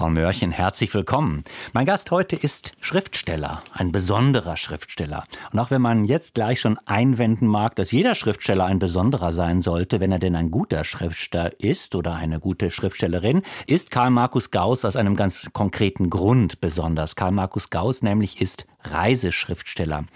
Frau 0.00 0.08
Mörchen 0.08 0.50
herzlich 0.50 0.94
willkommen. 0.94 1.44
Mein 1.74 1.84
Gast 1.84 2.10
heute 2.10 2.34
ist 2.34 2.72
Schriftsteller, 2.80 3.62
ein 3.74 3.92
besonderer 3.92 4.56
Schriftsteller. 4.56 5.24
Und 5.52 5.58
auch 5.58 5.70
wenn 5.70 5.82
man 5.82 6.06
jetzt 6.06 6.34
gleich 6.34 6.58
schon 6.58 6.78
einwenden 6.86 7.46
mag, 7.46 7.76
dass 7.76 7.92
jeder 7.92 8.14
Schriftsteller 8.14 8.64
ein 8.64 8.78
besonderer 8.78 9.30
sein 9.30 9.60
sollte, 9.60 10.00
wenn 10.00 10.10
er 10.10 10.18
denn 10.18 10.36
ein 10.36 10.50
guter 10.50 10.84
Schriftsteller 10.84 11.50
ist 11.60 11.94
oder 11.94 12.14
eine 12.14 12.40
gute 12.40 12.70
Schriftstellerin, 12.70 13.42
ist 13.66 13.90
Karl 13.90 14.08
Markus 14.08 14.50
Gauss 14.50 14.86
aus 14.86 14.96
einem 14.96 15.16
ganz 15.16 15.50
konkreten 15.52 16.08
Grund 16.08 16.62
besonders. 16.62 17.14
Karl 17.14 17.32
Markus 17.32 17.68
Gauss 17.68 18.00
nämlich 18.00 18.40
ist 18.40 18.66
Reiseschriftsteller. 18.84 20.06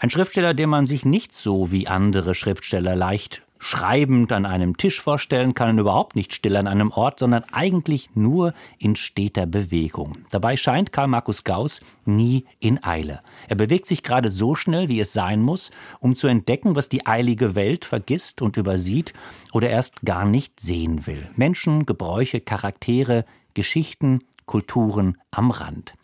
Ein 0.00 0.10
Schriftsteller, 0.10 0.52
den 0.52 0.68
man 0.68 0.84
sich 0.84 1.06
nicht 1.06 1.32
so 1.32 1.72
wie 1.72 1.88
andere 1.88 2.34
Schriftsteller 2.34 2.94
leicht 2.94 3.40
schreibend 3.60 4.32
an 4.32 4.46
einem 4.46 4.76
Tisch 4.76 5.00
vorstellen 5.00 5.54
kann 5.54 5.68
und 5.68 5.78
überhaupt 5.78 6.16
nicht 6.16 6.34
still 6.34 6.56
an 6.56 6.66
einem 6.66 6.90
Ort, 6.90 7.20
sondern 7.20 7.44
eigentlich 7.52 8.10
nur 8.14 8.54
in 8.78 8.96
steter 8.96 9.46
Bewegung. 9.46 10.18
Dabei 10.30 10.56
scheint 10.56 10.92
Karl 10.92 11.06
Markus 11.06 11.44
Gauss 11.44 11.80
nie 12.06 12.46
in 12.58 12.82
Eile. 12.82 13.20
Er 13.48 13.56
bewegt 13.56 13.86
sich 13.86 14.02
gerade 14.02 14.30
so 14.30 14.54
schnell, 14.54 14.88
wie 14.88 14.98
es 14.98 15.12
sein 15.12 15.42
muss, 15.42 15.70
um 16.00 16.16
zu 16.16 16.26
entdecken, 16.26 16.74
was 16.74 16.88
die 16.88 17.06
eilige 17.06 17.54
Welt 17.54 17.84
vergisst 17.84 18.40
und 18.42 18.56
übersieht 18.56 19.12
oder 19.52 19.68
erst 19.68 20.00
gar 20.02 20.24
nicht 20.24 20.58
sehen 20.58 21.06
will. 21.06 21.30
Menschen, 21.36 21.84
Gebräuche, 21.84 22.40
Charaktere, 22.40 23.26
Geschichten, 23.52 24.20
Kulturen 24.46 25.18
am 25.30 25.50
Rand. 25.50 25.94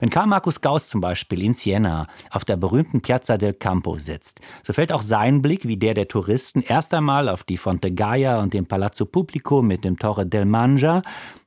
Wenn 0.00 0.10
Karl 0.10 0.26
Markus 0.26 0.60
Gauss 0.60 0.88
zum 0.88 1.00
Beispiel 1.00 1.42
in 1.42 1.54
Siena 1.54 2.06
auf 2.30 2.44
der 2.44 2.56
berühmten 2.56 3.00
Piazza 3.00 3.36
del 3.36 3.54
Campo 3.54 3.98
sitzt, 3.98 4.40
so 4.62 4.72
fällt 4.72 4.92
auch 4.92 5.02
sein 5.02 5.42
Blick 5.42 5.66
wie 5.66 5.76
der 5.76 5.94
der 5.94 6.08
Touristen 6.08 6.62
erst 6.62 6.94
einmal 6.94 7.28
auf 7.28 7.44
die 7.44 7.56
Fonte 7.56 7.92
Gaia 7.92 8.40
und 8.40 8.54
den 8.54 8.66
Palazzo 8.66 9.06
Pubblico 9.06 9.62
mit 9.62 9.84
dem 9.84 9.98
Torre 9.98 10.26
del 10.26 10.44
Mangia 10.44 11.02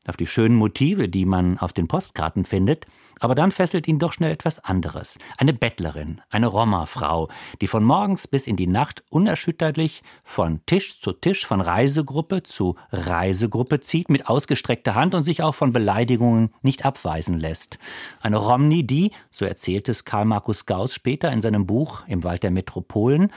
auf 0.07 0.17
die 0.17 0.27
schönen 0.27 0.55
Motive, 0.55 1.09
die 1.09 1.25
man 1.25 1.57
auf 1.59 1.73
den 1.73 1.87
Postkarten 1.87 2.45
findet, 2.45 2.85
aber 3.19 3.35
dann 3.35 3.51
fesselt 3.51 3.87
ihn 3.87 3.99
doch 3.99 4.13
schnell 4.13 4.31
etwas 4.31 4.59
anderes. 4.59 5.17
Eine 5.37 5.53
Bettlerin, 5.53 6.21
eine 6.29 6.47
Roma-Frau, 6.47 7.29
die 7.61 7.67
von 7.67 7.83
morgens 7.83 8.27
bis 8.27 8.47
in 8.47 8.55
die 8.55 8.67
Nacht 8.67 9.03
unerschütterlich 9.09 10.03
von 10.23 10.61
Tisch 10.65 10.99
zu 11.01 11.11
Tisch, 11.13 11.45
von 11.45 11.61
Reisegruppe 11.61 12.43
zu 12.43 12.75
Reisegruppe 12.91 13.79
zieht, 13.79 14.09
mit 14.09 14.27
ausgestreckter 14.27 14.95
Hand 14.95 15.15
und 15.15 15.23
sich 15.23 15.43
auch 15.43 15.55
von 15.55 15.73
Beleidigungen 15.73 16.53
nicht 16.61 16.85
abweisen 16.85 17.39
lässt. 17.39 17.77
Eine 18.21 18.37
Romni, 18.37 18.85
die, 18.85 19.11
so 19.31 19.45
erzählt 19.45 19.89
es 19.89 20.05
Karl 20.05 20.25
Markus 20.25 20.65
Gauss 20.65 20.93
später 20.93 21.31
in 21.31 21.41
seinem 21.41 21.65
Buch 21.65 22.03
Im 22.07 22.23
Wald 22.23 22.43
der 22.43 22.51
Metropolen, 22.51 23.31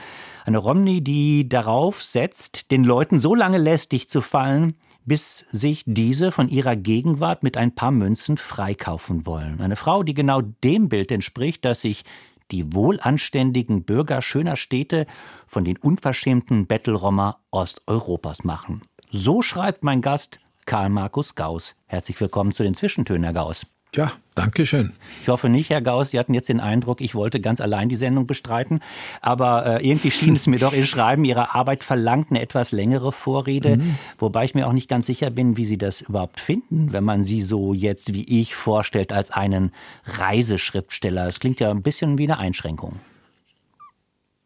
eine 0.45 0.57
Romni, 0.57 1.01
die 1.01 1.47
darauf 1.49 2.03
setzt, 2.03 2.71
den 2.71 2.83
Leuten 2.83 3.19
so 3.19 3.35
lange 3.35 3.57
lästig 3.57 4.09
zu 4.09 4.21
fallen, 4.21 4.75
bis 5.05 5.45
sich 5.51 5.83
diese 5.85 6.31
von 6.31 6.49
ihrer 6.49 6.75
Gegenwart 6.75 7.43
mit 7.43 7.57
ein 7.57 7.73
paar 7.73 7.91
Münzen 7.91 8.37
freikaufen 8.37 9.25
wollen. 9.25 9.61
Eine 9.61 9.75
Frau, 9.75 10.03
die 10.03 10.13
genau 10.13 10.41
dem 10.41 10.89
Bild 10.89 11.11
entspricht, 11.11 11.65
dass 11.65 11.81
sich 11.81 12.03
die 12.51 12.73
wohlanständigen 12.73 13.83
Bürger 13.83 14.21
schöner 14.21 14.57
Städte 14.57 15.07
von 15.47 15.63
den 15.63 15.77
unverschämten 15.77 16.67
Bettelrommer 16.67 17.39
Osteuropas 17.49 18.43
machen. 18.43 18.81
So 19.11 19.41
schreibt 19.41 19.83
mein 19.83 20.01
Gast 20.01 20.39
Karl 20.65 20.89
Markus 20.89 21.35
Gauss. 21.35 21.75
Herzlich 21.87 22.19
willkommen 22.19 22.51
zu 22.51 22.63
den 22.63 22.75
Zwischentönen, 22.75 23.23
Herr 23.23 23.33
Gauss. 23.33 23.65
Ja, 23.93 24.13
danke 24.35 24.65
schön. 24.65 24.93
Ich 25.21 25.27
hoffe 25.27 25.49
nicht, 25.49 25.69
Herr 25.69 25.81
Gauss, 25.81 26.11
Sie 26.11 26.19
hatten 26.19 26.33
jetzt 26.33 26.47
den 26.47 26.61
Eindruck, 26.61 27.01
ich 27.01 27.13
wollte 27.13 27.41
ganz 27.41 27.59
allein 27.59 27.89
die 27.89 27.97
Sendung 27.97 28.25
bestreiten. 28.25 28.79
Aber 29.19 29.65
äh, 29.65 29.85
irgendwie 29.85 30.11
schien 30.11 30.35
es 30.35 30.47
mir 30.47 30.59
doch, 30.59 30.71
Ihr 30.71 30.85
Schreiben 30.85 31.25
Ihrer 31.25 31.55
Arbeit 31.55 31.83
verlangt 31.83 32.27
eine 32.29 32.41
etwas 32.41 32.71
längere 32.71 33.11
Vorrede. 33.11 33.77
Mhm. 33.77 33.97
Wobei 34.17 34.45
ich 34.45 34.55
mir 34.55 34.67
auch 34.67 34.71
nicht 34.71 34.87
ganz 34.87 35.07
sicher 35.07 35.29
bin, 35.29 35.57
wie 35.57 35.65
Sie 35.65 35.77
das 35.77 35.99
überhaupt 35.99 36.39
finden, 36.39 36.93
wenn 36.93 37.03
man 37.03 37.25
Sie 37.25 37.41
so 37.41 37.73
jetzt 37.73 38.13
wie 38.13 38.41
ich 38.41 38.55
vorstellt 38.55 39.11
als 39.11 39.29
einen 39.31 39.73
Reiseschriftsteller. 40.05 41.25
Das 41.25 41.41
klingt 41.41 41.59
ja 41.59 41.69
ein 41.69 41.81
bisschen 41.81 42.17
wie 42.17 42.23
eine 42.23 42.37
Einschränkung. 42.37 43.01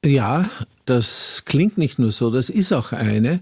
Ja, 0.03 0.49
das 0.85 1.43
klingt 1.45 1.77
nicht 1.77 1.99
nur 1.99 2.11
so, 2.11 2.31
das 2.31 2.49
ist 2.49 2.73
auch 2.73 2.93
eine. 2.93 3.41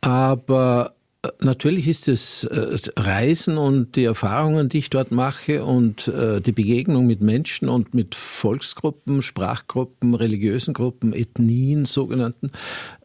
Aber 0.00 0.94
Natürlich 1.42 1.86
ist 1.86 2.08
es 2.08 2.44
äh, 2.44 2.78
Reisen 2.96 3.58
und 3.58 3.94
die 3.96 4.04
Erfahrungen, 4.04 4.70
die 4.70 4.78
ich 4.78 4.88
dort 4.88 5.10
mache 5.10 5.62
und 5.64 6.08
äh, 6.08 6.40
die 6.40 6.52
Begegnung 6.52 7.06
mit 7.06 7.20
Menschen 7.20 7.68
und 7.68 7.92
mit 7.92 8.14
Volksgruppen, 8.14 9.20
Sprachgruppen, 9.20 10.14
religiösen 10.14 10.72
Gruppen, 10.72 11.12
Ethnien 11.12 11.84
sogenannten, 11.84 12.52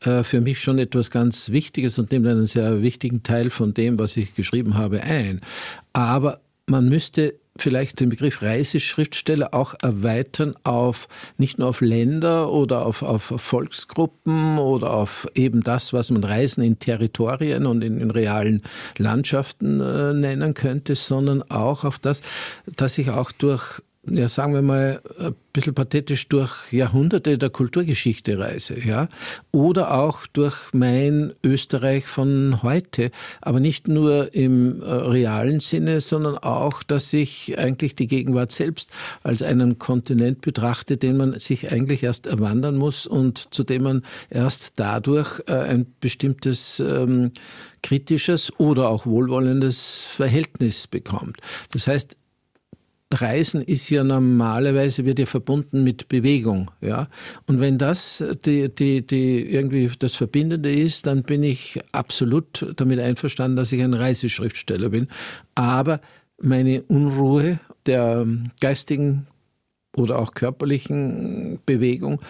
äh, 0.01 0.23
für 0.23 0.39
mich 0.39 0.61
schon 0.61 0.79
etwas 0.79 1.11
ganz 1.11 1.49
Wichtiges 1.49 1.99
und 1.99 2.13
nimmt 2.13 2.27
einen 2.27 2.47
sehr 2.47 2.81
wichtigen 2.81 3.21
Teil 3.23 3.49
von 3.49 3.73
dem, 3.73 3.97
was 3.97 4.15
ich 4.15 4.33
geschrieben 4.33 4.77
habe, 4.77 5.01
ein. 5.01 5.41
Aber 5.91 6.39
man 6.67 6.87
müsste 6.87 7.35
vielleicht 7.57 7.99
den 7.99 8.09
Begriff 8.09 8.41
Reiseschriftsteller 8.41 9.53
auch 9.53 9.75
erweitern 9.81 10.55
auf 10.63 11.07
nicht 11.37 11.57
nur 11.57 11.69
auf 11.69 11.81
Länder 11.81 12.51
oder 12.51 12.85
auf, 12.85 13.01
auf 13.01 13.33
Volksgruppen 13.37 14.57
oder 14.57 14.93
auf 14.93 15.27
eben 15.35 15.61
das, 15.61 15.93
was 15.93 16.11
man 16.11 16.23
Reisen 16.23 16.63
in 16.63 16.79
Territorien 16.79 17.65
und 17.65 17.83
in, 17.83 17.99
in 17.99 18.11
realen 18.11 18.61
Landschaften 18.97 19.79
äh, 19.79 20.13
nennen 20.13 20.53
könnte, 20.53 20.95
sondern 20.95 21.43
auch 21.49 21.83
auf 21.83 21.99
das, 21.99 22.21
dass 22.75 22.97
ich 22.97 23.09
auch 23.09 23.31
durch 23.31 23.81
ja, 24.09 24.29
sagen 24.29 24.53
wir 24.53 24.61
mal, 24.61 25.01
ein 25.19 25.35
bisschen 25.53 25.73
pathetisch 25.73 26.27
durch 26.27 26.71
Jahrhunderte 26.71 27.37
der 27.37 27.49
Kulturgeschichte 27.49 28.37
reise, 28.37 28.79
ja. 28.79 29.07
Oder 29.51 29.93
auch 29.93 30.27
durch 30.27 30.55
mein 30.73 31.33
Österreich 31.43 32.05
von 32.05 32.61
heute. 32.61 33.11
Aber 33.41 33.59
nicht 33.59 33.87
nur 33.87 34.33
im 34.33 34.81
äh, 34.81 34.85
realen 34.85 35.59
Sinne, 35.59 36.01
sondern 36.01 36.37
auch, 36.37 36.83
dass 36.83 37.13
ich 37.13 37.57
eigentlich 37.57 37.95
die 37.95 38.07
Gegenwart 38.07 38.51
selbst 38.51 38.89
als 39.23 39.41
einen 39.41 39.79
Kontinent 39.79 40.41
betrachte, 40.41 40.97
den 40.97 41.17
man 41.17 41.39
sich 41.39 41.71
eigentlich 41.71 42.03
erst 42.03 42.27
erwandern 42.27 42.75
muss 42.77 43.07
und 43.07 43.53
zu 43.53 43.63
dem 43.63 43.83
man 43.83 44.05
erst 44.29 44.79
dadurch 44.79 45.41
äh, 45.47 45.53
ein 45.53 45.87
bestimmtes 45.99 46.79
ähm, 46.79 47.31
kritisches 47.81 48.51
oder 48.59 48.89
auch 48.89 49.05
wohlwollendes 49.05 50.03
Verhältnis 50.03 50.87
bekommt. 50.87 51.37
Das 51.71 51.87
heißt, 51.87 52.17
Reisen 53.13 53.61
ist 53.61 53.89
ja 53.89 54.03
normalerweise 54.03 55.05
wird 55.05 55.19
ja 55.19 55.25
verbunden 55.25 55.83
mit 55.83 56.07
Bewegung, 56.09 56.71
ja. 56.81 57.07
Und 57.45 57.59
wenn 57.59 57.77
das 57.77 58.23
die, 58.45 58.73
die, 58.73 59.05
die 59.05 59.41
irgendwie 59.41 59.89
das 59.99 60.15
Verbindende 60.15 60.71
ist, 60.71 61.05
dann 61.07 61.23
bin 61.23 61.43
ich 61.43 61.79
absolut 61.91 62.73
damit 62.75 62.99
einverstanden, 62.99 63.57
dass 63.57 63.71
ich 63.71 63.81
ein 63.81 63.93
Reiseschriftsteller 63.93 64.89
bin. 64.89 65.07
Aber 65.53 66.01
meine 66.41 66.81
Unruhe 66.83 67.59
der 67.85 68.25
geistigen 68.59 69.27
oder 69.95 70.19
auch 70.19 70.33
körperlichen 70.33 71.59
Bewegung 71.65 72.21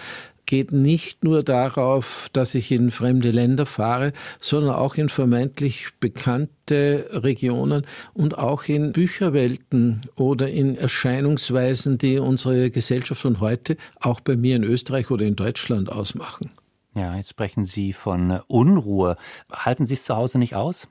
geht 0.46 0.72
nicht 0.72 1.24
nur 1.24 1.44
darauf, 1.44 2.30
dass 2.34 2.56
ich 2.56 2.72
in 2.72 2.92
fremde 2.92 3.32
Länder 3.32 3.66
fahre, 3.66 4.14
sondern 4.40 4.76
auch 4.76 4.96
in 4.96 5.10
vermeintlich 5.10 5.88
bekannte 6.00 7.10
Regionen 7.12 7.86
und 8.14 8.38
auch 8.38 8.64
in 8.66 8.92
Bücherwelten 8.92 10.02
oder 10.16 10.50
in 10.50 10.78
Erscheinungsweisen, 10.78 11.98
die 11.98 12.20
unsere 12.20 12.72
Gesellschaft 12.72 13.22
von 13.22 13.40
heute 13.40 13.78
auch 14.00 14.20
bei 14.20 14.36
mir 14.36 14.56
in 14.56 14.64
Österreich 14.64 15.12
oder 15.12 15.26
in 15.26 15.36
Deutschland 15.36 15.92
ausmachen. 15.92 16.52
Ja, 16.96 17.16
jetzt 17.16 17.32
sprechen 17.32 17.66
Sie 17.66 17.92
von 17.92 18.40
Unruhe. 18.48 19.18
Halten 19.52 19.86
Sie 19.86 19.96
es 19.96 20.06
zu 20.06 20.16
Hause 20.16 20.40
nicht 20.40 20.56
aus? 20.56 20.88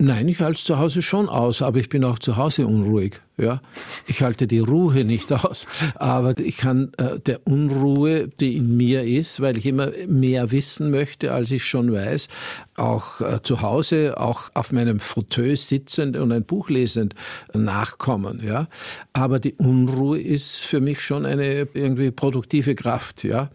Nein, 0.00 0.28
ich 0.28 0.38
halte 0.38 0.58
es 0.58 0.64
zu 0.64 0.78
Hause 0.78 1.02
schon 1.02 1.28
aus, 1.28 1.60
aber 1.60 1.78
ich 1.78 1.88
bin 1.88 2.04
auch 2.04 2.20
zu 2.20 2.36
Hause 2.36 2.68
unruhig. 2.68 3.20
Ja, 3.36 3.60
ich 4.06 4.22
halte 4.22 4.46
die 4.46 4.60
Ruhe 4.60 5.04
nicht 5.04 5.32
aus, 5.32 5.66
aber 5.96 6.38
ich 6.38 6.56
kann 6.56 6.92
äh, 6.98 7.18
der 7.18 7.44
Unruhe, 7.48 8.28
die 8.28 8.56
in 8.56 8.76
mir 8.76 9.02
ist, 9.02 9.40
weil 9.40 9.58
ich 9.58 9.66
immer 9.66 9.90
mehr 10.06 10.52
wissen 10.52 10.92
möchte, 10.92 11.32
als 11.32 11.50
ich 11.50 11.64
schon 11.64 11.92
weiß, 11.92 12.28
auch 12.76 13.20
äh, 13.20 13.42
zu 13.42 13.60
Hause, 13.60 14.20
auch 14.20 14.50
auf 14.54 14.70
meinem 14.70 15.00
Fauteuil 15.00 15.56
sitzend 15.56 16.16
und 16.16 16.30
ein 16.30 16.44
Buch 16.44 16.68
lesend 16.68 17.16
nachkommen. 17.52 18.40
Ja, 18.44 18.68
aber 19.12 19.40
die 19.40 19.54
Unruhe 19.54 20.20
ist 20.20 20.64
für 20.64 20.80
mich 20.80 21.00
schon 21.00 21.26
eine 21.26 21.66
irgendwie 21.74 22.12
produktive 22.12 22.76
Kraft. 22.76 23.24
Ja. 23.24 23.50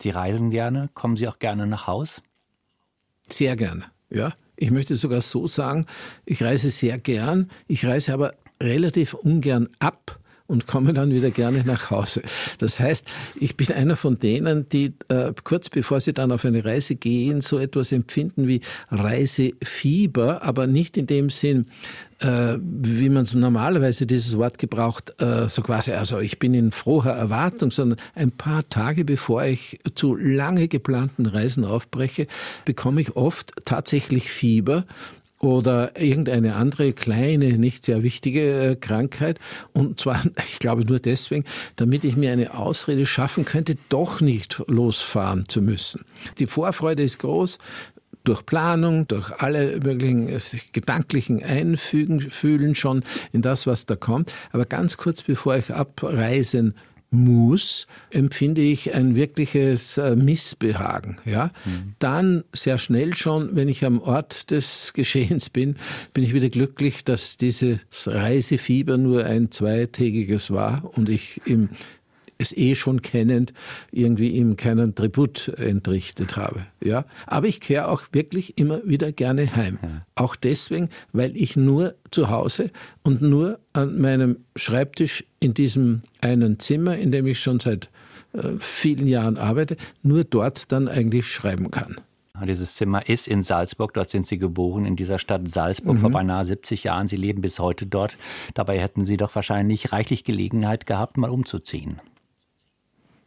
Sie 0.00 0.10
reisen 0.10 0.50
gerne, 0.50 0.90
kommen 0.92 1.16
Sie 1.16 1.28
auch 1.28 1.38
gerne 1.38 1.66
nach 1.66 1.86
Haus? 1.86 2.20
Sehr 3.26 3.56
gerne. 3.56 3.84
Ja, 4.10 4.34
Ich 4.62 4.70
möchte 4.70 4.94
sogar 4.94 5.22
so 5.22 5.48
sagen, 5.48 5.86
ich 6.24 6.40
reise 6.40 6.70
sehr 6.70 6.96
gern, 6.96 7.50
ich 7.66 7.84
reise 7.84 8.14
aber 8.14 8.34
relativ 8.62 9.12
ungern 9.12 9.68
ab 9.80 10.20
und 10.52 10.66
komme 10.66 10.92
dann 10.92 11.10
wieder 11.10 11.30
gerne 11.30 11.62
nach 11.64 11.90
Hause. 11.90 12.20
Das 12.58 12.78
heißt, 12.78 13.08
ich 13.40 13.56
bin 13.56 13.72
einer 13.72 13.96
von 13.96 14.18
denen, 14.18 14.68
die 14.68 14.92
äh, 15.08 15.32
kurz 15.44 15.70
bevor 15.70 15.98
sie 15.98 16.12
dann 16.12 16.30
auf 16.30 16.44
eine 16.44 16.62
Reise 16.62 16.94
gehen, 16.94 17.40
so 17.40 17.58
etwas 17.58 17.90
empfinden 17.90 18.46
wie 18.46 18.60
Reisefieber, 18.90 20.42
aber 20.42 20.66
nicht 20.66 20.98
in 20.98 21.06
dem 21.06 21.30
Sinn, 21.30 21.68
äh, 22.18 22.58
wie 22.60 23.08
man 23.08 23.22
es 23.22 23.34
normalerweise 23.34 24.04
dieses 24.04 24.36
Wort 24.36 24.58
gebraucht, 24.58 25.14
äh, 25.22 25.48
so 25.48 25.62
quasi, 25.62 25.92
also 25.92 26.20
ich 26.20 26.38
bin 26.38 26.52
in 26.52 26.70
froher 26.70 27.12
Erwartung, 27.12 27.70
sondern 27.70 27.98
ein 28.14 28.30
paar 28.30 28.68
Tage 28.68 29.06
bevor 29.06 29.44
ich 29.44 29.78
zu 29.94 30.14
lange 30.14 30.68
geplanten 30.68 31.24
Reisen 31.24 31.64
aufbreche, 31.64 32.26
bekomme 32.66 33.00
ich 33.00 33.16
oft 33.16 33.52
tatsächlich 33.64 34.30
Fieber 34.30 34.84
oder 35.42 36.00
irgendeine 36.00 36.54
andere 36.54 36.92
kleine, 36.92 37.58
nicht 37.58 37.84
sehr 37.84 38.02
wichtige 38.04 38.70
äh, 38.70 38.76
Krankheit. 38.76 39.38
Und 39.72 40.00
zwar, 40.00 40.22
ich 40.48 40.60
glaube 40.60 40.84
nur 40.84 41.00
deswegen, 41.00 41.44
damit 41.76 42.04
ich 42.04 42.16
mir 42.16 42.32
eine 42.32 42.54
Ausrede 42.54 43.04
schaffen 43.04 43.44
könnte, 43.44 43.76
doch 43.88 44.20
nicht 44.20 44.62
losfahren 44.68 45.48
zu 45.48 45.60
müssen. 45.60 46.04
Die 46.38 46.46
Vorfreude 46.46 47.02
ist 47.02 47.18
groß 47.18 47.58
durch 48.24 48.46
Planung, 48.46 49.08
durch 49.08 49.32
alle 49.40 49.80
möglichen 49.80 50.28
äh, 50.28 50.38
gedanklichen 50.72 51.42
Einfügen, 51.42 52.20
fühlen 52.20 52.76
schon 52.76 53.02
in 53.32 53.42
das, 53.42 53.66
was 53.66 53.84
da 53.84 53.96
kommt. 53.96 54.32
Aber 54.52 54.64
ganz 54.64 54.96
kurz 54.96 55.22
bevor 55.22 55.56
ich 55.56 55.74
abreisen 55.74 56.74
muss, 57.12 57.86
empfinde 58.10 58.62
ich 58.62 58.94
ein 58.94 59.14
wirkliches 59.14 59.98
äh, 59.98 60.16
Missbehagen. 60.16 61.18
Ja? 61.24 61.50
Mhm. 61.64 61.94
Dann 61.98 62.44
sehr 62.54 62.78
schnell 62.78 63.14
schon, 63.14 63.54
wenn 63.54 63.68
ich 63.68 63.84
am 63.84 64.00
Ort 64.00 64.50
des 64.50 64.92
Geschehens 64.94 65.50
bin, 65.50 65.76
bin 66.14 66.24
ich 66.24 66.32
wieder 66.32 66.48
glücklich, 66.48 67.04
dass 67.04 67.36
dieses 67.36 67.80
Reisefieber 68.06 68.96
nur 68.96 69.24
ein 69.24 69.50
zweitägiges 69.50 70.50
war 70.50 70.90
und 70.96 71.08
ich 71.08 71.40
im 71.44 71.68
es 72.42 72.56
eh 72.56 72.74
schon 72.74 73.02
kennend 73.02 73.52
irgendwie 73.90 74.30
ihm 74.30 74.56
keinen 74.56 74.94
Tribut 74.94 75.48
entrichtet 75.48 76.36
habe. 76.36 76.66
Ja, 76.82 77.04
aber 77.26 77.46
ich 77.46 77.60
kehre 77.60 77.88
auch 77.88 78.02
wirklich 78.12 78.58
immer 78.58 78.80
wieder 78.84 79.12
gerne 79.12 79.54
heim. 79.56 79.78
Auch 80.14 80.36
deswegen, 80.36 80.88
weil 81.12 81.36
ich 81.36 81.56
nur 81.56 81.94
zu 82.10 82.28
Hause 82.28 82.70
und 83.02 83.22
nur 83.22 83.58
an 83.72 84.00
meinem 84.00 84.38
Schreibtisch 84.56 85.24
in 85.40 85.54
diesem 85.54 86.02
einen 86.20 86.58
Zimmer, 86.58 86.96
in 86.96 87.12
dem 87.12 87.26
ich 87.26 87.40
schon 87.40 87.60
seit 87.60 87.90
äh, 88.32 88.52
vielen 88.58 89.06
Jahren 89.06 89.36
arbeite, 89.36 89.76
nur 90.02 90.24
dort 90.24 90.72
dann 90.72 90.88
eigentlich 90.88 91.26
schreiben 91.26 91.70
kann. 91.70 91.96
Dieses 92.46 92.74
Zimmer 92.74 93.08
ist 93.08 93.28
in 93.28 93.42
Salzburg, 93.42 93.94
dort 93.94 94.10
sind 94.10 94.26
Sie 94.26 94.38
geboren, 94.38 94.84
in 94.84 94.96
dieser 94.96 95.18
Stadt 95.18 95.48
Salzburg 95.48 95.96
mhm. 95.96 96.00
vor 96.00 96.10
beinahe 96.10 96.44
70 96.44 96.84
Jahren. 96.84 97.06
Sie 97.06 97.16
leben 97.16 97.40
bis 97.40 97.58
heute 97.58 97.86
dort. 97.86 98.16
Dabei 98.54 98.80
hätten 98.80 99.04
Sie 99.04 99.16
doch 99.16 99.34
wahrscheinlich 99.34 99.92
reichlich 99.92 100.24
Gelegenheit 100.24 100.86
gehabt, 100.86 101.18
mal 101.18 101.30
umzuziehen. 101.30 102.00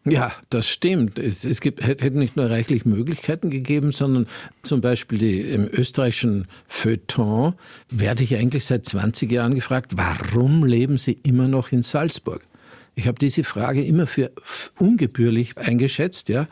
Ja, 0.08 0.32
das 0.52 0.70
stimmt. 0.70 1.18
Es, 1.18 1.44
es 1.46 1.62
gibt, 1.62 1.86
hätte 1.86 2.18
nicht 2.18 2.36
nur 2.36 2.50
reichlich 2.50 2.86
Möglichkeiten 2.86 3.50
gegeben, 3.50 3.92
sondern 3.92 4.28
zum 4.62 4.80
Beispiel 4.80 5.18
die, 5.18 5.42
im 5.42 5.68
österreichischen 5.68 6.46
Feuilleton 6.68 7.56
werde 7.90 8.24
ich 8.24 8.36
eigentlich 8.36 8.66
seit 8.66 8.86
20 8.86 9.32
Jahren 9.32 9.56
gefragt, 9.56 9.94
warum 9.96 10.64
leben 10.64 11.00
Sie 11.00 11.18
immer 11.24 11.48
noch 11.48 11.72
in 11.72 11.82
Salzburg? 11.82 12.46
Ich 12.94 13.08
habe 13.08 13.18
diese 13.18 13.44
Frage 13.44 13.84
immer 13.84 14.06
für 14.06 14.32
ungebührlich 14.78 15.58
eingeschätzt, 15.58 16.30
ja, 16.30 16.48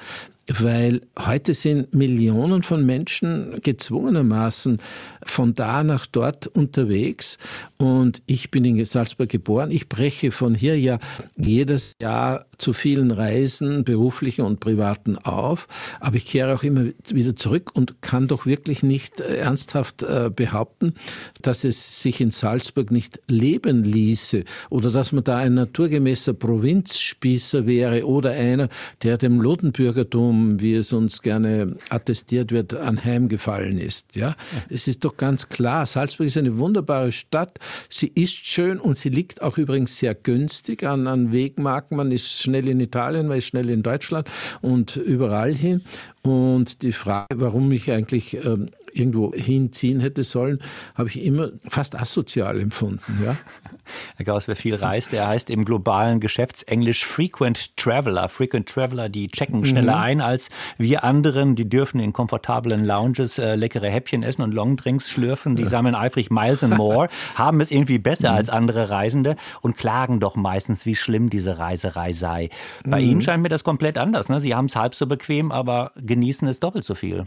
weil 0.48 1.02
heute 1.18 1.54
sind 1.54 1.94
Millionen 1.94 2.64
von 2.64 2.86
Menschen 2.86 3.62
gezwungenermaßen 3.62 4.80
von 5.24 5.54
da 5.54 5.84
nach 5.84 6.06
dort 6.06 6.48
unterwegs 6.48 7.38
und 7.78 8.22
ich 8.26 8.52
bin 8.52 8.66
in 8.66 8.86
Salzburg 8.86 9.30
geboren. 9.30 9.72
Ich 9.72 9.88
breche 9.88 10.32
von 10.32 10.54
hier 10.54 10.78
ja 10.78 11.00
jedes 11.38 11.96
Jahr 12.02 12.46
zu 12.64 12.72
vielen 12.72 13.12
Reisen, 13.12 13.84
beruflichen 13.84 14.44
und 14.44 14.62
privaten 14.62 15.18
auf, 15.18 15.68
aber 16.00 16.16
ich 16.16 16.26
kehre 16.26 16.56
auch 16.56 16.64
immer 16.64 16.86
wieder 17.10 17.36
zurück 17.36 17.72
und 17.74 18.02
kann 18.02 18.30
doch 18.30 18.46
wirklich 18.46 18.84
nicht 18.84 19.20
äh, 19.20 19.36
ernsthaft 19.36 20.02
äh, 20.02 20.32
behaupten, 20.34 20.94
dass 21.42 21.66
es 21.66 22.02
sich 22.02 22.22
in 22.22 22.32
Salzburg 22.32 22.90
nicht 22.90 23.20
leben 23.28 23.84
ließe 23.84 24.46
oder 24.70 24.92
dass 24.92 25.12
man 25.12 25.26
da 25.26 25.40
ein 25.40 25.56
naturgemäßer 25.56 26.34
Provinzspießer 26.34 27.68
wäre 27.68 28.08
oder 28.08 28.32
einer, 28.32 28.70
der 29.02 29.18
dem 29.18 29.42
Lodenbürgertum, 29.42 30.62
wie 30.62 30.76
es 30.76 30.94
uns 30.94 31.22
gerne 31.22 31.76
attestiert 31.90 32.54
wird, 32.54 32.76
anheimgefallen 32.76 33.78
ist. 33.78 34.16
Ja, 34.16 34.38
es 34.70 34.88
ist 34.88 35.04
doch 35.04 35.18
ganz 35.18 35.50
klar, 35.50 35.86
Salzburg 35.86 36.28
ist 36.28 36.38
eine 36.38 36.58
wunderbare 36.58 37.12
Stadt. 37.12 37.60
Sie 37.90 38.08
ist 38.16 38.46
schön 38.46 38.80
und 38.80 38.98
sie 38.98 39.10
liegt 39.10 39.42
auch 39.42 39.58
übrigens 39.58 39.98
sehr 39.98 40.16
günstig 40.16 40.84
an, 40.84 41.08
an 41.08 41.34
Wegmarken. 41.34 41.98
Man 41.98 42.14
ist 42.14 42.42
schnell 42.42 42.53
in 42.54 42.80
Italien, 42.80 43.28
man 43.28 43.38
ist 43.38 43.48
schnell 43.48 43.70
in 43.70 43.84
Deutschland 43.84 44.30
und 44.62 44.96
überall 44.96 45.54
hin. 45.54 45.82
Und 46.22 46.82
die 46.82 46.94
Frage, 46.94 47.40
warum 47.40 47.72
ich 47.72 47.92
eigentlich 47.92 48.46
ähm, 48.46 48.70
irgendwo 48.96 49.34
hinziehen 49.34 50.00
hätte 50.00 50.24
sollen, 50.24 50.60
habe 50.96 51.10
ich 51.10 51.24
immer 51.24 51.50
fast 51.68 51.96
asozial 52.00 52.60
empfunden. 52.60 53.02
Ja? 53.24 53.36
Herr 54.16 54.26
Gauss, 54.26 54.48
wer 54.48 54.56
viel 54.56 54.76
reist, 54.76 55.12
der 55.12 55.28
heißt 55.28 55.50
im 55.50 55.66
globalen 55.66 56.20
Geschäftsenglisch 56.20 57.06
Frequent 57.06 57.76
Traveler. 57.78 58.30
Frequent 58.30 58.70
Traveler, 58.70 59.10
die 59.10 59.28
checken 59.28 59.66
schneller 59.66 59.98
mhm. 59.98 60.04
ein 60.04 60.22
als 60.22 60.50
wir 60.78 61.04
anderen. 61.04 61.56
Die 61.56 61.68
dürfen 61.68 62.00
in 62.00 62.14
komfortablen 62.14 62.86
Lounges 62.86 63.38
äh, 63.38 63.56
leckere 63.56 63.90
Häppchen 63.90 64.24
essen 64.24 64.42
und 64.42 64.54
Longdrinks 64.54 65.10
schlürfen. 65.10 65.56
Die 65.56 65.64
ja. 65.64 65.70
sammeln 65.74 65.96
eifrig 65.96 66.32
Miles 66.32 66.64
and 66.64 66.78
More, 66.78 67.10
haben 67.36 67.62
es 67.62 67.72
irgendwie 67.72 68.00
besser 68.00 68.32
mhm. 68.32 68.38
als 68.38 68.50
andere 68.50 68.90
Reisende 68.90 69.36
und 69.62 69.78
klagen 69.78 70.20
doch 70.20 70.36
meistens, 70.36 70.86
wie 70.86 70.96
schlimm 70.96 71.30
diese 71.30 71.58
Reiserei 71.58 72.14
sei. 72.14 72.50
Bei 72.86 73.02
mhm. 73.02 73.10
Ihnen 73.10 73.22
scheint 73.22 73.44
mir 73.44 73.50
das 73.50 73.64
komplett 73.64 73.98
anders. 73.98 74.30
Ne? 74.30 74.40
Sie 74.40 74.56
haben 74.56 74.66
es 74.66 74.76
halb 74.76 74.96
so 74.96 75.08
bequem, 75.08 75.52
aber 75.52 75.92
genießen 75.96 76.48
es 76.48 76.60
doppelt 76.60 76.84
so 76.84 76.96
viel. 76.96 77.26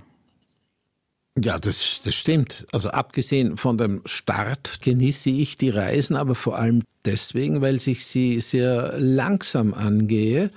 Ja, 1.42 1.58
das, 1.58 2.00
das 2.02 2.14
stimmt. 2.14 2.64
Also 2.72 2.88
abgesehen 2.90 3.58
von 3.58 3.76
dem 3.76 4.00
Start 4.06 4.80
genieße 4.80 5.28
ich 5.30 5.58
die 5.58 5.68
Reisen, 5.68 6.16
aber 6.16 6.34
vor 6.34 6.58
allem 6.58 6.82
deswegen, 7.04 7.60
weil 7.60 7.76
ich 7.76 8.06
sie 8.06 8.40
sehr 8.40 8.94
langsam 8.98 9.74
angehe 9.74 10.50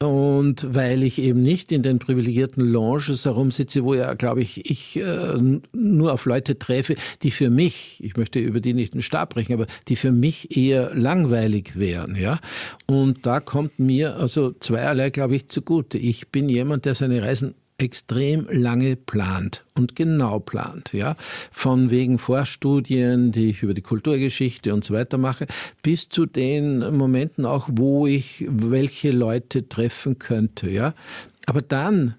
und 0.00 0.74
weil 0.74 1.02
ich 1.02 1.18
eben 1.18 1.42
nicht 1.42 1.72
in 1.72 1.82
den 1.82 1.98
privilegierten 1.98 2.62
Lounges 2.62 3.24
herumsitze, 3.24 3.84
wo 3.84 3.94
ja, 3.94 4.14
glaube 4.14 4.42
ich, 4.42 4.70
ich 4.70 4.96
äh, 4.96 5.60
nur 5.72 6.12
auf 6.12 6.26
Leute 6.26 6.58
treffe, 6.58 6.94
die 7.22 7.30
für 7.30 7.50
mich, 7.50 7.98
ich 8.04 8.16
möchte 8.16 8.38
über 8.38 8.60
die 8.60 8.74
nicht 8.74 8.94
den 8.94 9.02
Stab 9.02 9.34
brechen, 9.34 9.54
aber 9.54 9.66
die 9.88 9.96
für 9.96 10.12
mich 10.12 10.56
eher 10.56 10.94
langweilig 10.94 11.72
wären, 11.74 12.14
ja. 12.14 12.38
Und 12.86 13.26
da 13.26 13.40
kommt 13.40 13.78
mir 13.78 14.16
also 14.16 14.52
zweierlei, 14.52 15.10
glaube 15.10 15.34
ich, 15.36 15.48
zugute. 15.48 15.98
Ich 15.98 16.28
bin 16.28 16.48
jemand, 16.48 16.84
der 16.84 16.94
seine 16.94 17.22
Reisen 17.22 17.54
extrem 17.78 18.48
lange 18.50 18.96
plant 18.96 19.64
und 19.74 19.94
genau 19.94 20.40
plant, 20.40 20.92
ja, 20.92 21.16
von 21.52 21.90
wegen 21.90 22.18
Vorstudien, 22.18 23.30
die 23.30 23.50
ich 23.50 23.62
über 23.62 23.72
die 23.72 23.82
Kulturgeschichte 23.82 24.74
und 24.74 24.84
so 24.84 24.94
weiter 24.94 25.16
mache, 25.16 25.46
bis 25.82 26.08
zu 26.08 26.26
den 26.26 26.96
Momenten 26.96 27.46
auch, 27.46 27.68
wo 27.70 28.06
ich 28.06 28.44
welche 28.48 29.12
Leute 29.12 29.68
treffen 29.68 30.18
könnte, 30.18 30.68
ja. 30.68 30.94
Aber 31.46 31.62
dann 31.62 32.16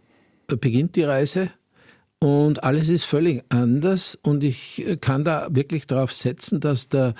beginnt 0.47 0.95
die 0.95 1.03
Reise 1.03 1.49
und 2.19 2.63
alles 2.63 2.89
ist 2.89 3.03
völlig 3.03 3.43
anders 3.49 4.17
und 4.21 4.43
ich 4.43 4.85
kann 5.01 5.23
da 5.23 5.47
wirklich 5.51 5.85
darauf 5.85 6.13
setzen, 6.13 6.61
dass 6.61 6.87
der, 6.87 7.15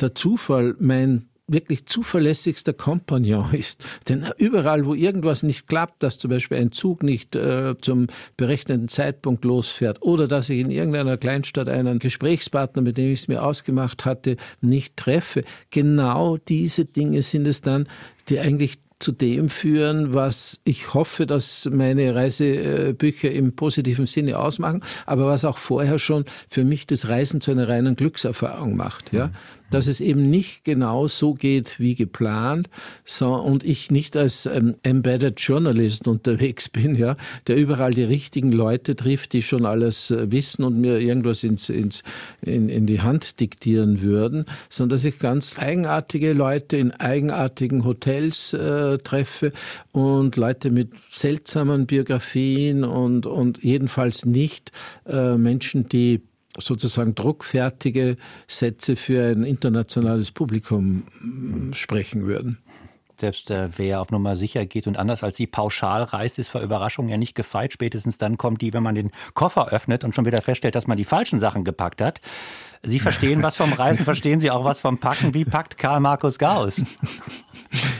der 0.00 0.14
Zufall 0.14 0.74
mein 0.78 1.28
wirklich 1.46 1.86
zuverlässigster 1.86 2.72
Kompagnon 2.72 3.52
ist. 3.52 3.84
Denn 4.08 4.26
überall, 4.38 4.86
wo 4.86 4.94
irgendwas 4.94 5.42
nicht 5.42 5.66
klappt, 5.66 6.02
dass 6.02 6.18
zum 6.18 6.30
Beispiel 6.30 6.58
ein 6.58 6.72
Zug 6.72 7.02
nicht 7.02 7.36
äh, 7.36 7.74
zum 7.80 8.06
berechneten 8.36 8.88
Zeitpunkt 8.88 9.44
losfährt 9.44 10.02
oder 10.02 10.26
dass 10.26 10.48
ich 10.48 10.60
in 10.60 10.70
irgendeiner 10.70 11.16
Kleinstadt 11.16 11.68
einen 11.68 11.98
Gesprächspartner, 11.98 12.82
mit 12.82 12.96
dem 12.96 13.12
ich 13.12 13.20
es 13.20 13.28
mir 13.28 13.42
ausgemacht 13.42 14.04
hatte, 14.04 14.36
nicht 14.60 14.96
treffe, 14.96 15.44
genau 15.70 16.38
diese 16.38 16.84
Dinge 16.84 17.22
sind 17.22 17.46
es 17.46 17.60
dann, 17.60 17.86
die 18.28 18.40
eigentlich 18.40 18.78
zu 19.04 19.12
dem 19.12 19.50
führen, 19.50 20.14
was 20.14 20.60
ich 20.64 20.94
hoffe, 20.94 21.26
dass 21.26 21.68
meine 21.70 22.14
Reisebücher 22.14 23.30
im 23.30 23.54
positiven 23.54 24.06
Sinne 24.06 24.38
ausmachen, 24.38 24.82
aber 25.04 25.26
was 25.26 25.44
auch 25.44 25.58
vorher 25.58 25.98
schon 25.98 26.24
für 26.48 26.64
mich 26.64 26.86
das 26.86 27.08
Reisen 27.08 27.40
zu 27.42 27.50
einer 27.50 27.68
reinen 27.68 27.96
Glückserfahrung 27.96 28.76
macht. 28.76 29.12
Ja? 29.12 29.30
Dass 29.70 29.86
es 29.86 30.00
eben 30.00 30.30
nicht 30.30 30.64
genau 30.64 31.08
so 31.08 31.34
geht 31.34 31.80
wie 31.80 31.94
geplant. 31.94 32.68
So, 33.04 33.34
und 33.34 33.64
ich 33.64 33.90
nicht 33.90 34.16
als 34.16 34.46
ähm, 34.46 34.76
Embedded 34.82 35.40
Journalist 35.40 36.06
unterwegs 36.08 36.68
bin, 36.70 36.94
ja, 36.94 37.16
der 37.46 37.56
überall 37.56 37.92
die 37.92 38.04
richtigen 38.04 38.52
Leute 38.52 38.96
trifft, 38.96 39.32
die 39.32 39.42
schon 39.42 39.66
alles 39.66 40.10
äh, 40.10 40.30
wissen 40.30 40.64
und 40.64 40.80
mir 40.80 40.98
irgendwas 40.98 41.44
ins, 41.44 41.68
ins, 41.68 42.02
in, 42.42 42.68
in 42.68 42.86
die 42.86 43.00
Hand 43.00 43.40
diktieren 43.40 44.02
würden, 44.02 44.44
sondern 44.68 44.96
dass 44.96 45.04
ich 45.04 45.18
ganz 45.18 45.58
eigenartige 45.58 46.32
Leute 46.32 46.76
in 46.76 46.92
eigenartigen 46.92 47.84
Hotels 47.84 48.52
äh, 48.52 48.98
treffe 48.98 49.52
und 49.92 50.36
Leute 50.36 50.70
mit 50.70 50.92
seltsamen 51.10 51.86
Biografien 51.86 52.84
und, 52.84 53.26
und 53.26 53.62
jedenfalls 53.62 54.24
nicht 54.24 54.72
äh, 55.06 55.36
Menschen, 55.36 55.88
die 55.88 56.22
sozusagen 56.58 57.14
druckfertige 57.14 58.16
Sätze 58.46 58.96
für 58.96 59.30
ein 59.30 59.44
internationales 59.44 60.30
Publikum 60.30 61.04
mm, 61.20 61.72
sprechen 61.72 62.26
würden. 62.26 62.58
Selbst 63.16 63.50
äh, 63.50 63.68
wer 63.76 64.00
auf 64.00 64.10
Nummer 64.10 64.34
sicher 64.34 64.66
geht 64.66 64.86
und 64.86 64.96
anders 64.96 65.22
als 65.22 65.36
sie 65.36 65.46
pauschal 65.46 66.02
reist, 66.02 66.38
ist 66.38 66.48
vor 66.48 66.60
Überraschung 66.62 67.08
ja 67.08 67.16
nicht 67.16 67.36
gefeit. 67.36 67.72
Spätestens 67.72 68.18
dann 68.18 68.38
kommt 68.38 68.60
die, 68.60 68.72
wenn 68.72 68.82
man 68.82 68.96
den 68.96 69.12
Koffer 69.34 69.68
öffnet 69.68 70.02
und 70.02 70.14
schon 70.14 70.24
wieder 70.24 70.42
feststellt, 70.42 70.74
dass 70.74 70.88
man 70.88 70.96
die 70.96 71.04
falschen 71.04 71.38
Sachen 71.38 71.64
gepackt 71.64 72.00
hat. 72.00 72.20
Sie 72.84 72.98
verstehen 72.98 73.42
was 73.42 73.56
vom 73.56 73.72
Reisen, 73.72 74.04
verstehen 74.04 74.40
Sie 74.40 74.50
auch 74.50 74.64
was 74.64 74.80
vom 74.80 74.98
Packen. 74.98 75.34
Wie 75.34 75.44
packt 75.44 75.78
Karl 75.78 76.00
Markus 76.00 76.38
Gauss? 76.38 76.82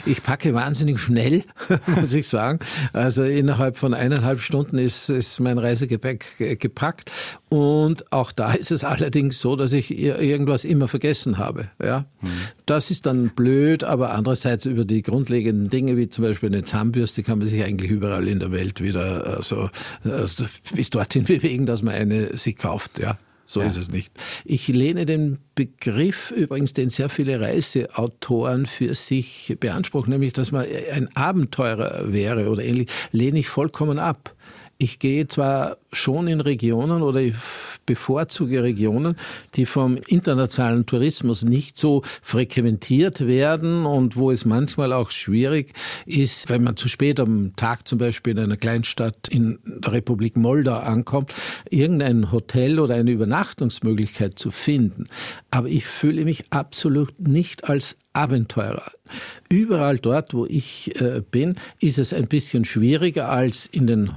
Ich 0.07 0.23
packe 0.23 0.55
wahnsinnig 0.55 1.01
schnell, 1.01 1.45
muss 1.97 2.13
ich 2.13 2.29
sagen. 2.29 2.59
Also 2.93 3.25
innerhalb 3.25 3.77
von 3.77 3.95
eineinhalb 3.95 4.41
Stunden 4.41 4.79
ist, 4.79 5.09
ist 5.09 5.41
mein 5.41 5.59
Reisegepäck 5.59 6.61
gepackt. 6.61 7.11
Und 7.49 8.13
auch 8.13 8.33
da 8.33 8.53
ist 8.53 8.71
es 8.71 8.85
allerdings 8.85 9.41
so, 9.41 9.57
dass 9.57 9.73
ich 9.73 9.97
irgendwas 9.97 10.65
immer 10.65 10.89
vergessen 10.89 11.39
habe. 11.39 11.71
Ja? 11.83 12.07
Mhm. 12.21 12.29
Das 12.67 12.91
ist 12.91 13.07
dann 13.07 13.31
blöd, 13.31 13.85
aber 13.85 14.13
andererseits 14.13 14.67
über 14.67 14.85
die 14.85 15.03
grundlegenden 15.03 15.71
Dinge, 15.71 15.97
wie 15.97 16.09
zum 16.09 16.25
Beispiel 16.25 16.51
eine 16.51 16.63
Zahnbürste, 16.63 17.23
kann 17.23 17.39
man 17.39 17.49
sich 17.49 17.63
eigentlich 17.65 17.91
überall 17.91 18.29
in 18.29 18.41
der 18.41 18.53
Welt 18.53 18.81
wieder 18.81 19.27
also, 19.27 19.71
bis 20.75 20.91
dorthin 20.91 21.25
bewegen, 21.25 21.67
dass 21.67 21.83
man 21.83 21.95
eine 21.95 22.37
sich 22.37 22.57
kauft. 22.57 22.99
Ja. 22.99 23.19
So 23.47 23.61
ja. 23.61 23.67
ist 23.67 23.77
es 23.77 23.91
nicht. 23.91 24.13
Ich 24.45 24.69
lehne 24.69 25.07
den 25.07 25.39
Begriff 25.55 26.31
übrigens, 26.31 26.73
den 26.73 26.89
sehr 26.89 27.09
viele 27.09 27.41
Reiseautoren 27.41 28.67
für 28.67 28.95
sich 28.95 29.57
beanspruchen, 29.61 30.11
nämlich, 30.11 30.33
dass 30.33 30.51
man 30.51 30.67
ein 30.93 31.15
Abenteurer 31.15 32.13
wäre 32.13 32.49
oder 32.49 32.65
ähnlich, 32.65 32.89
lehne 33.13 33.39
ich 33.39 33.49
vollkommen 33.49 33.99
ab. 33.99 34.35
Ich 34.79 34.99
gehe 34.99 35.29
zwar 35.29 35.77
schon 35.93 36.27
in 36.27 36.41
Regionen 36.41 37.03
oder 37.03 37.21
ich 37.21 37.35
bevorzuge 37.87 38.63
Regionen, 38.63 39.17
die 39.55 39.67
vom 39.67 39.97
internationalen 39.97 40.87
Tourismus 40.87 41.45
nicht 41.45 41.79
so 41.79 42.03
frequentiert 42.23 43.27
werden 43.27 43.87
und 43.87 44.17
wo 44.17 44.31
es 44.31 44.45
manchmal 44.45 44.93
auch 44.93 45.11
schwierig 45.11 45.73
ist, 46.07 46.49
wenn 46.49 46.65
man 46.65 46.77
zu 46.77 46.89
spät 46.89 47.21
am 47.21 47.55
Tag 47.57 47.87
zum 47.87 47.99
Beispiel 47.99 48.33
in 48.33 48.45
einer 48.45 48.57
Kleinstadt 48.57 49.29
in 49.29 49.59
der 49.65 49.93
Republik 49.93 50.37
Moldau 50.37 50.79
ankommt, 50.79 51.33
irgendein 51.71 52.33
Hotel 52.33 52.81
oder 52.81 52.95
eine 52.95 53.11
Übernachtungsmöglichkeit 53.11 54.39
zu 54.39 54.51
finden. 54.51 55.09
Aber 55.51 55.69
ich 55.69 55.87
fühle 55.87 56.25
mich 56.25 56.45
absolut 56.51 57.19
nicht 57.21 57.65
als 57.65 57.97
Abenteurer. 58.13 58.93
Überall 59.49 59.99
dort, 59.99 60.35
wo 60.35 60.47
ich 60.47 61.01
äh, 61.01 61.21
bin, 61.29 61.57
ist 61.81 61.99
es 61.99 62.13
ein 62.13 62.29
bisschen 62.29 62.65
schwieriger 62.65 63.29
als 63.29 63.67
in 63.67 63.87
den 63.87 64.11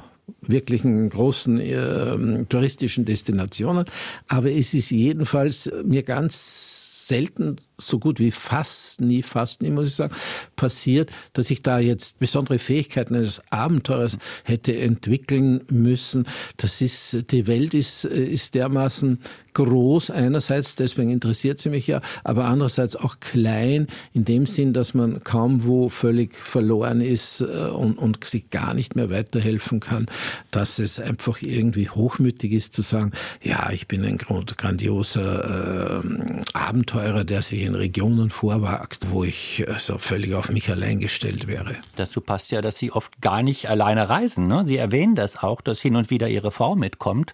wirklichen 0.50 1.10
großen 1.10 1.60
äh, 1.60 2.46
touristischen 2.46 3.06
Destinationen. 3.06 3.86
Aber 4.27 4.51
es 4.51 4.74
ist 4.74 4.92
jedenfalls 4.92 5.72
mir 5.84 6.04
ganz 6.04 7.08
selten 7.08 7.58
so 7.77 8.00
gut 8.00 8.20
wie 8.20 8.32
fast 8.32 9.01
nie, 9.01 9.22
fast 9.22 9.62
nie, 9.62 9.70
muss 9.70 9.88
ich 9.88 9.96
sagen, 9.96 10.16
passiert, 10.56 11.12
dass 11.34 11.51
ich 11.51 11.62
da 11.62 11.80
jetzt 11.80 12.20
besondere 12.20 12.60
Fähigkeiten 12.60 13.16
eines 13.16 13.42
Abenteurers 13.51 14.18
hätte 14.44 14.75
entwickeln 14.75 15.63
müssen. 15.70 16.27
Das 16.58 16.82
ist, 16.82 17.32
die 17.32 17.48
Welt 17.48 17.74
ist, 17.74 18.06
ist 18.06 18.56
dermaßen 18.56 19.20
groß 19.58 20.12
einerseits, 20.12 20.76
deswegen 20.76 21.10
interessiert 21.10 21.58
sie 21.58 21.72
mich 21.72 21.88
ja, 21.88 22.02
aber 22.24 22.46
andererseits 22.46 22.96
auch 22.96 23.20
klein 23.20 23.88
in 24.14 24.24
dem 24.24 24.46
Sinn, 24.46 24.72
dass 24.72 24.94
man 24.94 25.24
kaum 25.24 25.64
wo 25.64 25.90
völlig 25.90 26.36
verloren 26.36 27.02
ist 27.02 27.42
äh, 27.42 27.46
und, 27.46 27.98
und 27.98 28.24
sich 28.24 28.52
gar 28.52 28.76
nicht 28.76 28.96
mehr 28.96 29.10
weiterhelfen 29.10 29.80
kann, 29.80 30.06
dass 30.52 30.78
es 30.78 31.00
einfach 31.00 31.42
irgendwie 31.42 31.90
hochmütig 31.90 32.52
ist 32.54 32.76
zu 32.76 32.84
sagen, 32.84 33.14
ja, 33.42 33.72
ich 33.72 33.88
bin 33.88 34.06
ein 34.06 34.20
grandioser 34.20 36.04
äh, 36.04 36.44
Abenteurer, 36.54 37.24
der 37.24 37.42
sich 37.42 37.64
in 37.64 37.74
Regionen 37.74 38.30
vorwagt, 38.30 39.08
wo 39.10 39.24
ich 39.24 39.66
also 39.68 39.98
völlig 39.98 40.36
auf 40.36 40.50
mich 40.50 40.70
allein 40.70 41.00
gestellt 41.00 41.48
wäre. 41.48 41.76
Dazu 41.96 42.22
passt 42.22 42.52
ja, 42.52 42.62
dass 42.62 42.78
Sie 42.78 42.92
oft 42.92 43.22
gar 43.22 43.42
nicht 43.42 43.70
alleine 43.70 44.08
reisen. 44.08 44.48
Ne? 44.48 44.64
Sie 44.66 44.78
erwähnen 44.78 45.16
das 45.16 45.42
auch, 45.42 45.62
dass 45.62 45.80
hin 45.80 45.96
und 45.96 46.12
wieder 46.12 46.28
Ihre 46.28 46.52
Frau 46.52 46.76
mitkommt. 46.76 47.34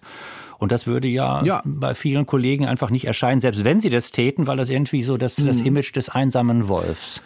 Und 0.64 0.72
das 0.72 0.86
würde 0.86 1.08
ja, 1.08 1.44
ja, 1.44 1.60
bei 1.66 1.94
vielen 1.94 2.24
Kollegen 2.24 2.64
einfach 2.64 2.88
nicht 2.88 3.06
erscheinen, 3.06 3.42
selbst 3.42 3.64
wenn 3.64 3.80
sie 3.80 3.90
das 3.90 4.12
täten, 4.12 4.46
weil 4.46 4.56
das 4.56 4.70
irgendwie 4.70 5.02
so 5.02 5.18
das, 5.18 5.36
das 5.36 5.60
mhm. 5.60 5.66
Image 5.66 5.94
des 5.94 6.08
einsamen 6.08 6.68
Wolfs 6.68 7.20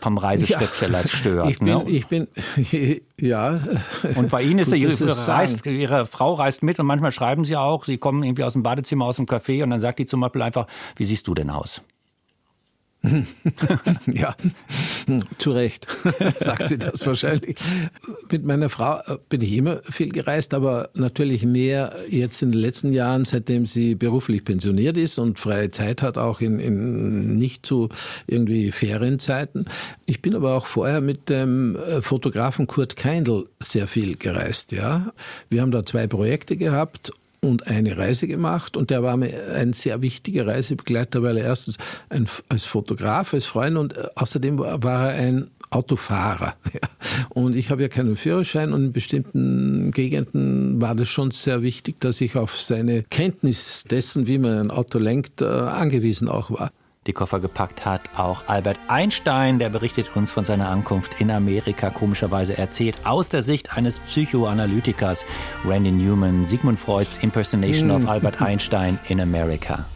vom 0.00 0.18
Reiseschriftsteller 0.18 1.02
ja, 1.02 1.06
stört. 1.06 1.48
Ich 1.48 1.60
bin, 1.60 1.68
ne? 1.68 1.84
ich 1.86 2.08
bin, 2.08 2.26
ja. 3.20 3.60
Und 4.16 4.30
bei 4.30 4.42
Ihnen 4.42 4.58
ist 4.58 4.72
Gut, 4.72 4.80
ihre, 4.80 5.28
reist, 5.28 5.64
ihre 5.64 6.06
Frau 6.06 6.34
reist 6.34 6.64
mit 6.64 6.80
und 6.80 6.86
manchmal 6.86 7.12
schreiben 7.12 7.44
Sie 7.44 7.56
auch, 7.56 7.84
Sie 7.84 7.98
kommen 7.98 8.24
irgendwie 8.24 8.42
aus 8.42 8.54
dem 8.54 8.64
Badezimmer, 8.64 9.04
aus 9.04 9.14
dem 9.14 9.26
Café 9.26 9.62
und 9.62 9.70
dann 9.70 9.78
sagt 9.78 10.00
die 10.00 10.06
zum 10.06 10.18
Beispiel 10.18 10.42
einfach, 10.42 10.66
wie 10.96 11.04
siehst 11.04 11.28
du 11.28 11.34
denn 11.34 11.50
aus? 11.50 11.82
ja, 14.12 14.36
zu 15.38 15.50
Recht 15.50 15.88
sagt 16.36 16.68
sie 16.68 16.78
das 16.78 17.04
wahrscheinlich. 17.06 17.56
Mit 18.30 18.44
meiner 18.44 18.68
Frau 18.68 18.98
äh, 18.98 19.18
bin 19.28 19.40
ich 19.40 19.52
immer 19.54 19.80
viel 19.82 20.10
gereist, 20.10 20.54
aber 20.54 20.90
natürlich 20.94 21.44
mehr 21.44 21.96
jetzt 22.08 22.42
in 22.42 22.52
den 22.52 22.60
letzten 22.60 22.92
Jahren, 22.92 23.24
seitdem 23.24 23.66
sie 23.66 23.96
beruflich 23.96 24.44
pensioniert 24.44 24.96
ist 24.96 25.18
und 25.18 25.38
freie 25.38 25.70
Zeit 25.70 26.02
hat, 26.02 26.16
auch 26.16 26.40
in, 26.40 26.60
in 26.60 27.38
nicht 27.38 27.66
zu 27.66 27.88
irgendwie 28.26 28.70
Ferienzeiten. 28.70 29.64
Ich 30.06 30.22
bin 30.22 30.36
aber 30.36 30.56
auch 30.56 30.66
vorher 30.66 31.00
mit 31.00 31.28
dem 31.28 31.76
äh, 31.76 32.02
Fotografen 32.02 32.68
Kurt 32.68 32.96
Keindl 32.96 33.48
sehr 33.58 33.88
viel 33.88 34.16
gereist. 34.16 34.70
Ja, 34.70 35.12
wir 35.50 35.60
haben 35.60 35.72
da 35.72 35.84
zwei 35.84 36.06
Projekte 36.06 36.56
gehabt 36.56 37.12
und 37.44 37.66
eine 37.66 37.96
Reise 37.96 38.28
gemacht. 38.28 38.76
Und 38.76 38.90
der 38.90 39.02
war 39.02 39.16
mir 39.16 39.54
ein 39.54 39.72
sehr 39.72 40.00
wichtiger 40.00 40.46
Reisebegleiter, 40.46 41.22
weil 41.22 41.36
er 41.38 41.44
erstens 41.44 41.76
ein, 42.08 42.28
als 42.48 42.64
Fotograf, 42.64 43.34
als 43.34 43.46
Freund 43.46 43.76
und 43.76 43.96
äh, 43.96 44.06
außerdem 44.14 44.58
war 44.58 45.12
er 45.12 45.22
ein 45.22 45.50
Autofahrer. 45.70 46.54
Und 47.30 47.56
ich 47.56 47.70
habe 47.70 47.80
ja 47.80 47.88
keinen 47.88 48.16
Führerschein 48.16 48.74
und 48.74 48.84
in 48.84 48.92
bestimmten 48.92 49.90
Gegenden 49.90 50.82
war 50.82 50.94
das 50.94 51.08
schon 51.08 51.30
sehr 51.30 51.62
wichtig, 51.62 51.98
dass 51.98 52.20
ich 52.20 52.36
auf 52.36 52.60
seine 52.60 53.04
Kenntnis 53.04 53.84
dessen, 53.84 54.26
wie 54.26 54.36
man 54.36 54.58
ein 54.58 54.70
Auto 54.70 54.98
lenkt, 54.98 55.40
äh, 55.40 55.46
angewiesen 55.46 56.28
auch 56.28 56.50
war 56.50 56.72
die 57.06 57.12
Koffer 57.12 57.40
gepackt 57.40 57.84
hat. 57.84 58.02
Auch 58.16 58.46
Albert 58.46 58.78
Einstein, 58.88 59.58
der 59.58 59.70
berichtet 59.70 60.16
uns 60.16 60.30
von 60.30 60.44
seiner 60.44 60.68
Ankunft 60.68 61.20
in 61.20 61.30
Amerika, 61.30 61.90
komischerweise 61.90 62.56
erzählt 62.56 62.96
aus 63.04 63.28
der 63.28 63.42
Sicht 63.42 63.76
eines 63.76 63.98
Psychoanalytikers, 64.00 65.24
Randy 65.64 65.90
Newman, 65.90 66.44
Sigmund 66.44 66.78
Freuds 66.78 67.18
Impersonation 67.18 67.90
of 67.90 68.08
Albert 68.08 68.40
Einstein 68.40 68.98
in 69.08 69.20
America. 69.20 69.86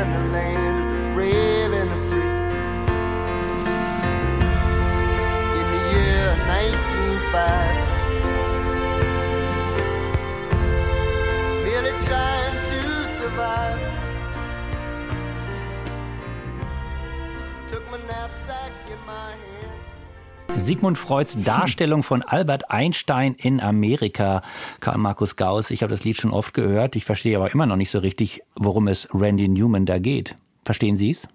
in 0.00 0.12
the 0.12 0.18
lane. 0.32 0.59
Sigmund 20.58 20.98
Freuds 20.98 21.36
Darstellung 21.42 22.02
von 22.02 22.22
Albert 22.22 22.70
Einstein 22.70 23.34
in 23.34 23.60
Amerika. 23.60 24.42
Karl 24.80 24.98
Markus 24.98 25.36
Gauss, 25.36 25.70
ich 25.70 25.82
habe 25.82 25.90
das 25.90 26.04
Lied 26.04 26.16
schon 26.16 26.32
oft 26.32 26.54
gehört, 26.54 26.96
ich 26.96 27.04
verstehe 27.04 27.36
aber 27.36 27.52
immer 27.52 27.66
noch 27.66 27.76
nicht 27.76 27.90
so 27.90 27.98
richtig, 27.98 28.42
worum 28.56 28.88
es 28.88 29.08
Randy 29.12 29.48
Newman 29.48 29.86
da 29.86 29.98
geht. 29.98 30.36
Verstehen 30.64 30.96
Sie 30.96 31.10
es? 31.10 31.26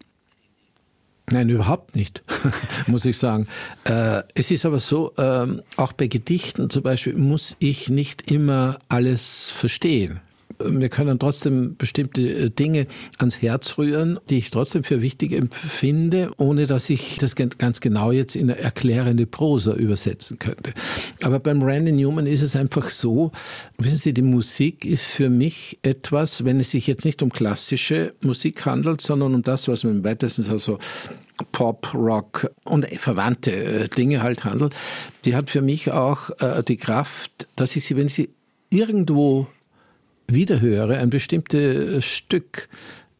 Nein, 1.32 1.50
überhaupt 1.50 1.96
nicht, 1.96 2.24
muss 2.88 3.06
ich 3.06 3.18
sagen. 3.18 3.48
Äh, 3.86 4.22
es 4.36 4.52
ist 4.52 4.66
aber 4.66 4.80
so, 4.80 5.14
ähm, 5.18 5.62
auch 5.76 5.94
bei 5.94 6.08
Gedichten 6.08 6.70
zum 6.70 6.84
Beispiel 6.84 7.16
muss 7.16 7.56
ich 7.60 7.90
nicht 7.90 8.30
immer 8.32 8.80
alles 8.90 9.50
verstehen 9.50 10.22
mir 10.64 10.90
können 10.90 11.20
trotzdem 11.20 11.76
bestimmte 11.78 12.22
äh, 12.22 12.50
Dinge 12.50 12.88
ans 13.18 13.42
Herz 13.42 13.78
rühren, 13.78 14.20
die 14.30 14.38
ich 14.38 14.52
trotzdem 14.52 14.84
für 14.84 15.02
wichtig 15.02 15.34
empfinde, 15.34 16.32
ohne 16.38 16.68
dass 16.68 16.90
ich 16.90 17.18
das 17.18 17.36
ganz 17.36 17.80
genau 17.82 18.12
jetzt 18.12 18.36
in 18.36 18.50
eine 18.50 18.60
erklärende 18.60 19.26
Prosa 19.26 19.74
übersetzen 19.74 20.40
könnte. 20.40 20.74
Aber 21.22 21.40
beim 21.40 21.62
Randy 21.62 21.92
Newman 21.92 22.28
ist 22.28 22.42
es 22.42 22.56
einfach 22.56 22.90
so, 22.90 23.32
wissen 23.78 23.98
Sie, 23.98 24.14
die 24.14 24.22
Musik 24.22 24.86
ist 24.86 25.06
für 25.06 25.30
mich 25.30 25.80
etwas, 25.82 26.46
wenn 26.46 26.60
es 26.60 26.72
sich 26.72 26.88
jetzt 26.88 27.06
nicht 27.06 27.22
um 27.22 27.32
klassische 27.32 28.14
Musik 28.22 28.66
handelt, 28.66 29.02
sondern 29.02 29.36
um 29.36 29.42
das, 29.42 29.68
was 29.68 29.84
man 29.84 29.98
im 29.98 30.04
weitesten 30.04 30.44
so 30.60 30.80
Pop, 31.52 31.94
Rock 31.94 32.50
und 32.64 32.86
verwandte 32.86 33.52
äh, 33.52 33.88
Dinge 33.90 34.24
halt 34.24 34.46
handelt, 34.46 34.74
die 35.26 35.36
hat 35.36 35.50
für 35.50 35.62
mich 35.62 35.92
auch 35.92 36.30
äh, 36.40 36.64
die 36.64 36.78
Kraft, 36.78 37.48
dass 37.56 37.76
ich 37.76 37.84
sie, 37.84 37.98
wenn 37.98 38.06
ich 38.06 38.14
sie 38.14 38.30
irgendwo 38.70 39.48
wiederhöre, 40.28 40.98
ein 40.98 41.10
bestimmtes 41.10 42.06
Stück, 42.06 42.68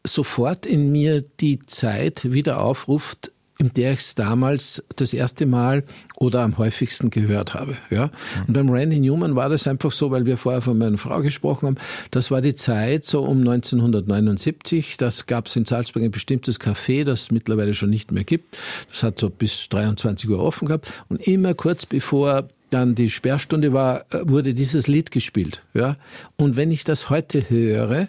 sofort 0.04 0.66
in 0.66 0.92
mir 0.92 1.24
die 1.40 1.58
Zeit 1.60 2.32
wieder 2.32 2.60
aufruft, 2.60 3.32
in 3.58 3.72
der 3.72 3.92
ich 3.92 4.00
es 4.00 4.14
damals 4.14 4.82
das 4.96 5.14
erste 5.14 5.46
Mal 5.46 5.84
oder 6.16 6.42
am 6.42 6.58
häufigsten 6.58 7.10
gehört 7.10 7.54
habe. 7.54 7.76
Ja? 7.90 8.10
Und 8.46 8.52
beim 8.52 8.68
Randy 8.68 9.00
Newman 9.00 9.34
war 9.34 9.48
das 9.48 9.66
einfach 9.66 9.92
so, 9.92 10.10
weil 10.10 10.26
wir 10.26 10.36
vorher 10.36 10.60
von 10.60 10.76
meiner 10.76 10.98
Frau 10.98 11.20
gesprochen 11.20 11.66
haben, 11.66 11.76
das 12.10 12.30
war 12.30 12.42
die 12.42 12.54
Zeit 12.54 13.06
so 13.06 13.22
um 13.22 13.38
1979, 13.38 14.96
das 14.98 15.26
gab 15.26 15.46
es 15.46 15.56
in 15.56 15.64
Salzburg 15.64 16.02
ein 16.02 16.10
bestimmtes 16.10 16.60
Café, 16.60 17.04
das 17.04 17.22
es 17.22 17.30
mittlerweile 17.30 17.72
schon 17.72 17.90
nicht 17.90 18.12
mehr 18.12 18.24
gibt. 18.24 18.58
Das 18.90 19.02
hat 19.02 19.18
so 19.18 19.30
bis 19.30 19.68
23 19.70 20.28
Uhr 20.28 20.40
offen 20.40 20.68
gehabt 20.68 20.92
und 21.08 21.26
immer 21.26 21.54
kurz 21.54 21.86
bevor 21.86 22.48
dann 22.70 22.94
die 22.94 23.10
Sperrstunde 23.10 23.72
war, 23.72 24.04
äh, 24.12 24.20
wurde 24.22 24.54
dieses 24.54 24.86
Lied 24.86 25.10
gespielt. 25.10 25.62
Ja? 25.74 25.96
Und 26.36 26.56
wenn 26.56 26.70
ich 26.70 26.84
das 26.84 27.10
heute 27.10 27.48
höre, 27.48 28.08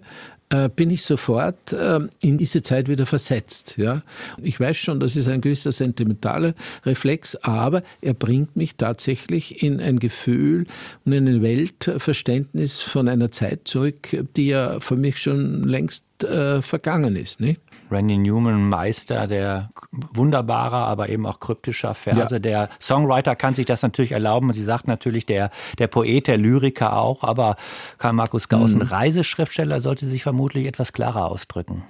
äh, 0.50 0.70
bin 0.70 0.90
ich 0.92 1.02
sofort 1.02 1.74
äh, 1.74 2.00
in 2.22 2.38
diese 2.38 2.62
Zeit 2.62 2.88
wieder 2.88 3.06
versetzt. 3.06 3.76
Ja? 3.78 4.04
Ich 4.42 4.60
weiß 4.60 4.78
schon, 4.78 5.00
das 5.00 5.16
ist 5.16 5.28
ein 5.28 5.42
gewisser 5.42 5.72
sentimentaler 5.72 6.54
Reflex, 6.86 7.36
aber 7.36 7.84
er 8.02 8.14
bringt 8.14 8.56
mich 8.56 8.76
tatsächlich 8.76 9.62
in 9.62 9.82
ein 9.82 10.00
Gefühl 10.00 10.66
und 11.04 11.12
in 11.12 11.28
ein 11.28 11.42
Weltverständnis 11.42 12.82
von 12.82 13.10
einer 13.10 13.32
Zeit 13.32 13.68
zurück, 13.68 14.24
die 14.36 14.48
ja 14.48 14.80
für 14.80 14.96
mich 14.96 15.18
schon 15.18 15.64
längst 15.64 16.04
äh, 16.24 16.62
vergangen 16.62 17.16
ist. 17.16 17.42
Nicht? 17.42 17.62
Randy 17.90 18.18
Newman, 18.18 18.70
Meister 18.70 19.28
der 19.28 19.70
wunderbarer, 19.92 20.88
aber 20.88 21.10
eben 21.10 21.26
auch 21.26 21.40
kryptischer 21.40 21.94
Verse. 21.94 22.36
Ja. 22.36 22.40
Der 22.40 22.70
Songwriter 22.82 23.36
kann 23.36 23.56
sich 23.56 23.66
das 23.66 23.82
natürlich 23.82 24.12
erlauben. 24.12 24.52
Sie 24.54 24.64
sagt 24.64 24.88
natürlich, 24.88 25.26
der, 25.26 25.50
der 25.80 25.88
Poet, 25.88 26.28
der 26.28 26.38
Lyriker 26.38 26.98
auch, 26.98 27.24
aber 27.24 27.56
Karl 27.98 28.14
Markus 28.14 28.50
Gaussen, 28.50 28.82
mhm. 28.82 28.88
Reiseschriftsteller, 28.88 29.80
sollte 29.82 30.06
sich 30.06 30.24
vermutlich 30.24 30.66
etwas 30.66 30.94
klarer 30.94 31.26
ausdrücken. 31.32 31.84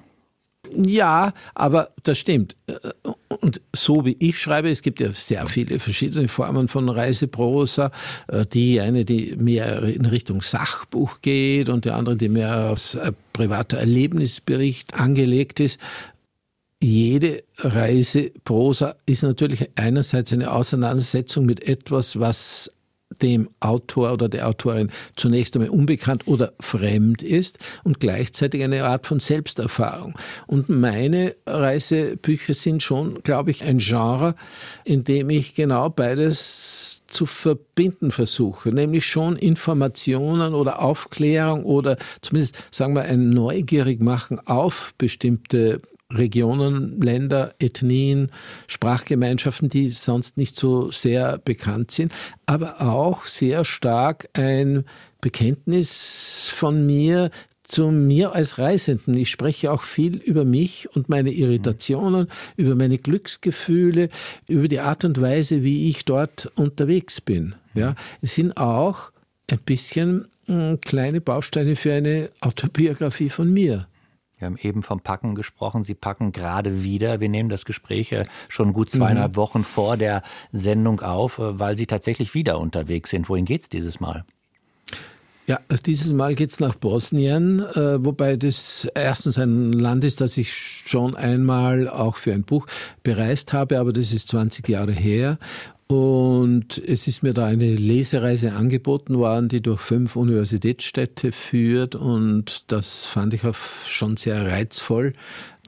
Ja, 0.76 1.34
aber 1.56 1.90
das 2.04 2.18
stimmt. 2.18 2.56
Und 3.42 3.62
so 3.76 4.06
wie 4.06 4.16
ich 4.20 4.40
schreibe, 4.40 4.70
es 4.70 4.82
gibt 4.82 5.00
ja 5.00 5.14
sehr 5.14 5.48
viele 5.48 5.80
verschiedene 5.80 6.28
Formen 6.28 6.68
von 6.68 6.90
Reiseprosa. 6.90 7.92
Äh, 8.28 8.46
die 8.46 8.80
eine, 8.82 9.06
die 9.06 9.36
mehr 9.38 9.84
in 9.84 10.06
Richtung 10.06 10.42
Sachbuch 10.42 11.22
geht 11.22 11.70
und 11.70 11.86
die 11.86 11.92
andere, 11.92 12.16
die 12.16 12.30
mehr 12.30 12.72
aufs 12.72 12.98
privater 13.34 13.78
Erlebnisbericht 13.78 14.96
angelegt 14.96 15.60
ist. 15.60 15.80
Jede 16.82 17.44
Reiseprosa 17.58 18.96
ist 19.08 19.24
natürlich 19.24 19.70
einerseits 19.76 20.32
eine 20.32 20.52
Auseinandersetzung 20.52 21.46
mit 21.46 21.68
etwas, 21.68 22.20
was 22.20 22.72
dem 23.22 23.50
Autor 23.60 24.14
oder 24.14 24.30
der 24.30 24.48
Autorin 24.48 24.92
zunächst 25.16 25.56
einmal 25.56 25.70
unbekannt 25.70 26.28
oder 26.28 26.54
fremd 26.60 27.24
ist 27.24 27.58
und 27.84 28.00
gleichzeitig 28.00 28.64
eine 28.64 28.84
Art 28.84 29.08
von 29.08 29.20
Selbsterfahrung. 29.20 30.14
Und 30.46 30.70
meine 30.70 31.36
Reisebücher 31.46 32.54
sind 32.54 32.84
schon, 32.84 33.24
glaube 33.24 33.52
ich, 33.52 33.64
ein 33.64 33.80
Genre, 33.80 34.36
in 34.84 35.04
dem 35.04 35.30
ich 35.30 35.56
genau 35.56 35.90
beides 35.90 37.02
zu 37.08 37.26
verbinden 37.26 38.12
versuche, 38.12 38.70
nämlich 38.70 39.08
schon 39.08 39.38
Informationen 39.38 40.54
oder 40.54 40.82
Aufklärung 40.82 41.64
oder 41.64 41.98
zumindest 42.22 42.58
sagen 42.70 42.96
wir 42.96 43.04
ein 43.04 43.30
neugierig 43.30 44.02
machen 44.02 44.40
auf 44.46 44.94
bestimmte 44.98 45.82
Regionen, 46.12 47.02
Länder, 47.02 47.54
Ethnien, 47.60 48.32
Sprachgemeinschaften, 48.68 49.70
die 49.70 49.90
sonst 49.90 50.38
nicht 50.38 50.56
so 50.56 50.92
sehr 50.92 51.38
bekannt 51.38 51.92
sind, 51.92 52.14
aber 52.46 52.82
auch 52.82 53.26
sehr 53.26 53.66
stark 53.66 54.30
ein 54.34 54.86
Bekenntnis 55.20 56.52
von 56.54 56.86
mir 56.86 57.30
zu 57.64 57.92
mir 57.92 58.34
als 58.34 58.58
Reisenden. 58.58 59.16
Ich 59.16 59.30
spreche 59.30 59.72
auch 59.72 59.82
viel 59.82 60.16
über 60.18 60.46
mich 60.46 60.88
und 60.96 61.10
meine 61.10 61.32
Irritationen, 61.32 62.28
über 62.56 62.76
meine 62.76 62.98
Glücksgefühle, 62.98 64.10
über 64.48 64.70
die 64.70 64.80
Art 64.80 65.04
und 65.04 65.20
Weise, 65.22 65.64
wie 65.64 65.90
ich 65.90 66.06
dort 66.06 66.50
unterwegs 66.56 67.20
bin. 67.20 67.56
Ja, 67.74 67.96
es 68.22 68.36
sind 68.36 68.56
auch 68.56 69.12
ein 69.52 69.60
bisschen 69.60 70.30
hm, 70.46 70.80
kleine 70.80 71.20
Bausteine 71.20 71.76
für 71.76 71.94
eine 71.94 72.30
Autobiografie 72.40 73.30
von 73.30 73.52
mir. 73.52 73.88
Wir 74.38 74.46
haben 74.46 74.58
eben 74.62 74.84
vom 74.84 75.00
Packen 75.00 75.36
gesprochen. 75.36 75.84
Sie 75.84 75.96
packen 75.96 76.32
gerade 76.32 76.84
wieder. 76.84 77.20
Wir 77.20 77.30
nehmen 77.30 77.50
das 77.50 77.66
Gespräch 77.66 78.14
schon 78.50 78.74
gut 78.74 78.92
zweieinhalb 78.92 79.34
mhm. 79.34 79.38
Wochen 79.38 79.64
vor 79.64 79.98
der 79.98 80.22
Sendung 80.52 81.02
auf, 81.02 81.40
äh, 81.40 81.60
weil 81.60 81.78
Sie 81.78 81.88
tatsächlich 81.88 82.34
wieder 82.34 82.60
unterwegs 82.60 83.10
sind. 83.10 83.30
Wohin 83.30 83.46
geht's 83.46 83.70
dieses 83.70 84.00
Mal? 84.00 84.26
Ja, 85.48 85.62
dieses 85.86 86.12
Mal 86.12 86.36
geht's 86.36 86.60
nach 86.60 86.76
Bosnien, 86.76 87.62
äh, 87.62 88.04
wobei 88.04 88.36
das 88.36 88.86
erstens 88.94 89.38
ein 89.38 89.72
Land 89.72 90.04
ist, 90.04 90.20
das 90.20 90.36
ich 90.36 90.54
schon 90.54 91.16
einmal 91.16 91.88
auch 91.88 92.18
für 92.18 92.34
ein 92.34 92.44
Buch 92.44 92.68
bereist 93.02 93.54
habe, 93.54 93.80
aber 93.80 93.94
das 93.94 94.12
ist 94.12 94.28
20 94.28 94.68
Jahre 94.68 94.92
her. 94.92 95.38
Und 95.88 96.78
es 96.86 97.08
ist 97.08 97.24
mir 97.24 97.34
da 97.34 97.46
eine 97.46 97.74
Lesereise 97.74 98.52
angeboten 98.54 99.18
worden, 99.18 99.48
die 99.48 99.62
durch 99.62 99.80
fünf 99.80 100.18
Universitätsstädte 100.18 101.32
führt. 101.32 101.96
Und 101.96 102.66
das 102.72 103.06
fand 103.06 103.34
ich 103.34 103.46
auch 103.46 103.56
schon 103.88 104.18
sehr 104.18 104.46
reizvoll, 104.46 105.14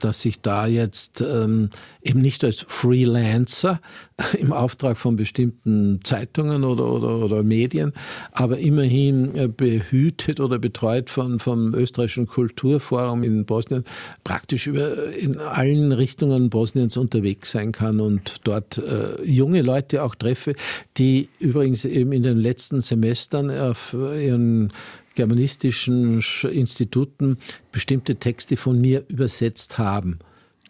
dass 0.04 0.24
ich 0.24 0.40
da 0.40 0.66
jetzt 0.66 1.20
ähm, 1.20 1.70
eben 2.02 2.20
nicht 2.20 2.44
als 2.44 2.64
Freelancer 2.66 3.80
im 4.38 4.52
Auftrag 4.52 4.96
von 4.96 5.16
bestimmten 5.16 6.00
Zeitungen 6.04 6.64
oder, 6.64 6.86
oder, 6.86 7.18
oder 7.18 7.42
Medien, 7.42 7.92
aber 8.32 8.58
immerhin 8.58 9.34
äh, 9.34 9.48
behütet 9.48 10.40
oder 10.40 10.58
betreut 10.58 11.10
von, 11.10 11.38
vom 11.38 11.74
österreichischen 11.74 12.26
Kulturforum 12.26 13.22
in 13.22 13.44
Bosnien 13.44 13.84
praktisch 14.24 14.66
über, 14.66 15.12
in 15.12 15.38
allen 15.38 15.92
Richtungen 15.92 16.50
Bosniens 16.50 16.96
unterwegs 16.96 17.50
sein 17.50 17.72
kann 17.72 18.00
und 18.00 18.36
dort 18.44 18.78
äh, 18.78 19.22
junge 19.24 19.62
Leute 19.62 20.02
auch 20.02 20.14
treffe, 20.14 20.54
die 20.96 21.28
übrigens 21.38 21.84
eben 21.84 22.12
in 22.12 22.22
den 22.22 22.38
letzten 22.38 22.80
Semestern 22.80 23.50
auf 23.50 23.94
ihren 23.94 24.72
germanistischen 25.14 26.22
Instituten 26.50 27.38
bestimmte 27.72 28.16
Texte 28.16 28.56
von 28.56 28.80
mir 28.80 29.04
übersetzt 29.08 29.78
haben 29.78 30.18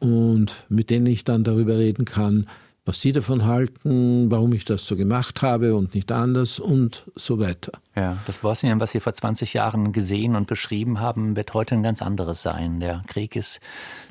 und 0.00 0.64
mit 0.68 0.90
denen 0.90 1.07
ich 1.07 1.24
dann 1.24 1.44
darüber 1.44 1.76
reden 1.76 2.05
kann, 2.05 2.46
was 2.87 3.00
Sie 3.03 3.12
davon 3.12 3.44
halten, 3.44 4.31
warum 4.31 4.53
ich 4.55 4.64
das 4.64 4.87
so 4.87 4.96
gemacht 4.96 5.42
habe 5.42 5.76
und 5.76 5.94
nicht 5.94 6.11
anders 6.11 6.59
und 6.59 7.05
so 7.14 7.38
weiter. 7.38 7.72
Ja, 7.94 8.18
das 8.26 8.38
Bosnien, 8.38 8.81
was 8.81 8.92
Sie 8.92 9.00
vor 9.00 9.12
20 9.12 9.53
Jahren 9.53 9.92
gesehen 9.92 10.35
und 10.35 10.46
beschrieben 10.46 10.98
haben, 10.98 11.37
wird 11.37 11.53
heute 11.53 11.74
ein 11.74 11.83
ganz 11.83 12.00
anderes 12.00 12.42
sein. 12.42 12.81
Der 12.81 13.03
Krieg 13.07 13.37
ist 13.37 13.61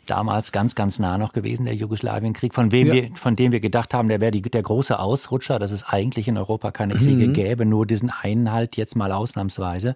damals 0.10 0.52
ganz, 0.52 0.76
ganz 0.76 1.00
nah 1.00 1.18
noch 1.18 1.34
gewesen, 1.34 1.66
der 1.66 1.76
Jugoslawienkrieg, 1.76 2.54
von, 2.54 2.72
wem 2.72 2.88
ja. 2.88 2.94
wir, 2.94 3.10
von 3.16 3.36
dem 3.36 3.52
wir 3.52 3.60
gedacht 3.60 3.94
haben, 3.94 4.10
der 4.10 4.20
wäre 4.20 4.32
der 4.32 4.62
große 4.62 4.98
Ausrutscher, 5.00 5.60
dass 5.60 5.72
es 5.72 5.84
eigentlich 5.84 6.28
in 6.28 6.38
Europa 6.38 6.72
keine 6.72 6.96
Kriege 6.96 7.28
mhm. 7.28 7.34
gäbe, 7.34 7.66
nur 7.66 7.86
diesen 7.86 8.10
einen 8.10 8.52
halt 8.52 8.78
jetzt 8.78 8.96
mal 8.96 9.12
ausnahmsweise. 9.12 9.96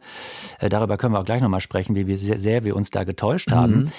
Äh, 0.60 0.70
darüber 0.70 0.98
können 0.98 1.14
wir 1.14 1.20
auch 1.20 1.26
gleich 1.26 1.42
nochmal 1.42 1.62
sprechen, 1.62 1.96
wie 1.96 2.16
sehr, 2.16 2.38
sehr 2.38 2.64
wir 2.64 2.76
uns 2.76 2.90
da 2.90 3.04
getäuscht 3.04 3.50
mhm. 3.50 3.56
haben. 3.56 3.92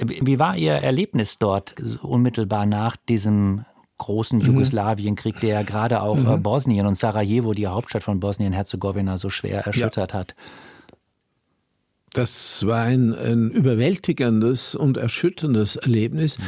Wie 0.00 0.38
war 0.38 0.56
Ihr 0.56 0.74
Erlebnis 0.74 1.38
dort 1.38 1.74
unmittelbar 2.02 2.66
nach 2.66 2.96
diesem 2.96 3.64
großen 3.98 4.38
mhm. 4.38 4.46
Jugoslawienkrieg, 4.46 5.40
der 5.40 5.64
gerade 5.64 6.02
auch 6.02 6.16
mhm. 6.16 6.42
Bosnien 6.42 6.86
und 6.86 6.96
Sarajevo, 6.96 7.52
die 7.52 7.66
Hauptstadt 7.66 8.04
von 8.04 8.20
Bosnien-Herzegowina, 8.20 9.18
so 9.18 9.28
schwer 9.28 9.66
erschüttert 9.66 10.12
ja. 10.12 10.18
hat. 10.18 10.34
Das 12.12 12.66
war 12.66 12.82
ein, 12.82 13.14
ein 13.14 13.50
überwältigendes 13.50 14.74
und 14.74 14.96
erschütterndes 14.96 15.76
Erlebnis. 15.76 16.38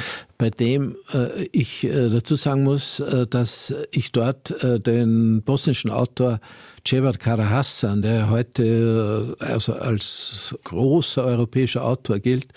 Bei 0.40 0.48
dem 0.48 0.96
äh, 1.12 1.44
ich 1.53 1.85
äh, 1.85 2.09
dazu 2.09 2.35
sagen 2.35 2.64
muss, 2.64 2.98
äh, 2.98 3.26
dass 3.26 3.74
ich 3.92 4.11
dort 4.11 4.50
äh, 4.64 4.81
den 4.81 5.42
bosnischen 5.42 5.90
Autor 5.90 6.40
Cevat 6.88 7.20
Karahassan, 7.20 8.00
der 8.00 8.31
heute 8.31 9.37
äh, 9.38 9.44
also 9.44 9.74
als 9.74 10.57
großer 10.64 11.22
europäischer 11.22 11.85
Autor 11.85 12.20
gilt, 12.20 12.48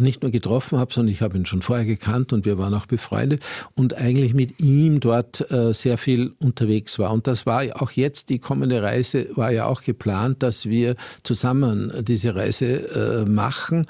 nicht 0.00 0.22
nur 0.22 0.32
getroffen 0.32 0.78
habe, 0.78 0.92
sondern 0.92 1.12
ich 1.12 1.22
habe 1.22 1.38
ihn 1.38 1.46
schon 1.46 1.62
vorher 1.62 1.84
gekannt 1.86 2.32
und 2.32 2.46
wir 2.46 2.58
waren 2.58 2.74
auch 2.74 2.86
befreundet 2.86 3.44
und 3.76 3.94
eigentlich 3.94 4.34
mit 4.34 4.58
ihm 4.58 4.98
dort 4.98 5.52
äh, 5.52 5.72
sehr 5.72 5.98
viel 5.98 6.32
unterwegs 6.40 6.98
war. 6.98 7.12
Und 7.12 7.28
das 7.28 7.46
war 7.46 7.62
auch 7.80 7.92
jetzt, 7.92 8.28
die 8.30 8.40
kommende 8.40 8.82
Reise 8.82 9.28
war 9.36 9.52
ja 9.52 9.66
auch 9.66 9.82
geplant, 9.82 10.42
dass 10.42 10.66
wir 10.66 10.96
zusammen 11.22 11.92
diese 12.04 12.34
Reise 12.34 13.24
machen. 13.28 13.86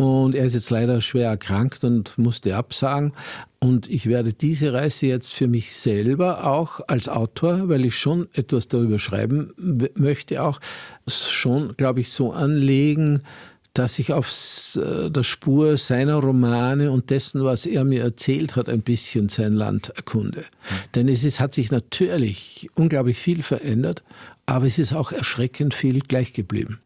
Und 0.00 0.34
er 0.34 0.46
ist 0.46 0.54
jetzt 0.54 0.70
leider 0.70 1.02
schwer 1.02 1.28
erkrankt 1.28 1.84
und 1.84 2.16
musste 2.16 2.56
absagen. 2.56 3.12
Und 3.58 3.86
ich 3.90 4.06
werde 4.06 4.32
diese 4.32 4.72
Reise 4.72 5.08
jetzt 5.08 5.30
für 5.30 5.46
mich 5.46 5.74
selber 5.74 6.46
auch 6.46 6.80
als 6.88 7.10
Autor, 7.10 7.68
weil 7.68 7.84
ich 7.84 7.98
schon 7.98 8.26
etwas 8.32 8.66
darüber 8.66 8.98
schreiben 8.98 9.52
möchte, 9.94 10.42
auch 10.42 10.58
schon, 11.06 11.76
glaube 11.76 12.00
ich, 12.00 12.10
so 12.12 12.32
anlegen, 12.32 13.24
dass 13.74 13.98
ich 13.98 14.14
auf 14.14 14.32
äh, 14.76 15.10
der 15.10 15.22
Spur 15.22 15.76
seiner 15.76 16.14
Romane 16.14 16.90
und 16.90 17.10
dessen, 17.10 17.44
was 17.44 17.66
er 17.66 17.84
mir 17.84 18.02
erzählt 18.02 18.56
hat, 18.56 18.70
ein 18.70 18.80
bisschen 18.80 19.28
sein 19.28 19.54
Land 19.54 19.90
erkunde. 19.90 20.40
Mhm. 20.40 20.74
Denn 20.94 21.08
es 21.08 21.24
ist, 21.24 21.40
hat 21.40 21.52
sich 21.52 21.70
natürlich 21.70 22.70
unglaublich 22.74 23.18
viel 23.18 23.42
verändert, 23.42 24.02
aber 24.46 24.64
es 24.64 24.78
ist 24.78 24.94
auch 24.94 25.12
erschreckend 25.12 25.74
viel 25.74 26.00
gleich 26.00 26.32
geblieben 26.32 26.80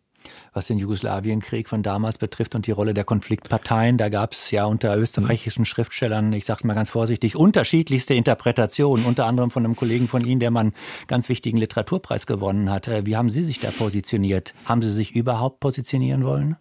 was 0.55 0.69
den 0.69 0.79
Jugoslawienkrieg 0.79 1.69
von 1.69 1.83
damals 1.83 2.17
betrifft 2.19 2.55
und 2.55 2.67
die 2.67 2.71
Rolle 2.71 2.95
der 2.95 3.05
Konfliktparteien. 3.05 3.99
Da 3.99 4.09
gab 4.09 4.33
es 4.33 4.51
ja 4.51 4.65
unter 4.65 4.97
österreichischen 4.97 5.67
Schriftstellern, 5.67 6.33
ich 6.33 6.45
sage 6.45 6.67
mal 6.67 6.75
ganz 6.75 6.91
vorsichtig, 6.91 7.37
unterschiedlichste 7.37 8.15
Interpretationen, 8.15 9.05
unter 9.05 9.27
anderem 9.27 9.51
von 9.51 9.65
einem 9.65 9.77
Kollegen 9.77 10.09
von 10.09 10.25
Ihnen, 10.25 10.41
der 10.41 10.51
mal 10.51 10.61
einen 10.61 10.75
ganz 11.09 11.29
wichtigen 11.29 11.59
Literaturpreis 11.59 12.27
gewonnen 12.27 12.71
hat. 12.71 12.89
Äh, 12.89 13.05
wie 13.05 13.17
haben 13.17 13.31
Sie 13.31 13.43
sich 13.43 13.59
da 13.59 13.71
positioniert? 13.71 14.55
Haben 14.65 14.83
Sie 14.83 14.91
sich 14.91 15.15
überhaupt 15.15 15.61
positionieren 15.61 16.25
wollen? 16.25 16.57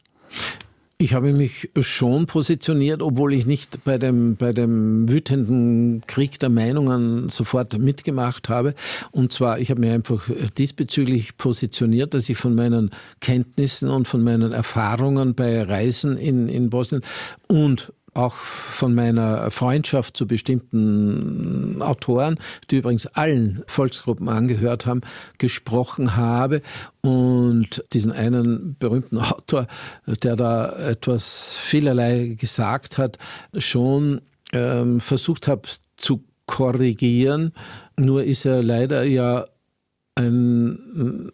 Ich 1.03 1.13
habe 1.13 1.33
mich 1.33 1.69
schon 1.81 2.27
positioniert, 2.27 3.01
obwohl 3.01 3.33
ich 3.33 3.45
nicht 3.45 3.83
bei 3.83 3.97
dem, 3.97 4.37
bei 4.37 4.53
dem 4.53 5.09
wütenden 5.09 6.01
Krieg 6.07 6.39
der 6.39 6.47
Meinungen 6.47 7.27
sofort 7.29 7.77
mitgemacht 7.77 8.47
habe. 8.47 8.73
Und 9.11 9.33
zwar, 9.33 9.59
ich 9.59 9.69
habe 9.69 9.81
mich 9.81 9.91
einfach 9.91 10.29
diesbezüglich 10.57 11.35
positioniert, 11.35 12.13
dass 12.13 12.29
ich 12.29 12.37
von 12.37 12.55
meinen 12.55 12.91
Kenntnissen 13.19 13.89
und 13.89 14.07
von 14.07 14.23
meinen 14.23 14.53
Erfahrungen 14.53 15.35
bei 15.35 15.63
Reisen 15.63 16.15
in, 16.15 16.47
in 16.47 16.69
Bosnien 16.69 17.01
und 17.49 17.91
auch 18.13 18.36
von 18.36 18.93
meiner 18.93 19.52
Freundschaft 19.52 20.15
zu 20.17 20.28
bestimmten 20.28 21.82
Autoren, 21.82 22.39
die 22.69 22.78
übrigens 22.78 23.08
allen 23.08 23.63
Volksgruppen 23.67 24.30
angehört 24.30 24.86
haben, 24.86 25.02
gesprochen 25.38 26.15
habe 26.15 26.62
und 27.02 27.84
diesen 27.93 28.12
einen 28.12 28.76
berühmten 28.78 29.17
Autor, 29.19 29.67
der 30.06 30.36
da 30.36 30.73
etwas 30.89 31.56
vielerlei 31.56 32.36
gesagt 32.39 32.97
hat, 32.97 33.17
schon 33.58 34.21
ähm, 34.54 34.99
versucht 34.99 35.47
habe 35.47 35.67
zu 35.95 36.23
korrigieren. 36.45 37.54
Nur 37.97 38.23
ist 38.23 38.45
er 38.45 38.62
leider 38.62 39.04
ja 39.04 39.45
ein 40.15 41.32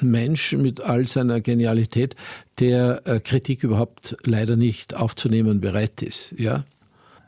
Mensch 0.00 0.52
mit 0.52 0.80
all 0.80 1.06
seiner 1.06 1.40
Genialität, 1.40 2.16
der 2.58 3.02
äh, 3.06 3.20
Kritik 3.20 3.62
überhaupt 3.62 4.16
leider 4.24 4.56
nicht 4.56 4.94
aufzunehmen 4.94 5.60
bereit 5.60 6.02
ist. 6.02 6.34
Ja? 6.38 6.64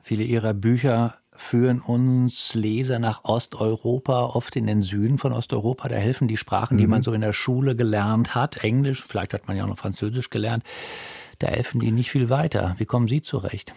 Viele 0.02 0.24
Ihrer 0.24 0.55
Bücher 0.55 1.14
führen 1.37 1.81
uns 1.81 2.55
Leser 2.55 2.98
nach 2.98 3.24
Osteuropa, 3.24 4.26
oft 4.26 4.55
in 4.57 4.66
den 4.66 4.83
Süden 4.83 5.18
von 5.18 5.33
Osteuropa. 5.33 5.88
Da 5.88 5.96
helfen 5.96 6.28
die 6.28 6.37
Sprachen, 6.37 6.78
die 6.78 6.85
mhm. 6.85 6.90
man 6.90 7.02
so 7.02 7.12
in 7.12 7.20
der 7.20 7.33
Schule 7.33 7.74
gelernt 7.74 8.35
hat, 8.35 8.59
Englisch, 8.59 9.05
vielleicht 9.07 9.35
hat 9.35 9.48
man 9.48 9.57
ja 9.57 9.64
auch 9.64 9.68
noch 9.68 9.78
Französisch 9.78 10.31
gelernt, 10.31 10.64
da 11.38 11.48
helfen 11.48 11.81
die 11.81 11.90
nicht 11.90 12.11
viel 12.11 12.31
weiter. 12.31 12.74
Wie 12.78 12.87
kommen 12.87 13.09
Sie 13.09 13.22
zurecht? 13.22 13.72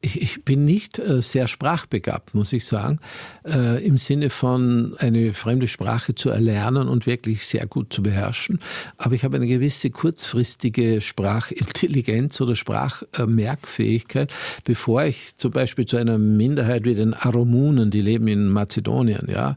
Ich 0.00 0.44
bin 0.44 0.64
nicht 0.64 1.00
äh, 1.00 1.22
sehr 1.22 1.48
sprachbegabt, 1.48 2.32
muss 2.32 2.52
ich 2.52 2.64
sagen, 2.64 3.00
äh, 3.44 3.84
im 3.84 3.98
Sinne 3.98 4.30
von 4.30 4.94
eine 4.98 5.34
fremde 5.34 5.66
Sprache 5.66 6.14
zu 6.14 6.30
erlernen 6.30 6.88
und 6.88 7.06
wirklich 7.06 7.44
sehr 7.44 7.66
gut 7.66 7.92
zu 7.92 8.04
beherrschen. 8.04 8.60
Aber 8.96 9.16
ich 9.16 9.24
habe 9.24 9.36
eine 9.36 9.48
gewisse 9.48 9.90
kurzfristige 9.90 11.00
Sprachintelligenz 11.00 12.40
oder 12.40 12.54
Sprachmerkfähigkeit, 12.54 14.32
bevor 14.62 15.02
ich 15.02 15.34
zum 15.34 15.50
Beispiel 15.50 15.86
zu 15.86 15.96
einer 15.96 16.16
Minderheit 16.16 16.84
wie 16.84 16.94
den 16.94 17.14
Arumunen, 17.14 17.90
die 17.90 18.02
leben 18.02 18.28
in 18.28 18.48
Mazedonien, 18.48 19.26
ja, 19.28 19.56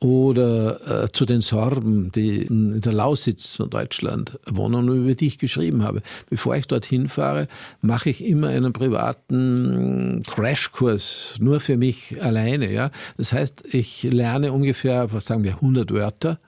oder 0.00 1.04
äh, 1.04 1.12
zu 1.12 1.26
den 1.26 1.42
Sorben, 1.42 2.10
die 2.12 2.38
in 2.42 2.80
der 2.80 2.94
Lausitz 2.94 3.56
von 3.56 3.68
Deutschland 3.68 4.38
wohnen 4.46 4.88
und 4.88 5.04
über 5.04 5.14
die 5.14 5.26
ich 5.26 5.38
geschrieben 5.38 5.84
habe. 5.84 6.00
Bevor 6.30 6.56
ich 6.56 6.66
dorthin 6.66 7.08
fahre, 7.08 7.48
mache 7.82 8.08
ich 8.08 8.24
immer 8.24 8.48
einen 8.48 8.72
privaten 8.72 10.22
Crashkurs, 10.26 11.34
nur 11.38 11.60
für 11.60 11.76
mich 11.76 12.20
alleine. 12.22 12.72
Ja? 12.72 12.90
Das 13.18 13.34
heißt, 13.34 13.64
ich 13.74 14.02
lerne 14.04 14.52
ungefähr, 14.52 15.12
was 15.12 15.26
sagen 15.26 15.44
wir, 15.44 15.56
100 15.56 15.92
Wörter 15.92 16.38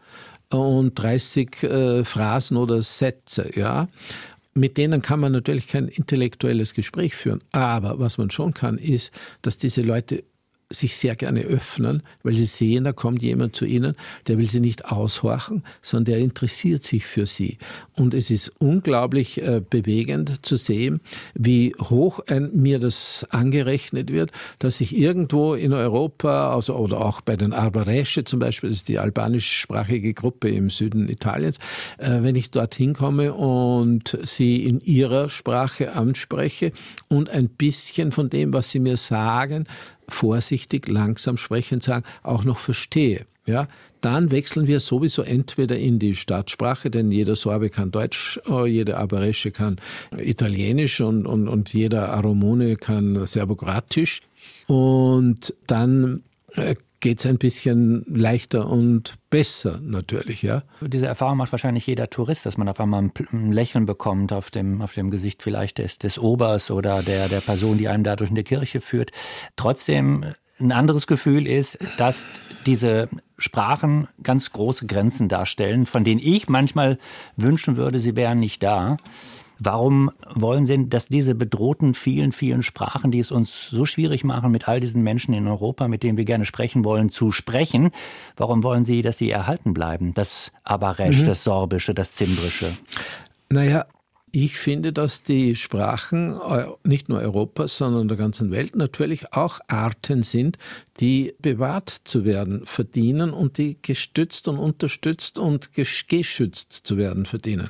und 0.49 0.95
30 0.95 1.63
äh, 1.63 2.05
Phrasen 2.05 2.57
oder 2.57 2.81
Sätze. 2.81 3.51
Ja? 3.55 3.89
Mit 4.55 4.79
denen 4.79 5.03
kann 5.03 5.21
man 5.21 5.33
natürlich 5.33 5.67
kein 5.67 5.89
intellektuelles 5.89 6.73
Gespräch 6.73 7.15
führen. 7.15 7.43
Aber 7.53 7.99
was 7.99 8.17
man 8.17 8.31
schon 8.31 8.55
kann, 8.55 8.79
ist, 8.79 9.13
dass 9.43 9.59
diese 9.59 9.83
Leute 9.83 10.25
sich 10.73 10.97
sehr 10.97 11.17
gerne 11.17 11.43
öffnen, 11.43 12.03
weil 12.23 12.37
sie 12.37 12.45
sehen, 12.45 12.85
da 12.85 12.93
kommt 12.93 13.23
jemand 13.23 13.57
zu 13.57 13.65
ihnen, 13.65 13.95
der 14.27 14.39
will 14.39 14.49
sie 14.49 14.61
nicht 14.61 14.87
aushorchen, 14.87 15.65
sondern 15.81 16.15
der 16.15 16.19
interessiert 16.19 16.85
sich 16.85 17.07
für 17.07 17.27
sie. 17.27 17.59
Und 17.97 18.15
es 18.15 18.31
ist 18.31 18.53
unglaublich 18.59 19.43
äh, 19.43 19.63
bewegend 19.69 20.45
zu 20.45 20.57
sehen, 20.57 21.01
wie 21.35 21.75
hoch 21.79 22.21
ein, 22.29 22.51
mir 22.55 22.79
das 22.79 23.27
angerechnet 23.31 24.13
wird, 24.13 24.33
dass 24.59 24.81
ich 24.81 24.97
irgendwo 24.97 25.55
in 25.55 25.73
Europa, 25.73 26.55
also, 26.55 26.75
oder 26.77 27.01
auch 27.01 27.21
bei 27.21 27.37
den 27.37 27.53
Arbaresche 27.53 28.25
zum 28.25 28.39
Beispiel, 28.39 28.71
das 28.71 28.79
ist 28.79 28.89
die 28.89 28.99
albanischsprachige 28.99 30.15
Gruppe 30.15 30.51
im 30.51 30.71
Süden 30.71 31.09
Italiens, 31.09 31.59
äh, 31.99 32.23
wenn 32.23 32.37
ich 32.37 32.51
dorthin 32.51 32.95
komme 32.95 33.35
und 33.35 34.19
sie 34.23 34.65
in 34.65 34.81
ihrer 34.81 35.29
Sprache 35.29 35.93
anspreche 35.93 36.73
und 37.09 37.31
ein 37.31 37.49
bisschen 37.49 38.13
von 38.13 38.31
dem, 38.31 38.53
was 38.53 38.71
sie 38.71 38.81
mir 38.81 38.97
sagen, 38.97 39.67
vorsichtig, 40.09 40.89
langsam 40.89 41.37
sprechend 41.37 41.83
sagen, 41.83 42.05
auch 42.23 42.45
noch 42.45 42.59
verstehe. 42.59 43.27
Ja, 43.45 43.67
dann 44.01 44.31
wechseln 44.31 44.69
wir 44.69 44.79
sowieso 44.79 45.23
entweder 45.23 45.77
in 45.77 45.99
die 45.99 46.15
Staatsprache, 46.15 46.91
denn 46.91 47.11
jeder 47.11 47.35
Sorbe 47.35 47.71
kann 47.71 47.91
Deutsch, 47.91 48.41
äh, 48.49 48.67
jeder 48.67 48.99
Aberesche 48.99 49.51
kann 49.51 49.81
Italienisch 50.17 51.01
und, 51.01 51.27
und, 51.27 51.49
und 51.49 51.73
jeder 51.75 52.13
Aromone 52.13 52.77
kann 52.77 53.27
Serbokratisch. 53.27 54.21
Und 54.69 55.55
dann 55.67 56.23
äh, 56.55 56.77
geht 57.03 57.19
es 57.19 57.27
ein 57.27 57.37
bisschen 57.37 58.05
leichter 58.07 58.69
und 58.69 59.19
besser 59.29 59.81
natürlich, 59.83 60.41
ja. 60.41 60.63
Diese 60.81 61.07
Erfahrung 61.07 61.37
macht 61.37 61.53
wahrscheinlich 61.53 61.87
jeder 61.87 62.09
Tourist, 62.09 62.47
dass 62.47 62.57
man 62.57 62.69
auf 62.69 62.81
einmal 62.81 63.03
ein 63.03 63.53
Lächeln 63.53 63.87
bekommt 63.87 64.33
auf 64.33 64.51
dem, 64.51 64.81
auf 64.81 64.95
dem 64.95 65.11
Gesicht 65.11 65.43
vielleicht 65.43 65.79
des, 65.79 65.99
des 65.99 66.19
Obers 66.19 66.71
oder 66.71 67.03
der, 67.03 67.29
der 67.29 67.41
Person, 67.41 67.77
die 67.77 67.89
einem 67.89 68.05
dadurch 68.05 68.31
in 68.31 68.37
die 68.37 68.45
Kirche 68.45 68.81
führt. 68.81 69.11
Trotzdem 69.57 70.25
ein 70.61 70.71
anderes 70.71 71.09
Gefühl 71.09 71.49
ist, 71.49 71.79
dass 71.99 72.25
diese 72.67 73.09
Sprachen 73.37 74.07
ganz 74.23 74.53
große 74.53 74.87
Grenzen 74.87 75.29
darstellen, 75.29 75.87
von 75.87 76.05
denen 76.05 76.21
ich 76.23 76.49
manchmal 76.49 76.99
wünschen 77.37 77.77
würde, 77.77 77.99
sie 77.99 78.15
wären 78.15 78.39
nicht 78.39 78.63
da. 78.63 78.97
Warum 79.65 80.11
wollen 80.35 80.67
Sie, 80.67 80.89
dass 80.89 81.07
diese 81.07 81.35
bedrohten 81.35 81.95
vielen, 81.95 82.33
vielen 82.33 82.63
Sprachen, 82.63 83.13
die 83.13 83.21
es 83.21 83.31
uns 83.31 83.69
so 83.71 83.87
schwierig 83.87 84.25
machen, 84.25 84.51
mit 84.51 84.67
all 84.67 84.81
diesen 84.81 85.03
Menschen 85.03 85.35
in 85.35 85.47
Europa, 85.47 85.87
mit 85.87 86.03
denen 86.03 86.19
wir 86.19 86.25
gerne 86.25 86.45
sprechen 86.45 86.85
wollen, 86.85 87.11
zu 87.11 87.31
sprechen, 87.31 87.91
warum 88.37 88.65
wollen 88.65 88.85
Sie, 88.85 89.03
dass 89.03 89.19
sie 89.19 89.31
erhalten 89.31 89.73
bleiben? 89.73 90.15
Das 90.15 90.51
Abaresch, 90.65 91.21
mhm. 91.21 91.27
das 91.27 91.45
Sorbische, 91.45 91.95
das 91.95 92.15
Zimbrische? 92.17 92.77
Naja, 93.51 93.87
ich 94.35 94.57
finde, 94.57 94.95
dass 94.95 95.23
die 95.23 95.55
Sprachen 95.57 96.41
nicht 96.85 97.11
nur 97.11 97.21
Europas, 97.21 97.77
sondern 97.77 98.09
der 98.09 98.17
ganzen 98.17 98.51
Welt 98.51 98.75
natürlich 98.75 99.35
auch 99.35 99.61
Arten 99.69 100.23
sind, 100.23 100.57
die 101.01 101.35
bewahrt 101.39 101.91
zu 101.91 102.25
werden 102.25 102.65
verdienen 102.65 103.35
und 103.35 103.59
die 103.59 103.77
gestützt 103.83 104.49
und 104.49 104.59
unterstützt 104.59 105.39
und 105.39 105.71
geschützt 105.75 106.73
zu 106.73 106.97
werden 106.97 107.27
verdienen. 107.27 107.69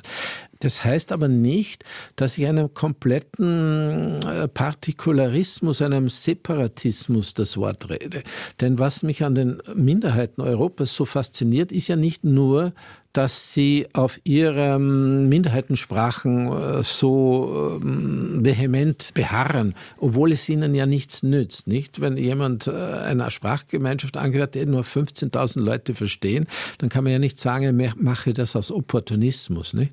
Das 0.63 0.83
heißt 0.83 1.11
aber 1.11 1.27
nicht, 1.27 1.83
dass 2.15 2.37
ich 2.37 2.47
einem 2.47 2.73
kompletten 2.73 4.21
äh, 4.23 4.47
Partikularismus, 4.47 5.81
einem 5.81 6.09
Separatismus 6.09 7.33
das 7.33 7.57
Wort 7.57 7.89
rede. 7.89 8.23
Denn 8.61 8.79
was 8.79 9.03
mich 9.03 9.23
an 9.23 9.35
den 9.35 9.61
Minderheiten 9.75 10.41
Europas 10.41 10.95
so 10.95 11.05
fasziniert, 11.05 11.71
ist 11.71 11.87
ja 11.87 11.95
nicht 11.95 12.23
nur 12.23 12.73
dass 13.13 13.53
sie 13.53 13.87
auf 13.93 14.19
ihren 14.23 15.29
Minderheitensprachen 15.29 16.51
äh, 16.51 16.83
so 16.83 17.79
ähm, 17.81 18.43
vehement 18.43 19.13
beharren, 19.13 19.75
obwohl 19.97 20.31
es 20.31 20.49
ihnen 20.49 20.73
ja 20.73 20.87
nichts 20.87 21.21
nützt. 21.21 21.67
Nicht, 21.67 22.01
wenn 22.01 22.17
jemand 22.17 22.67
äh, 22.67 22.71
einer 22.71 23.29
Sprachgemeinschaft 23.29 24.17
angehört, 24.17 24.55
der 24.55 24.65
nur 24.65 24.81
15.000 24.81 25.61
Leute 25.61 25.93
verstehen, 25.93 26.47
dann 26.79 26.89
kann 26.89 27.03
man 27.03 27.13
ja 27.13 27.19
nicht 27.19 27.39
sagen, 27.39 27.79
er 27.79 27.93
mache 27.97 28.33
das 28.33 28.55
aus 28.55 28.71
Opportunismus. 28.71 29.73
Nicht? 29.73 29.91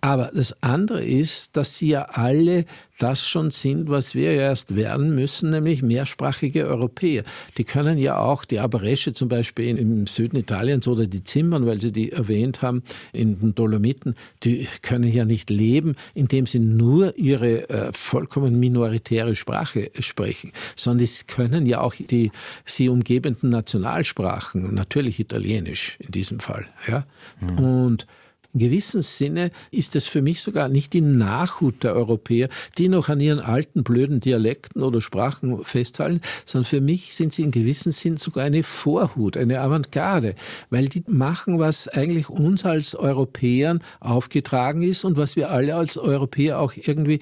Aber 0.00 0.30
das 0.32 0.62
andere 0.62 1.04
ist, 1.04 1.56
dass 1.56 1.76
sie 1.76 1.88
ja 1.88 2.02
alle 2.02 2.64
das 3.02 3.26
schon 3.26 3.50
sind, 3.50 3.88
was 3.88 4.14
wir 4.14 4.32
erst 4.32 4.76
werden 4.76 5.14
müssen, 5.14 5.50
nämlich 5.50 5.82
mehrsprachige 5.82 6.66
Europäer. 6.66 7.24
Die 7.56 7.64
können 7.64 7.98
ja 7.98 8.18
auch 8.18 8.44
die 8.44 8.60
Aberesche 8.60 9.12
zum 9.12 9.28
Beispiel 9.28 9.76
im 9.76 10.06
Süden 10.06 10.36
Italiens 10.36 10.86
oder 10.86 11.06
die 11.06 11.24
Zimmern, 11.24 11.66
weil 11.66 11.80
Sie 11.80 11.92
die 11.92 12.12
erwähnt 12.12 12.62
haben, 12.62 12.82
in 13.12 13.40
den 13.40 13.54
Dolomiten, 13.54 14.14
die 14.44 14.68
können 14.82 15.12
ja 15.12 15.24
nicht 15.24 15.50
leben, 15.50 15.96
indem 16.14 16.46
sie 16.46 16.58
nur 16.58 17.16
ihre 17.16 17.68
äh, 17.68 17.92
vollkommen 17.92 18.58
minoritäre 18.58 19.34
Sprache 19.34 19.90
sprechen, 19.98 20.52
sondern 20.76 21.06
sie 21.06 21.24
können 21.24 21.66
ja 21.66 21.80
auch 21.80 21.94
die 21.94 22.30
sie 22.64 22.88
umgebenden 22.88 23.50
Nationalsprachen, 23.50 24.74
natürlich 24.74 25.20
Italienisch 25.20 25.96
in 26.00 26.10
diesem 26.10 26.40
Fall. 26.40 26.66
Ja? 26.88 27.06
Mhm. 27.40 27.58
Und 27.58 28.06
in 28.52 28.60
gewissem 28.60 29.02
Sinne 29.02 29.50
ist 29.70 29.96
es 29.96 30.06
für 30.06 30.22
mich 30.22 30.42
sogar 30.42 30.68
nicht 30.68 30.92
die 30.92 31.00
Nachhut 31.00 31.84
der 31.84 31.94
Europäer, 31.94 32.48
die 32.78 32.88
noch 32.88 33.08
an 33.08 33.20
ihren 33.20 33.40
alten 33.40 33.82
blöden 33.82 34.20
Dialekten 34.20 34.82
oder 34.82 35.00
Sprachen 35.00 35.64
festhalten, 35.64 36.20
sondern 36.46 36.66
für 36.66 36.80
mich 36.80 37.14
sind 37.14 37.32
sie 37.32 37.42
in 37.42 37.50
gewissem 37.50 37.92
Sinn 37.92 38.16
sogar 38.16 38.44
eine 38.44 38.62
Vorhut, 38.62 39.36
eine 39.36 39.60
Avantgarde, 39.60 40.34
weil 40.70 40.88
die 40.88 41.04
machen, 41.06 41.58
was 41.58 41.88
eigentlich 41.88 42.28
uns 42.28 42.64
als 42.64 42.94
Europäern 42.94 43.82
aufgetragen 44.00 44.82
ist 44.82 45.04
und 45.04 45.16
was 45.16 45.36
wir 45.36 45.50
alle 45.50 45.74
als 45.74 45.96
Europäer 45.96 46.58
auch 46.58 46.72
irgendwie 46.76 47.20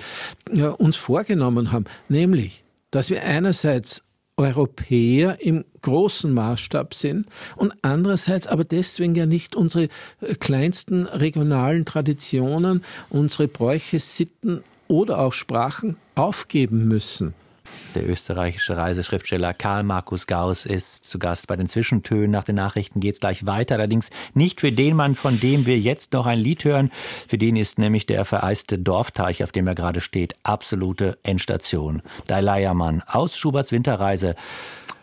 ja, 0.52 0.70
uns 0.70 0.96
vorgenommen 0.96 1.72
haben, 1.72 1.84
nämlich 2.08 2.64
dass 2.90 3.10
wir 3.10 3.22
einerseits 3.22 4.02
Europäer 4.38 5.38
im 5.40 5.64
großen 5.82 6.32
Maßstab 6.32 6.94
sind 6.94 7.26
und 7.56 7.74
andererseits 7.82 8.46
aber 8.46 8.64
deswegen 8.64 9.14
ja 9.14 9.26
nicht 9.26 9.56
unsere 9.56 9.88
äh, 10.20 10.34
kleinsten 10.38 11.06
regionalen 11.06 11.84
Traditionen, 11.84 12.84
unsere 13.10 13.48
Bräuche, 13.48 13.98
Sitten 13.98 14.62
oder 14.86 15.18
auch 15.18 15.32
Sprachen 15.32 15.96
aufgeben 16.14 16.88
müssen. 16.88 17.34
Der 17.94 18.08
österreichische 18.08 18.76
Reiseschriftsteller 18.76 19.54
Karl 19.54 19.82
Markus 19.82 20.26
Gauss 20.26 20.66
ist 20.66 21.06
zu 21.06 21.18
Gast 21.18 21.46
bei 21.46 21.56
den 21.56 21.68
Zwischentönen. 21.68 22.30
Nach 22.30 22.44
den 22.44 22.56
Nachrichten 22.56 23.00
geht 23.00 23.14
es 23.14 23.20
gleich 23.20 23.46
weiter. 23.46 23.76
Allerdings 23.76 24.10
nicht 24.34 24.60
für 24.60 24.72
den 24.72 24.94
Mann, 24.94 25.14
von 25.14 25.40
dem 25.40 25.66
wir 25.66 25.78
jetzt 25.78 26.12
noch 26.12 26.26
ein 26.26 26.38
Lied 26.38 26.64
hören. 26.64 26.90
Für 27.26 27.38
den 27.38 27.56
ist 27.56 27.78
nämlich 27.78 28.06
der 28.06 28.24
vereiste 28.24 28.78
Dorfteich, 28.78 29.42
auf 29.42 29.52
dem 29.52 29.66
er 29.66 29.74
gerade 29.74 30.00
steht, 30.00 30.36
absolute 30.42 31.18
Endstation. 31.22 32.02
Dai 32.26 32.68
aus 33.06 33.38
Schuberts 33.38 33.72
Winterreise. 33.72 34.34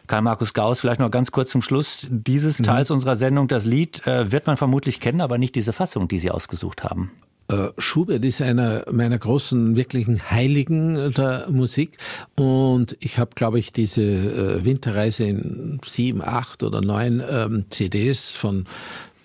Karl 0.08 0.21
Markus 0.21 0.54
Gauss, 0.54 0.80
vielleicht 0.80 0.99
noch 0.99 1.10
ganz 1.12 1.32
kurz 1.32 1.49
zum 1.49 1.62
Schluss 1.62 2.06
dieses 2.10 2.60
mhm. 2.60 2.63
Teils 2.63 2.89
mhm. 2.89 2.95
unserer 2.95 3.15
Sendung. 3.15 3.47
Das 3.47 3.65
Lied 3.65 4.06
äh, 4.06 4.32
wird 4.32 4.47
man 4.47 4.58
vermutlich 4.58 4.99
kennen, 4.99 5.21
aber 5.21 5.38
nicht 5.38 5.56
diese 5.56 5.73
Fassung, 5.73 6.08
die 6.08 6.19
Sie 6.19 6.32
ausgesucht 6.32 6.84
haben. 6.84 7.12
Äh, 7.48 7.70
Schubert 7.78 8.26
ist 8.26 8.42
einer 8.42 8.86
meiner 8.92 9.20
großen 9.20 9.76
wirklichen 9.76 10.32
Heiligen 10.32 11.14
der 11.14 11.48
Musik 11.50 11.98
und 12.36 12.98
ich 13.00 13.20
habe, 13.20 13.32
glaube 13.36 13.60
ich, 13.60 13.72
diese 13.72 14.02
äh, 14.02 14.66
Winterreise 14.66 15.26
in 15.26 15.80
sieben, 15.86 16.24
acht 16.24 16.64
oder 16.64 16.82
neun 16.82 17.24
ähm, 17.30 17.66
CDs 17.70 18.34
von 18.34 18.66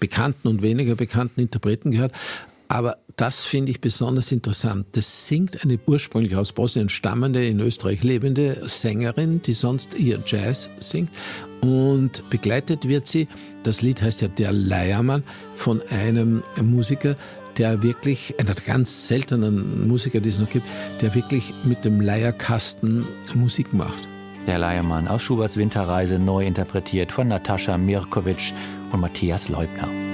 bekannten 0.00 0.48
und 0.48 0.60
weniger 0.60 0.96
bekannten 0.96 1.40
Interpreten 1.40 1.92
gehört. 1.92 2.12
Aber 2.68 2.98
das 3.16 3.44
finde 3.44 3.72
ich 3.72 3.80
besonders 3.80 4.30
interessant. 4.30 4.86
Das 4.92 5.26
singt 5.26 5.64
eine 5.64 5.78
ursprünglich 5.86 6.36
aus 6.36 6.52
Bosnien 6.52 6.88
stammende, 6.88 7.44
in 7.44 7.58
Österreich 7.58 8.02
lebende 8.04 8.62
Sängerin, 8.68 9.42
die 9.42 9.54
sonst 9.54 9.98
ihr 9.98 10.22
Jazz 10.24 10.70
singt. 10.78 11.10
Und 11.62 12.22
begleitet 12.30 12.86
wird 12.86 13.08
sie, 13.08 13.26
das 13.64 13.82
Lied 13.82 14.00
heißt 14.00 14.22
ja 14.22 14.28
Der 14.28 14.52
Leiermann, 14.52 15.24
von 15.54 15.82
einem 15.90 16.44
Musiker, 16.62 17.16
der 17.60 17.82
wirklich, 17.82 18.34
einer 18.40 18.54
der 18.54 18.64
ganz 18.64 19.06
seltenen 19.06 19.86
Musiker, 19.86 20.20
die 20.20 20.30
es 20.30 20.38
noch 20.38 20.48
gibt, 20.48 20.64
der 21.02 21.14
wirklich 21.14 21.52
mit 21.64 21.84
dem 21.84 22.00
Leierkasten 22.00 23.06
Musik 23.34 23.74
macht. 23.74 24.08
Der 24.46 24.58
Leiermann 24.58 25.06
aus 25.06 25.20
Schuberts 25.20 25.58
Winterreise 25.58 26.18
neu 26.18 26.46
interpretiert 26.46 27.12
von 27.12 27.28
Natascha 27.28 27.76
Mirkovic 27.76 28.54
und 28.90 29.00
Matthias 29.00 29.50
Leubner. 29.50 30.09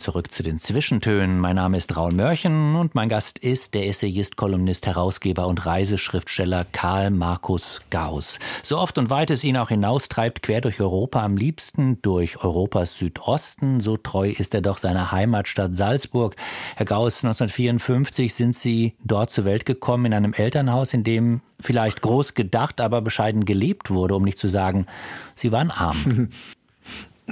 Zurück 0.00 0.32
zu 0.32 0.42
den 0.42 0.58
Zwischentönen. 0.58 1.38
Mein 1.38 1.56
Name 1.56 1.76
ist 1.76 1.96
Raul 1.96 2.12
Mörchen 2.12 2.74
und 2.74 2.94
mein 2.94 3.08
Gast 3.08 3.38
ist 3.38 3.74
der 3.74 3.86
Essayist, 3.86 4.36
Kolumnist, 4.36 4.86
Herausgeber 4.86 5.46
und 5.46 5.64
Reiseschriftsteller 5.66 6.64
Karl 6.72 7.10
Markus 7.10 7.82
Gauss. 7.90 8.38
So 8.62 8.78
oft 8.78 8.96
und 8.98 9.10
weit 9.10 9.30
es 9.30 9.44
ihn 9.44 9.56
auch 9.56 9.68
hinaustreibt, 9.68 10.42
quer 10.42 10.62
durch 10.62 10.80
Europa, 10.80 11.22
am 11.22 11.36
liebsten 11.36 12.00
durch 12.02 12.42
Europas 12.42 12.96
Südosten, 12.96 13.80
so 13.80 13.96
treu 13.96 14.30
ist 14.30 14.54
er 14.54 14.62
doch 14.62 14.78
seiner 14.78 15.12
Heimatstadt 15.12 15.74
Salzburg. 15.74 16.34
Herr 16.76 16.86
Gauss, 16.86 17.22
1954 17.22 18.34
sind 18.34 18.56
Sie 18.56 18.94
dort 19.04 19.30
zur 19.30 19.44
Welt 19.44 19.66
gekommen 19.66 20.06
in 20.06 20.14
einem 20.14 20.32
Elternhaus, 20.32 20.94
in 20.94 21.04
dem 21.04 21.42
vielleicht 21.60 22.00
groß 22.00 22.34
gedacht, 22.34 22.80
aber 22.80 23.02
bescheiden 23.02 23.44
gelebt 23.44 23.90
wurde, 23.90 24.14
um 24.14 24.24
nicht 24.24 24.38
zu 24.38 24.48
sagen, 24.48 24.86
Sie 25.34 25.52
waren 25.52 25.70
arm. 25.70 26.30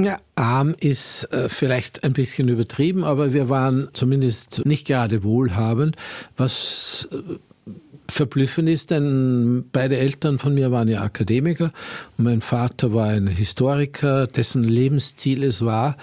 Ja, 0.00 0.18
arm 0.36 0.74
ist 0.78 1.24
äh, 1.32 1.48
vielleicht 1.48 2.04
ein 2.04 2.12
bisschen 2.12 2.48
übertrieben, 2.48 3.02
aber 3.02 3.32
wir 3.32 3.48
waren 3.48 3.88
zumindest 3.94 4.64
nicht 4.64 4.86
gerade 4.86 5.24
wohlhabend, 5.24 5.96
was 6.36 7.08
äh, 7.10 7.70
verblüffend 8.10 8.68
ist, 8.68 8.90
denn 8.90 9.64
beide 9.70 9.98
Eltern 9.98 10.38
von 10.38 10.54
mir 10.54 10.70
waren 10.70 10.88
ja 10.88 11.02
Akademiker 11.02 11.72
und 12.16 12.24
mein 12.24 12.40
Vater 12.40 12.94
war 12.94 13.08
ein 13.08 13.26
Historiker, 13.26 14.26
dessen 14.26 14.64
Lebensziel 14.64 15.42
es 15.42 15.64
war, 15.64 15.96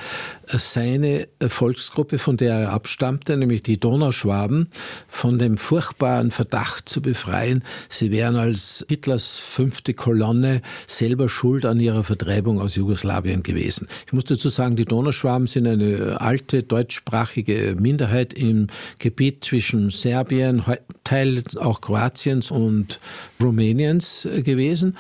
seine 0.48 1.28
Volksgruppe, 1.46 2.20
von 2.20 2.38
der 2.38 2.54
er 2.56 2.72
abstammte, 2.72 3.36
nämlich 3.36 3.64
die 3.64 3.80
Donauschwaben, 3.80 4.70
von 5.08 5.40
dem 5.40 5.58
furchtbaren 5.58 6.32
Verdacht 6.32 6.88
zu 6.88 7.02
befreien, 7.02 7.64
sie 7.90 8.12
wären 8.12 8.36
als 8.36 8.86
Hitlers 8.88 9.38
fünfte 9.38 9.94
Kolonne 9.94 10.62
selber 10.86 11.28
schuld 11.28 11.66
an 11.66 11.80
ihrer 11.80 12.04
Vertreibung 12.04 12.62
aus 12.62 12.76
Jugoslawien 12.76 13.42
gewesen. 13.42 13.88
Ich 14.06 14.14
muss 14.14 14.26
dazu 14.26 14.50
sagen, 14.50 14.76
die 14.76 14.86
Donauschwaben 14.86 15.48
sind 15.48 15.66
eine 15.68 16.22
alte 16.22 16.64
deutschsprachige 16.64 17.76
Minderheit 17.80 18.34
im 18.34 18.68
Gebiet 19.00 19.44
zwischen 19.44 19.90
Serbien, 19.90 20.64
Teil 21.04 21.44
auch 21.58 21.82
Kroatien, 21.82 21.95
Kroatiens 21.96 22.52
und 22.52 23.00
Rumäniens 23.42 24.26
äh, 24.26 24.42
gewesen 24.42 24.98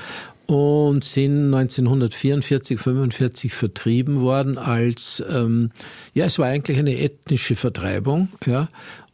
und 0.47 1.03
sind 1.03 1.53
1944, 1.53 2.79
45 2.79 3.53
vertrieben 3.53 4.21
worden 4.21 4.57
als, 4.57 5.23
ähm, 5.29 5.71
ja, 6.13 6.25
es 6.25 6.39
war 6.39 6.47
eigentlich 6.47 6.77
eine 6.77 6.97
ethnische 6.99 7.55
Vertreibung, 7.55 8.29
ja, 8.45 8.69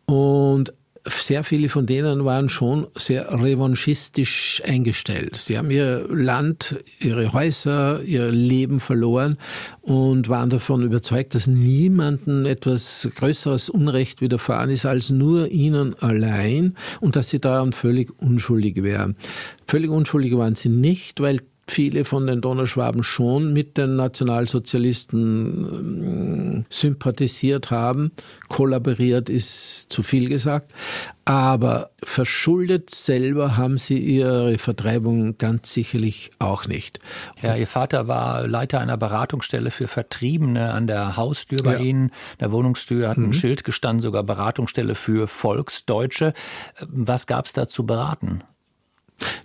und 0.06 0.74
sehr 1.06 1.44
viele 1.44 1.70
von 1.70 1.86
denen 1.86 2.26
waren 2.26 2.50
schon 2.50 2.88
sehr 2.96 3.32
revanchistisch 3.32 4.62
eingestellt. 4.66 5.36
Sie 5.36 5.58
haben 5.58 5.72
ihr 5.72 6.06
Land, 6.10 6.84
ihre 7.00 7.34
Häuser, 7.34 8.02
ihr 8.04 8.32
Leben 8.32 8.80
verloren 8.80 9.38
und 9.82 10.30
waren 10.30 10.50
davon 10.50 10.84
überzeugt, 10.84 11.34
dass 11.34 11.48
niemandem 11.48 12.46
etwas 12.46 13.10
größeres 13.16 13.70
Unrecht 13.70 14.22
widerfahren 14.22 14.70
ist 14.70 14.86
als 14.86 15.10
nur 15.10 15.50
ihnen 15.50 15.96
allein 16.00 16.76
und 17.00 17.16
dass 17.16 17.30
sie 17.30 17.40
daran 17.40 17.72
völlig 17.72 18.12
unschuldig 18.20 18.84
wären. 18.84 19.16
Völlig 19.66 19.90
unschuldig 19.90 20.38
waren 20.38 20.56
sie 20.56 20.70
nicht, 20.70 21.20
weil 21.20 21.40
viele 21.72 22.06
von 22.06 22.28
den 22.28 22.42
Donauschwaben 22.42 23.04
schon 23.04 23.54
mit 23.54 23.78
den 23.78 23.96
Nationalsozialisten 23.96 26.60
äh, 26.60 26.64
sympathisiert 26.70 27.72
haben. 27.72 28.12
Kollaboriert 28.50 29.30
ist 29.30 29.92
zu 29.92 30.04
viel 30.04 30.30
gesagt. 30.30 30.72
Aber 31.24 31.92
verschuldet 32.04 32.90
selber 32.90 33.56
haben 33.56 33.78
sie 33.78 34.00
ihre 34.00 34.58
Vertreibung 34.58 35.38
ganz 35.38 35.72
sicherlich 35.72 36.32
auch 36.40 36.68
nicht. 36.68 37.00
Ja, 37.42 37.56
Ihr 37.56 37.68
Vater 37.68 38.08
war 38.08 38.48
Leiter 38.48 38.80
einer 38.80 38.98
Beratungsstelle 38.98 39.72
für 39.72 39.88
Vertriebene 39.88 40.74
an 40.74 40.88
der 40.88 41.16
Haustür 41.16 41.60
bei 41.64 41.74
ja. 41.74 41.80
Ihnen. 41.80 42.12
Der 42.40 42.52
Wohnungstür 42.52 43.08
hat 43.08 43.18
mhm. 43.18 43.30
ein 43.30 43.34
Schild 43.34 43.64
gestanden, 43.64 44.02
sogar 44.02 44.24
Beratungsstelle 44.24 44.96
für 44.96 45.28
Volksdeutsche. 45.28 46.34
Was 46.88 47.28
gab 47.28 47.46
es 47.46 47.54
da 47.54 47.68
zu 47.68 47.86
beraten? 47.86 48.44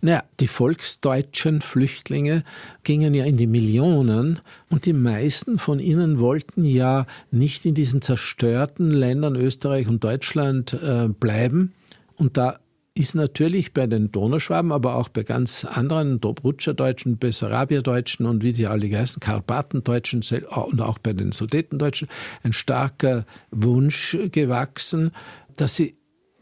Naja, 0.01 0.25
die 0.41 0.47
volksdeutschen 0.47 1.61
Flüchtlinge 1.61 2.45
gingen 2.85 3.15
ja 3.15 3.25
in 3.25 3.37
die 3.37 3.47
Millionen 3.47 4.41
und 4.71 4.87
die 4.87 4.93
meisten 4.93 5.59
von 5.59 5.79
ihnen 5.79 6.21
wollten 6.21 6.65
ja 6.65 7.07
nicht 7.31 7.67
in 7.67 7.75
diesen 7.75 8.03
zerstörten 8.03 8.91
Ländern 8.91 9.37
Österreich 9.37 9.89
und 9.89 10.05
Deutschland 10.05 10.73
äh, 10.75 11.09
bleiben. 11.09 11.73
Und 12.17 12.37
da 12.37 12.59
ist 12.97 13.15
natürlich 13.15 13.75
bei 13.75 13.87
den 13.87 14.11
Donauschwaben, 14.11 14.73
aber 14.73 14.95
auch 14.95 15.11
bei 15.11 15.23
ganz 15.23 15.65
anderen 15.67 16.19
Dobrutscher-Deutschen, 16.19 17.19
Bessarabia-Deutschen 17.19 18.25
und 18.25 18.43
wie 18.43 18.55
die 18.55 18.67
alle 18.67 18.89
heißen, 18.89 19.21
Karpaten-Deutschen 19.21 20.23
und 20.23 20.81
auch 20.81 20.99
bei 20.99 21.12
den 21.12 21.33
Sudetendeutschen 21.33 22.09
ein 22.43 22.55
starker 22.55 23.27
Wunsch 23.51 24.17
gewachsen, 24.33 25.12
dass 25.57 25.77
sie 25.77 25.97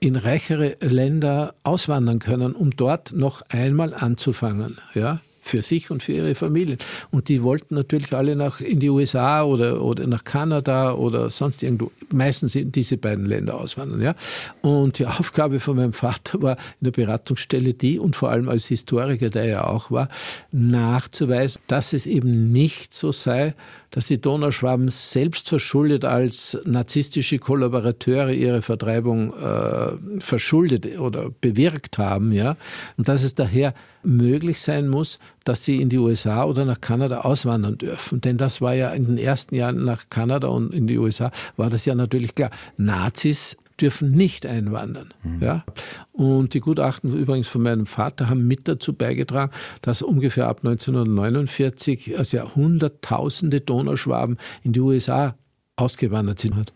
in 0.05 0.17
reichere 0.17 0.77
Länder 0.81 1.55
auswandern 1.62 2.19
können, 2.19 2.53
um 2.53 2.71
dort 2.71 3.12
noch 3.12 3.43
einmal 3.49 3.95
anzufangen. 3.95 4.79
Ja? 4.95 5.21
für 5.45 5.61
sich 5.61 5.90
und 5.90 6.03
für 6.03 6.12
ihre 6.12 6.35
Familien. 6.35 6.79
Und 7.11 7.29
die 7.29 7.43
wollten 7.43 7.75
natürlich 7.75 8.14
alle 8.14 8.35
nach 8.35 8.62
in 8.62 8.81
die 8.81 8.88
USA 8.88 9.45
oder, 9.45 9.83
oder 9.83 10.07
nach 10.07 10.25
Kanada 10.25 10.95
oder 10.95 11.29
sonst 11.29 11.62
irgendwo, 11.62 11.93
meistens 12.11 12.55
in 12.55 12.73
diese 12.73 12.97
beiden 12.97 13.27
Länder 13.27 13.61
auswandern. 13.61 14.01
Ja? 14.01 14.14
Und 14.62 14.99
die 14.99 15.07
Aufgabe 15.07 15.61
von 15.61 15.77
meinem 15.77 15.93
Vater 15.93 16.40
war 16.40 16.57
in 16.81 16.87
der 16.87 16.93
Beratungsstelle 16.93 17.75
die, 17.75 17.99
und 17.99 18.17
vor 18.17 18.31
allem 18.31 18.49
als 18.49 18.67
Historiker, 18.67 19.29
der 19.29 19.45
er 19.45 19.69
auch 19.69 19.90
war, 19.90 20.09
nachzuweisen, 20.51 21.61
dass 21.67 21.93
es 21.93 22.07
eben 22.07 22.51
nicht 22.51 22.95
so 22.95 23.12
sei, 23.12 23.55
dass 23.94 24.09
die 24.09 24.20
Donauschwaben 24.20 24.88
selbst 24.88 25.48
verschuldet 25.48 26.04
als 26.04 26.59
narzisstische 26.64 27.38
Kollaborateure 27.38 28.33
ihre 28.33 28.61
Vertreibung 28.61 29.33
äh, 29.35 29.92
verschuldet 30.18 30.98
oder 30.98 31.30
bewirkt 31.40 31.96
haben, 31.96 32.33
ja, 32.33 32.57
und 32.96 33.07
dass 33.07 33.22
es 33.22 33.37
daher 33.37 33.72
möglich 34.02 34.61
sein 34.61 34.88
muss, 34.88 35.20
dass 35.44 35.64
sie 35.64 35.80
in 35.80 35.90
die 35.90 35.98
USA 35.98 36.42
oder 36.42 36.64
nach 36.64 36.80
Kanada 36.80 37.20
auswandern 37.20 37.78
dürfen. 37.78 38.20
Denn 38.20 38.37
das 38.37 38.61
war 38.61 38.74
ja 38.74 38.90
in 38.90 39.07
den 39.07 39.18
ersten 39.18 39.54
Jahren 39.54 39.85
nach 39.85 40.09
Kanada 40.11 40.48
und 40.48 40.74
in 40.74 40.88
die 40.88 40.98
USA 40.98 41.30
war 41.57 41.70
das 41.70 41.85
ja 41.85 41.94
natürlich 41.94 42.35
klar. 42.35 42.50
Nazis 42.76 43.57
dürfen 43.80 44.12
nicht 44.12 44.46
einwandern. 44.46 45.12
Mhm. 45.22 45.42
Ja? 45.42 45.64
Und 46.12 46.54
die 46.54 46.60
Gutachten 46.60 47.12
übrigens 47.12 47.48
von 47.48 47.62
meinem 47.62 47.87
Vater 47.87 48.28
haben 48.28 48.46
mit 48.46 48.68
dazu 48.68 48.92
beigetragen, 48.92 49.52
dass 49.82 50.02
ungefähr 50.02 50.48
ab 50.48 50.58
1949 50.62 52.16
also 52.18 52.54
Hunderttausende 52.54 53.60
Donauschwaben 53.60 54.38
in 54.62 54.72
die 54.72 54.80
USA 54.80 55.37
ausgewandert 55.76 56.38
sind. 56.38 56.72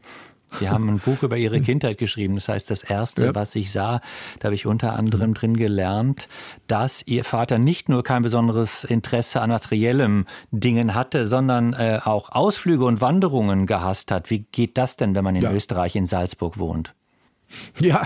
Sie 0.58 0.68
haben 0.70 0.88
ein 0.88 0.98
Buch 0.98 1.22
über 1.22 1.37
Ihre 1.37 1.61
Kindheit 1.61 1.98
geschrieben. 1.98 2.37
Das 2.37 2.48
heißt, 2.48 2.70
das 2.70 2.82
erste, 2.82 3.26
ja. 3.26 3.34
was 3.34 3.54
ich 3.54 3.70
sah, 3.70 4.00
da 4.38 4.46
habe 4.46 4.54
ich 4.54 4.66
unter 4.66 4.94
anderem 4.94 5.34
drin 5.34 5.56
gelernt, 5.56 6.28
dass 6.66 7.06
Ihr 7.06 7.24
Vater 7.24 7.58
nicht 7.58 7.88
nur 7.88 8.02
kein 8.02 8.22
besonderes 8.22 8.84
Interesse 8.84 9.42
an 9.42 9.50
materiellem 9.58 10.26
Dingen 10.52 10.94
hatte, 10.94 11.26
sondern 11.26 11.72
äh, 11.72 12.00
auch 12.04 12.30
Ausflüge 12.30 12.84
und 12.84 13.00
Wanderungen 13.00 13.66
gehasst 13.66 14.11
hat. 14.11 14.30
Wie 14.30 14.40
geht 14.52 14.78
das 14.78 14.96
denn, 14.96 15.14
wenn 15.14 15.24
man 15.24 15.34
in 15.34 15.42
ja. 15.42 15.52
Österreich 15.52 15.96
in 15.96 16.06
Salzburg 16.06 16.58
wohnt? 16.58 16.94
Ja, 17.80 18.02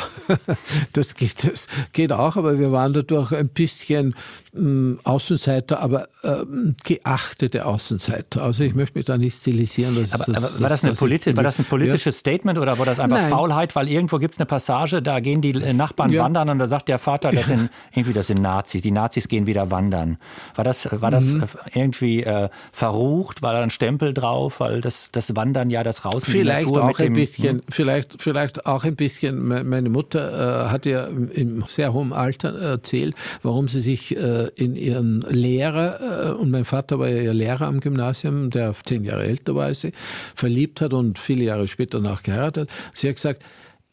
das 0.93 1.15
geht, 1.15 1.45
das 1.51 1.67
geht 1.93 2.13
auch, 2.13 2.37
aber 2.37 2.59
wir 2.59 2.73
waren 2.73 2.93
dadurch 2.93 3.33
ein 3.33 3.49
bisschen 3.49 4.15
ähm, 4.55 5.01
Außenseiter, 5.05 5.81
aber 5.81 6.09
ähm, 6.23 6.77
geachtete 6.85 7.67
Außenseiter. 7.67 8.43
Also 8.43 8.65
ich 8.65 8.75
möchte 8.75 8.99
mich 8.99 9.07
da 9.07 9.17
nicht 9.17 9.37
stilisieren. 9.37 9.97
Dass, 9.97 10.13
aber, 10.13 10.33
das, 10.33 10.55
aber 10.55 10.63
war, 10.63 10.69
das, 10.69 10.81
das 10.83 10.99
politi 10.99 11.37
war 11.37 11.43
das 11.43 11.59
ein 11.59 11.65
politisches 11.65 12.17
ja. 12.17 12.21
Statement 12.21 12.59
oder 12.59 12.79
war 12.79 12.87
das 12.87 13.01
einfach 13.01 13.19
Nein. 13.19 13.31
Faulheit? 13.31 13.75
Weil 13.75 13.89
irgendwo 13.89 14.19
gibt 14.19 14.35
es 14.35 14.41
eine 14.41 14.47
Passage, 14.47 15.03
da 15.03 15.21
gehen 15.21 15.41
die 15.41 15.53
Nachbarn 15.53 16.13
ja. 16.13 16.23
wandern 16.23 16.51
und 16.51 16.59
da 16.59 16.69
sagt 16.69 16.89
der 16.89 16.99
Vater, 16.99 17.31
das 17.31 17.47
sind 17.47 17.71
irgendwie 17.93 18.13
das 18.13 18.27
sind 18.27 18.43
Nazis. 18.43 18.83
Die 18.83 18.91
Nazis 18.91 19.29
gehen 19.29 19.47
wieder 19.47 19.71
wandern. 19.71 20.19
War 20.55 20.65
das, 20.65 20.89
war 21.01 21.11
das 21.11 21.27
mhm. 21.27 21.45
irgendwie 21.73 22.23
äh, 22.23 22.49
verrucht? 22.73 23.43
War 23.43 23.55
da 23.55 23.63
ein 23.63 23.71
Stempel 23.71 24.13
drauf? 24.13 24.61
Weil 24.61 24.83
das, 24.83 25.09
das 25.13 25.35
Wandern 25.35 25.71
ja 25.71 25.83
das 25.83 26.05
raus 26.05 26.25
vielleicht 26.27 26.69
auch 26.69 26.99
ein 26.99 27.07
dem, 27.07 27.13
bisschen, 27.15 27.57
hm? 27.59 27.63
vielleicht, 27.71 28.21
vielleicht 28.21 28.67
auch 28.67 28.85
ein 28.85 28.97
bisschen 28.97 29.32
meine 29.33 29.89
Mutter 29.89 30.67
äh, 30.67 30.69
hat 30.71 30.87
ja 30.87 31.05
im 31.07 31.65
sehr 31.69 31.93
hohen 31.93 32.13
Alter 32.13 32.59
erzählt, 32.59 33.15
warum 33.43 33.69
sie 33.69 33.81
sich 33.81 34.17
äh, 34.17 34.49
in 34.55 34.77
ihren 34.77 35.23
Lehrer, 35.23 36.31
äh, 36.31 36.33
und 36.33 36.51
mein 36.51 36.65
Vater 36.65 36.99
war 36.99 37.09
ja 37.09 37.23
ihr 37.23 37.35
Lehrer 37.35 37.67
am 37.67 37.81
Gymnasium, 37.81 38.51
der 38.51 38.75
zehn 38.85 39.05
Jahre 39.05 39.25
älter 39.25 39.55
war 39.55 39.67
als 39.67 39.81
sie, 39.81 39.93
verliebt 40.35 40.81
hat 40.81 40.95
und 40.95 41.19
viele 41.19 41.45
Jahre 41.45 41.69
später 41.69 42.01
noch 42.01 42.23
geheiratet. 42.23 42.71
Sie 42.95 43.09
hat 43.09 43.17
gesagt, 43.17 43.45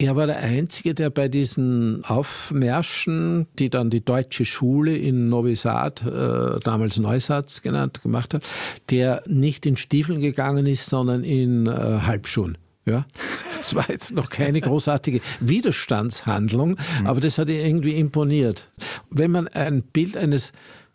er 0.01 0.15
war 0.15 0.27
der 0.27 0.39
Einzige, 0.39 0.95
der 0.95 1.09
bei 1.09 1.27
diesen 1.27 2.05
Aufmärschen, 2.05 3.47
die 3.59 3.69
dann 3.69 3.89
die 3.89 3.99
deutsche 3.99 4.45
Schule 4.45 4.95
in 4.95 5.27
Novi 5.27 5.57
Sad, 5.57 6.05
äh, 6.05 6.59
damals 6.63 6.97
Neusatz 6.97 7.61
genannt, 7.61 8.01
gemacht 8.01 8.33
hat, 8.33 8.43
der 8.89 9.23
nicht 9.27 9.65
in 9.65 9.75
Stiefeln 9.75 10.21
gegangen 10.21 10.67
ist, 10.67 10.85
sondern 10.85 11.25
in 11.25 11.67
äh, 11.67 11.71
Halbschuhen. 11.71 12.57
Ja, 12.89 13.05
es 13.61 13.75
war 13.75 13.89
jetzt 13.89 14.11
noch 14.11 14.29
keine 14.29 14.61
großartige 14.61 15.21
Widerstandshandlung, 15.39 16.77
aber 17.05 17.21
das 17.21 17.37
hat 17.37 17.49
ihr 17.49 17.63
irgendwie 17.63 17.95
imponiert. 17.97 18.69
Wenn 19.09 19.31
man 19.31 19.47
ein 19.49 19.83
Bild 19.83 20.17
eines 20.17 20.51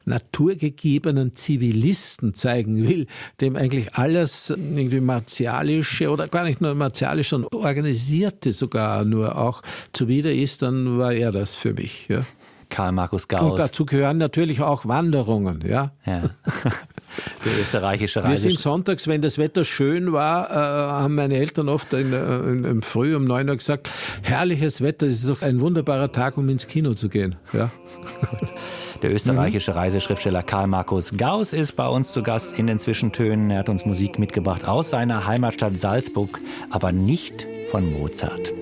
naturgegebenen 0.07 1.35
Zivilisten 1.35 2.35
zeigen 2.35 2.87
will, 2.87 3.07
dem 3.41 3.57
eigentlich 3.57 3.95
alles 3.95 4.51
irgendwie 4.51 5.01
martialische 5.01 6.11
oder 6.11 6.29
gar 6.29 6.45
nicht 6.45 6.61
nur 6.61 6.75
martialisch, 6.75 7.31
sondern 7.31 7.55
organisierte 7.55 8.53
sogar 8.53 9.05
nur 9.05 9.39
auch 9.39 9.63
zuwider 9.93 10.33
ist, 10.33 10.63
dann 10.63 10.99
war 10.99 11.13
er 11.13 11.33
das 11.33 11.55
für 11.55 11.73
mich. 11.73 12.09
Ja. 12.09 12.25
Karl 12.69 12.93
Markus 12.93 13.29
Gauss. 13.29 13.53
Und 13.53 13.59
dazu 13.59 13.87
gehören 13.87 14.19
natürlich 14.19 14.61
auch 14.61 14.87
Wanderungen, 14.87 15.63
ja. 15.67 15.93
ja. 16.05 16.31
Die 17.45 17.61
österreichische 17.61 18.23
Reise. 18.23 18.31
Wir 18.33 18.39
sind 18.39 18.59
sonntags, 18.59 19.07
wenn 19.07 19.23
das 19.23 19.39
Wetter 19.39 19.65
schön 19.65 20.13
war, 20.13 20.51
äh, 20.51 20.55
haben 20.55 21.15
meine 21.15 21.37
Eltern 21.37 21.69
oft 21.69 21.93
in, 21.93 22.13
in, 22.13 22.65
in 22.65 22.83
Früh 22.83 23.15
um 23.15 23.25
neun 23.25 23.49
Uhr 23.49 23.57
gesagt, 23.57 23.91
herrliches 24.23 24.81
Wetter, 24.81 25.07
es 25.07 25.23
ist 25.23 25.31
doch 25.31 25.43
ein 25.43 25.61
wunderbarer 25.61 26.13
Tag, 26.13 26.37
um 26.37 26.49
ins 26.49 26.67
Kino 26.67 26.95
zu 26.95 27.09
gehen. 27.09 27.37
Ja. 27.53 27.71
Der 29.03 29.13
österreichische 29.13 29.73
mhm. 29.73 29.79
Reiseschriftsteller 29.79 30.43
Karl 30.43 30.67
Markus 30.67 31.17
Gauss 31.17 31.53
ist 31.53 31.73
bei 31.73 31.87
uns 31.87 32.13
zu 32.13 32.23
Gast 32.23 32.59
in 32.59 32.67
den 32.67 32.79
Zwischentönen. 32.79 33.51
Er 33.51 33.59
hat 33.59 33.69
uns 33.69 33.85
Musik 33.85 34.19
mitgebracht 34.19 34.65
aus 34.67 34.91
seiner 34.91 35.27
Heimatstadt 35.27 35.79
Salzburg, 35.79 36.41
aber 36.71 36.93
nicht 36.93 37.47
von 37.71 37.93
Mozart. 37.93 38.53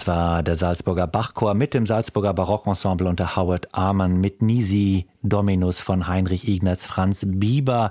Das 0.00 0.06
war 0.06 0.42
der 0.42 0.56
Salzburger 0.56 1.06
Bachchor 1.06 1.52
mit 1.52 1.74
dem 1.74 1.84
Salzburger 1.84 2.32
Barockensemble 2.32 3.06
unter 3.06 3.36
Howard 3.36 3.68
Amann 3.74 4.18
mit 4.18 4.40
Nisi 4.40 5.06
Dominus 5.22 5.80
von 5.80 6.08
Heinrich 6.08 6.48
Ignaz 6.48 6.86
Franz 6.86 7.26
Bieber. 7.28 7.90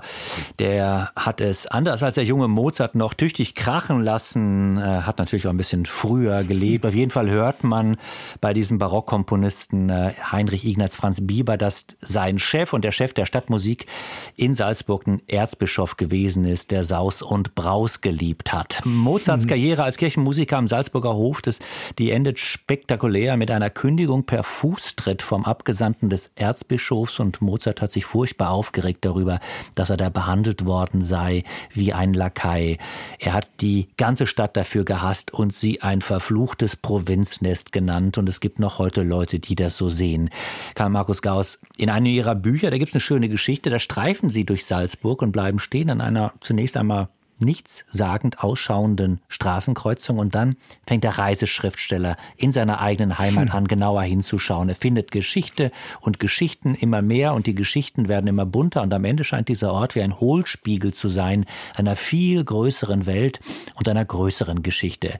Der 0.58 1.12
hat 1.14 1.40
es 1.40 1.66
anders 1.66 2.02
als 2.02 2.16
der 2.16 2.24
junge 2.24 2.48
Mozart 2.48 2.96
noch 2.96 3.14
tüchtig 3.14 3.54
krachen 3.54 4.02
lassen, 4.02 4.78
äh, 4.78 4.80
hat 4.80 5.18
natürlich 5.18 5.46
auch 5.46 5.52
ein 5.52 5.56
bisschen 5.56 5.86
früher 5.86 6.42
gelebt. 6.42 6.84
Auf 6.84 6.94
jeden 6.94 7.12
Fall 7.12 7.30
hört 7.30 7.62
man 7.62 7.96
bei 8.40 8.52
diesem 8.52 8.78
Barockkomponisten 8.78 9.90
äh, 9.90 10.12
Heinrich 10.30 10.64
Ignaz 10.66 10.96
Franz 10.96 11.24
Bieber, 11.24 11.56
dass 11.56 11.86
sein 12.00 12.38
Chef 12.38 12.72
und 12.72 12.82
der 12.82 12.92
Chef 12.92 13.14
der 13.14 13.26
Stadtmusik 13.26 13.86
in 14.34 14.54
Salzburg 14.54 15.06
ein 15.06 15.22
Erzbischof 15.28 15.96
gewesen 15.96 16.44
ist, 16.44 16.72
der 16.72 16.82
Saus 16.82 17.22
und 17.22 17.54
Braus 17.54 18.00
geliebt 18.00 18.52
hat. 18.52 18.80
Mozarts 18.84 19.44
mhm. 19.44 19.48
Karriere 19.50 19.84
als 19.84 19.98
Kirchenmusiker 19.98 20.56
am 20.56 20.66
Salzburger 20.66 21.14
Hof, 21.14 21.42
das, 21.42 21.60
die 21.98 22.10
endet 22.10 22.40
spektakulär 22.40 23.36
mit 23.36 23.52
einer 23.52 23.70
Kündigung 23.70 24.24
per 24.24 24.42
Fußtritt 24.42 25.22
vom 25.22 25.44
Abgesandten 25.44 26.10
des 26.10 26.32
Erzbischofs 26.34 27.19
und 27.20 27.40
Mozart 27.40 27.80
hat 27.80 27.92
sich 27.92 28.04
furchtbar 28.04 28.50
aufgeregt 28.50 29.04
darüber, 29.04 29.40
dass 29.74 29.90
er 29.90 29.96
da 29.96 30.08
behandelt 30.08 30.64
worden 30.64 31.04
sei 31.04 31.44
wie 31.72 31.92
ein 31.92 32.14
Lakai. 32.14 32.78
Er 33.18 33.32
hat 33.32 33.48
die 33.60 33.88
ganze 33.96 34.26
Stadt 34.26 34.56
dafür 34.56 34.84
gehasst 34.84 35.32
und 35.32 35.54
sie 35.54 35.82
ein 35.82 36.02
verfluchtes 36.02 36.76
Provinznest 36.76 37.72
genannt 37.72 38.18
und 38.18 38.28
es 38.28 38.40
gibt 38.40 38.58
noch 38.58 38.78
heute 38.78 39.02
Leute, 39.02 39.38
die 39.38 39.54
das 39.54 39.76
so 39.76 39.88
sehen. 39.88 40.30
Karl 40.74 40.90
Markus 40.90 41.22
Gauss, 41.22 41.60
in 41.76 41.90
einem 41.90 42.06
ihrer 42.06 42.34
Bücher, 42.34 42.70
da 42.70 42.78
gibt 42.78 42.90
es 42.90 42.94
eine 42.94 43.00
schöne 43.00 43.28
Geschichte, 43.28 43.70
da 43.70 43.78
streifen 43.78 44.30
sie 44.30 44.44
durch 44.44 44.66
Salzburg 44.66 45.22
und 45.22 45.32
bleiben 45.32 45.58
stehen 45.58 45.90
an 45.90 46.00
einer 46.00 46.32
zunächst 46.40 46.76
einmal 46.76 47.08
nichtssagend 47.40 48.42
ausschauenden 48.42 49.20
Straßenkreuzung 49.28 50.18
und 50.18 50.34
dann 50.34 50.56
fängt 50.86 51.04
der 51.04 51.18
Reiseschriftsteller 51.18 52.16
in 52.36 52.52
seiner 52.52 52.80
eigenen 52.80 53.18
Heimat 53.18 53.48
hm. 53.50 53.56
an, 53.56 53.68
genauer 53.68 54.02
hinzuschauen. 54.02 54.68
Er 54.68 54.74
findet 54.74 55.10
Geschichte 55.10 55.72
und 56.00 56.20
Geschichten 56.20 56.74
immer 56.74 57.02
mehr 57.02 57.34
und 57.34 57.46
die 57.46 57.54
Geschichten 57.54 58.08
werden 58.08 58.26
immer 58.26 58.46
bunter 58.46 58.82
und 58.82 58.92
am 58.92 59.04
Ende 59.04 59.24
scheint 59.24 59.48
dieser 59.48 59.72
Ort 59.72 59.94
wie 59.94 60.02
ein 60.02 60.20
Hohlspiegel 60.20 60.92
zu 60.94 61.08
sein, 61.08 61.46
einer 61.74 61.96
viel 61.96 62.44
größeren 62.44 63.06
Welt 63.06 63.40
und 63.74 63.88
einer 63.88 64.04
größeren 64.04 64.62
Geschichte. 64.62 65.18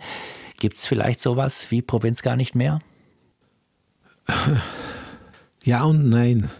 Gibt 0.58 0.76
es 0.76 0.86
vielleicht 0.86 1.20
sowas 1.20 1.70
wie 1.70 1.82
Provinz 1.82 2.22
gar 2.22 2.36
nicht 2.36 2.54
mehr? 2.54 2.80
Ja 5.64 5.84
und 5.84 6.08
nein. 6.08 6.50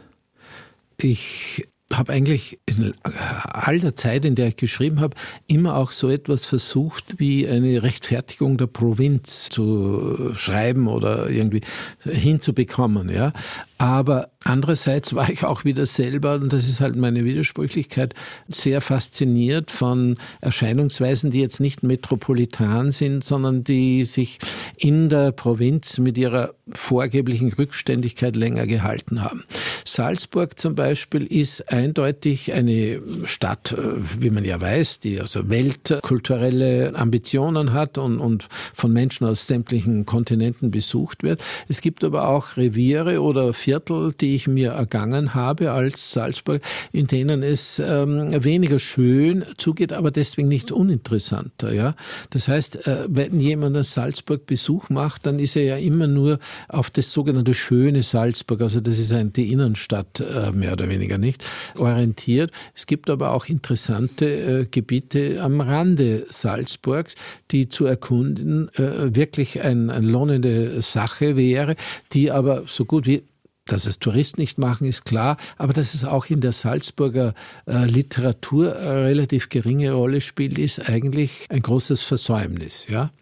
Ich 0.98 1.66
habe 1.92 2.12
eigentlich 2.12 2.58
in 2.66 2.94
all 3.04 3.80
der 3.80 3.96
Zeit, 3.96 4.24
in 4.24 4.34
der 4.34 4.48
ich 4.48 4.56
geschrieben 4.56 5.00
habe, 5.00 5.16
immer 5.46 5.76
auch 5.76 5.90
so 5.90 6.08
etwas 6.08 6.46
versucht, 6.46 7.18
wie 7.18 7.48
eine 7.48 7.82
Rechtfertigung 7.82 8.58
der 8.58 8.66
Provinz 8.66 9.48
zu 9.48 10.32
schreiben 10.34 10.86
oder 10.88 11.28
irgendwie 11.28 11.62
hinzubekommen. 12.04 13.08
Ja. 13.08 13.32
Aber 13.80 14.28
andererseits 14.44 15.14
war 15.14 15.30
ich 15.30 15.42
auch 15.42 15.64
wieder 15.64 15.86
selber, 15.86 16.34
und 16.34 16.52
das 16.52 16.68
ist 16.68 16.80
halt 16.80 16.96
meine 16.96 17.24
Widersprüchlichkeit, 17.24 18.14
sehr 18.46 18.82
fasziniert 18.82 19.70
von 19.70 20.18
Erscheinungsweisen, 20.42 21.30
die 21.30 21.40
jetzt 21.40 21.60
nicht 21.60 21.82
metropolitan 21.82 22.90
sind, 22.90 23.24
sondern 23.24 23.64
die 23.64 24.04
sich 24.04 24.38
in 24.76 25.08
der 25.08 25.32
Provinz 25.32 25.98
mit 25.98 26.18
ihrer 26.18 26.52
vorgeblichen 26.74 27.54
Rückständigkeit 27.54 28.36
länger 28.36 28.66
gehalten 28.66 29.22
haben. 29.22 29.44
Salzburg 29.86 30.58
zum 30.58 30.74
Beispiel 30.74 31.24
ist 31.24 31.72
eindeutig 31.72 32.52
eine 32.52 33.00
Stadt, 33.24 33.72
äh, 33.72 33.78
wie 34.18 34.30
man 34.30 34.44
ja 34.44 34.60
weiß, 34.60 35.00
die 35.00 35.20
also 35.20 35.48
weltkulturelle 35.48 36.94
Ambitionen 36.94 37.72
hat 37.72 37.98
und, 37.98 38.18
und 38.18 38.48
von 38.74 38.92
Menschen 38.92 39.26
aus 39.26 39.46
sämtlichen 39.46 40.04
Kontinenten 40.04 40.70
besucht 40.70 41.22
wird. 41.22 41.42
Es 41.68 41.80
gibt 41.80 42.04
aber 42.04 42.28
auch 42.28 42.56
Reviere 42.58 43.22
oder 43.22 43.54
Viertel, 43.70 44.10
die 44.20 44.34
ich 44.34 44.48
mir 44.48 44.72
ergangen 44.72 45.32
habe 45.32 45.70
als 45.70 46.10
Salzburg, 46.10 46.60
in 46.90 47.06
denen 47.06 47.44
es 47.44 47.78
ähm, 47.78 48.42
weniger 48.42 48.80
schön 48.80 49.44
zugeht, 49.58 49.92
aber 49.92 50.10
deswegen 50.10 50.48
nicht 50.48 50.72
uninteressanter. 50.72 51.72
Ja? 51.72 51.94
Das 52.30 52.48
heißt, 52.48 52.88
äh, 52.88 53.04
wenn 53.06 53.38
jemand 53.38 53.76
einen 53.76 53.84
Salzburg-Besuch 53.84 54.88
macht, 54.88 55.24
dann 55.24 55.38
ist 55.38 55.54
er 55.54 55.62
ja 55.62 55.76
immer 55.76 56.08
nur 56.08 56.40
auf 56.68 56.90
das 56.90 57.12
sogenannte 57.12 57.54
schöne 57.54 58.02
Salzburg, 58.02 58.60
also 58.60 58.80
das 58.80 58.98
ist 58.98 59.12
ein, 59.12 59.32
die 59.32 59.52
Innenstadt 59.52 60.18
äh, 60.18 60.50
mehr 60.50 60.72
oder 60.72 60.88
weniger 60.88 61.16
nicht, 61.16 61.44
orientiert. 61.76 62.50
Es 62.74 62.86
gibt 62.86 63.08
aber 63.08 63.30
auch 63.30 63.46
interessante 63.46 64.62
äh, 64.62 64.66
Gebiete 64.68 65.40
am 65.40 65.60
Rande 65.60 66.26
Salzburgs, 66.28 67.14
die 67.52 67.68
zu 67.68 67.86
erkunden 67.86 68.68
äh, 68.74 69.14
wirklich 69.14 69.62
ein, 69.62 69.90
eine 69.90 70.08
lohnende 70.08 70.82
Sache 70.82 71.36
wäre, 71.36 71.76
die 72.12 72.32
aber 72.32 72.64
so 72.66 72.84
gut 72.84 73.06
wie 73.06 73.22
dass 73.66 73.86
es 73.86 73.98
Touristen 73.98 74.40
nicht 74.40 74.58
machen, 74.58 74.86
ist 74.86 75.04
klar, 75.04 75.36
aber 75.56 75.72
dass 75.72 75.94
es 75.94 76.04
auch 76.04 76.26
in 76.26 76.40
der 76.40 76.52
Salzburger 76.52 77.34
äh, 77.66 77.84
Literatur 77.84 78.76
eine 78.76 79.04
relativ 79.04 79.48
geringe 79.48 79.92
Rolle 79.92 80.20
spielt, 80.20 80.58
ist 80.58 80.88
eigentlich 80.88 81.46
ein 81.48 81.62
großes 81.62 82.02
Versäumnis. 82.02 82.86
Ja? 82.88 83.12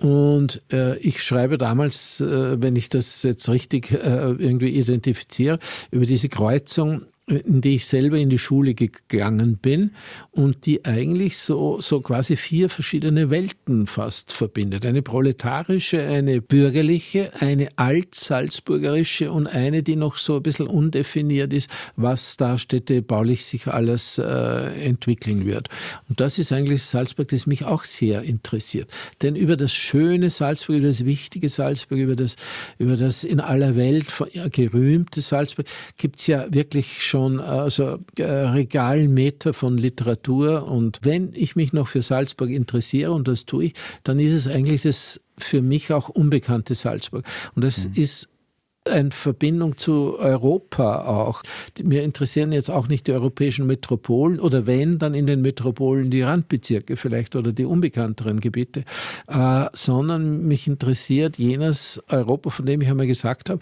Mhm. 0.00 0.06
Und 0.08 0.62
äh, 0.72 0.98
ich 0.98 1.22
schreibe 1.22 1.58
damals, 1.58 2.20
äh, 2.20 2.60
wenn 2.60 2.76
ich 2.76 2.88
das 2.88 3.22
jetzt 3.22 3.48
richtig 3.48 3.92
äh, 3.92 3.96
irgendwie 3.96 4.70
identifiziere, 4.70 5.58
über 5.90 6.06
diese 6.06 6.28
Kreuzung 6.28 7.06
in 7.26 7.60
die 7.60 7.74
ich 7.74 7.86
selber 7.86 8.18
in 8.18 8.30
die 8.30 8.38
Schule 8.38 8.74
gegangen 8.74 9.56
bin 9.56 9.90
und 10.30 10.64
die 10.64 10.84
eigentlich 10.84 11.38
so, 11.38 11.80
so 11.80 12.00
quasi 12.00 12.36
vier 12.36 12.70
verschiedene 12.70 13.30
Welten 13.30 13.88
fast 13.88 14.32
verbindet. 14.32 14.86
Eine 14.86 15.02
proletarische, 15.02 16.00
eine 16.02 16.40
bürgerliche, 16.40 17.32
eine 17.40 17.68
altsalzburgerische 17.76 19.32
und 19.32 19.48
eine, 19.48 19.82
die 19.82 19.96
noch 19.96 20.18
so 20.18 20.36
ein 20.36 20.42
bisschen 20.42 20.68
undefiniert 20.68 21.52
ist, 21.52 21.68
was 21.96 22.36
da 22.36 22.58
städtebaulich 22.58 23.44
sich 23.44 23.66
alles 23.66 24.18
äh, 24.18 24.84
entwickeln 24.84 25.46
wird. 25.46 25.68
Und 26.08 26.20
das 26.20 26.38
ist 26.38 26.52
eigentlich 26.52 26.84
Salzburg, 26.84 27.26
das 27.28 27.46
mich 27.46 27.64
auch 27.64 27.82
sehr 27.82 28.22
interessiert. 28.22 28.88
Denn 29.22 29.34
über 29.34 29.56
das 29.56 29.74
schöne 29.74 30.30
Salzburg, 30.30 30.76
über 30.76 30.86
das 30.86 31.04
wichtige 31.04 31.48
Salzburg, 31.48 31.98
über 31.98 32.14
das, 32.14 32.36
über 32.78 32.96
das 32.96 33.24
in 33.24 33.40
aller 33.40 33.74
Welt 33.74 34.06
gerühmte 34.52 35.20
Salzburg 35.20 35.66
gibt 35.96 36.20
es 36.20 36.28
ja 36.28 36.46
wirklich 36.54 37.04
schon 37.04 37.15
schon 37.16 37.40
also 37.40 37.98
äh, 38.18 38.22
Regalmeter 38.22 39.54
von 39.54 39.78
Literatur. 39.78 40.68
Und 40.68 41.00
wenn 41.02 41.30
ich 41.34 41.56
mich 41.56 41.72
noch 41.72 41.88
für 41.88 42.02
Salzburg 42.02 42.50
interessiere, 42.50 43.12
und 43.12 43.26
das 43.26 43.46
tue 43.46 43.66
ich, 43.66 43.72
dann 44.04 44.18
ist 44.18 44.32
es 44.32 44.46
eigentlich 44.46 44.82
das 44.82 45.20
für 45.38 45.62
mich 45.62 45.92
auch 45.92 46.10
unbekannte 46.10 46.74
Salzburg. 46.74 47.24
Und 47.54 47.64
das 47.64 47.88
mhm. 47.88 47.92
ist 47.94 48.28
eine 48.84 49.10
Verbindung 49.10 49.78
zu 49.78 50.16
Europa 50.18 51.06
auch. 51.06 51.42
Mir 51.82 52.04
interessieren 52.04 52.52
jetzt 52.52 52.70
auch 52.70 52.86
nicht 52.86 53.06
die 53.08 53.12
europäischen 53.12 53.66
Metropolen 53.66 54.38
oder 54.38 54.66
wenn, 54.66 54.98
dann 54.98 55.14
in 55.14 55.26
den 55.26 55.40
Metropolen 55.40 56.10
die 56.10 56.22
Randbezirke 56.22 56.96
vielleicht 56.96 57.34
oder 57.34 57.52
die 57.52 57.64
unbekannteren 57.64 58.40
Gebiete, 58.40 58.84
äh, 59.26 59.64
sondern 59.72 60.46
mich 60.46 60.68
interessiert 60.68 61.38
jenes 61.38 62.00
Europa, 62.08 62.50
von 62.50 62.66
dem 62.66 62.80
ich 62.80 62.88
einmal 62.88 63.08
gesagt 63.08 63.50
habe, 63.50 63.60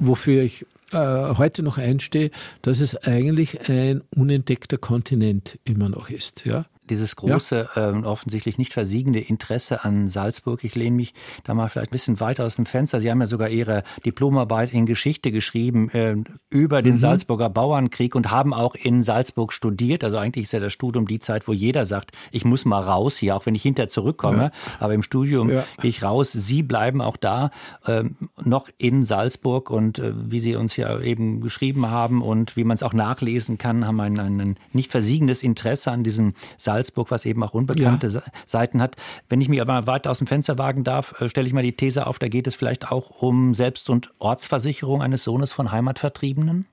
wofür 0.00 0.42
ich 0.42 0.66
äh, 0.92 0.96
heute 0.96 1.62
noch 1.62 1.78
einstehe, 1.78 2.30
dass 2.62 2.80
es 2.80 2.96
eigentlich 2.96 3.68
ein 3.68 4.02
unentdeckter 4.16 4.78
Kontinent 4.78 5.58
immer 5.64 5.88
noch 5.88 6.10
ist. 6.10 6.44
Ja? 6.44 6.66
Dieses 6.90 7.16
große, 7.16 7.68
ja. 7.74 7.90
äh, 7.90 8.02
offensichtlich 8.04 8.58
nicht 8.58 8.72
versiegende 8.72 9.20
Interesse 9.20 9.84
an 9.84 10.08
Salzburg. 10.08 10.64
Ich 10.64 10.74
lehne 10.74 10.96
mich 10.96 11.14
da 11.44 11.54
mal 11.54 11.68
vielleicht 11.68 11.90
ein 11.90 11.92
bisschen 11.92 12.20
weiter 12.20 12.44
aus 12.44 12.56
dem 12.56 12.66
Fenster. 12.66 13.00
Sie 13.00 13.10
haben 13.10 13.20
ja 13.20 13.26
sogar 13.26 13.48
Ihre 13.48 13.82
Diplomarbeit 14.04 14.72
in 14.72 14.86
Geschichte 14.86 15.30
geschrieben 15.30 15.90
äh, 15.90 16.16
über 16.50 16.82
den 16.82 16.94
mhm. 16.94 16.98
Salzburger 16.98 17.48
Bauernkrieg 17.48 18.14
und 18.14 18.30
haben 18.30 18.52
auch 18.52 18.74
in 18.74 19.02
Salzburg 19.02 19.52
studiert. 19.52 20.04
Also 20.04 20.18
eigentlich 20.18 20.44
ist 20.44 20.52
ja 20.52 20.60
das 20.60 20.72
Studium 20.72 21.06
die 21.06 21.20
Zeit, 21.20 21.48
wo 21.48 21.52
jeder 21.52 21.84
sagt, 21.84 22.12
ich 22.32 22.44
muss 22.44 22.64
mal 22.64 22.80
raus 22.80 23.16
hier, 23.16 23.36
auch 23.36 23.46
wenn 23.46 23.54
ich 23.54 23.62
hinterher 23.62 23.88
zurückkomme. 23.88 24.44
Ja. 24.44 24.50
Aber 24.80 24.94
im 24.94 25.02
Studium 25.02 25.50
ja. 25.50 25.64
gehe 25.80 25.90
ich 25.90 26.02
raus. 26.02 26.32
Sie 26.32 26.62
bleiben 26.62 27.00
auch 27.00 27.16
da, 27.16 27.50
äh, 27.86 28.04
noch 28.42 28.68
in 28.78 29.04
Salzburg 29.04 29.70
und 29.70 29.98
äh, 29.98 30.12
wie 30.16 30.40
Sie 30.40 30.56
uns 30.56 30.76
ja 30.76 30.98
eben 31.00 31.40
geschrieben 31.40 31.90
haben 31.90 32.22
und 32.22 32.56
wie 32.56 32.64
man 32.64 32.74
es 32.74 32.82
auch 32.82 32.92
nachlesen 32.92 33.58
kann, 33.58 33.86
haben 33.86 34.00
ein, 34.00 34.18
ein 34.18 34.56
nicht 34.72 34.90
versiegendes 34.90 35.42
Interesse 35.42 35.90
an 35.92 36.02
diesem 36.02 36.34
Salzburg 36.58 36.79
Salzburg, 36.80 37.10
was 37.10 37.26
eben 37.26 37.42
auch 37.42 37.52
unbekannte 37.52 38.06
ja. 38.06 38.22
Seiten 38.46 38.80
hat. 38.80 38.96
Wenn 39.28 39.40
ich 39.40 39.48
mich 39.48 39.60
aber 39.60 39.86
weiter 39.86 40.10
aus 40.10 40.18
dem 40.18 40.26
Fenster 40.26 40.56
wagen 40.56 40.82
darf, 40.82 41.20
äh, 41.20 41.28
stelle 41.28 41.46
ich 41.46 41.52
mal 41.52 41.62
die 41.62 41.76
These 41.76 42.06
auf, 42.06 42.18
da 42.18 42.28
geht 42.28 42.46
es 42.46 42.54
vielleicht 42.54 42.90
auch 42.90 43.22
um 43.22 43.54
Selbst- 43.54 43.90
und 43.90 44.10
Ortsversicherung 44.18 45.02
eines 45.02 45.24
Sohnes 45.24 45.52
von 45.52 45.72
Heimatvertriebenen? 45.72 46.66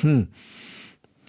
Hm. 0.00 0.28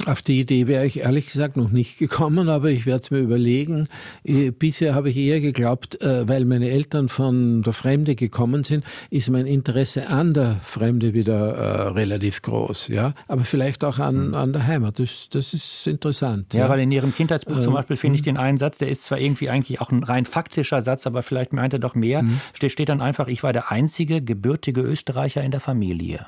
Auf 0.06 0.22
die 0.22 0.40
Idee 0.40 0.68
wäre 0.68 0.86
ich 0.86 1.02
ehrlich 1.02 1.26
gesagt 1.26 1.58
noch 1.58 1.72
nicht 1.72 1.98
gekommen, 1.98 2.48
aber 2.48 2.70
ich 2.70 2.86
werde 2.86 3.02
es 3.04 3.12
mir 3.12 3.20
überlegen. 3.20 3.90
Äh, 4.24 4.52
bisher 4.52 4.96
habe 4.96 5.10
ich 5.10 5.18
eher 5.18 5.42
geglaubt, 5.42 6.02
äh, 6.02 6.28
weil 6.28 6.46
meine 6.46 6.70
Eltern 6.70 7.10
von 7.10 7.64
der 7.64 7.74
Fremde 7.74 8.16
gekommen 8.16 8.64
sind, 8.64 8.86
ist 9.10 9.30
mein 9.30 9.46
Interesse 9.46 10.08
an 10.08 10.34
der 10.34 10.56
Fremde 10.64 11.14
wieder 11.14 11.54
äh, 11.54 11.82
relativ 11.90 12.42
groß. 12.42 12.88
Ja, 12.88 13.14
aber 13.28 13.44
vielleicht 13.44 13.84
auch 13.84 14.00
an, 14.00 14.28
hm. 14.28 14.34
an 14.36 14.54
der 14.54 14.68
Heimat. 14.68 15.00
Das, 15.00 15.28
das 15.30 15.54
ist 15.54 15.86
interessant. 15.86 16.54
Ja, 16.54 16.62
ja. 16.62 16.70
weil 16.70 16.80
in 16.80 16.92
Ihrem 16.92 17.14
Kindheitsbuch 17.14 17.58
ähm, 17.58 17.64
zum 17.64 17.74
Beispiel 17.74 17.98
finde 17.98 18.16
ich 18.16 18.22
hm. 18.22 18.36
den 18.36 18.38
einen 18.38 18.58
Satz, 18.58 18.78
der 18.78 18.88
ist 18.88 19.04
zwar 19.04 19.20
irgendwie 19.20 19.50
eigentlich 19.50 19.82
auch 19.82 19.92
ein 19.92 20.04
rein 20.04 20.26
faktischer 20.26 20.82
Satz, 20.82 21.08
aber 21.08 21.24
vielleicht 21.24 21.52
meint 21.52 21.74
er 21.74 21.80
doch 21.80 21.96
mehr. 21.96 22.24
Mhm. 22.24 22.40
Steht, 22.54 22.72
steht 22.72 22.90
dann 22.90 23.02
einfach, 23.02 23.28
ich 23.28 23.44
war 23.44 23.52
der 23.52 23.72
einzige 23.72 24.22
gebürtige 24.22 24.82
Österreicher 24.82 25.44
in 25.44 25.52
der 25.52 25.60
Familie. 25.60 26.26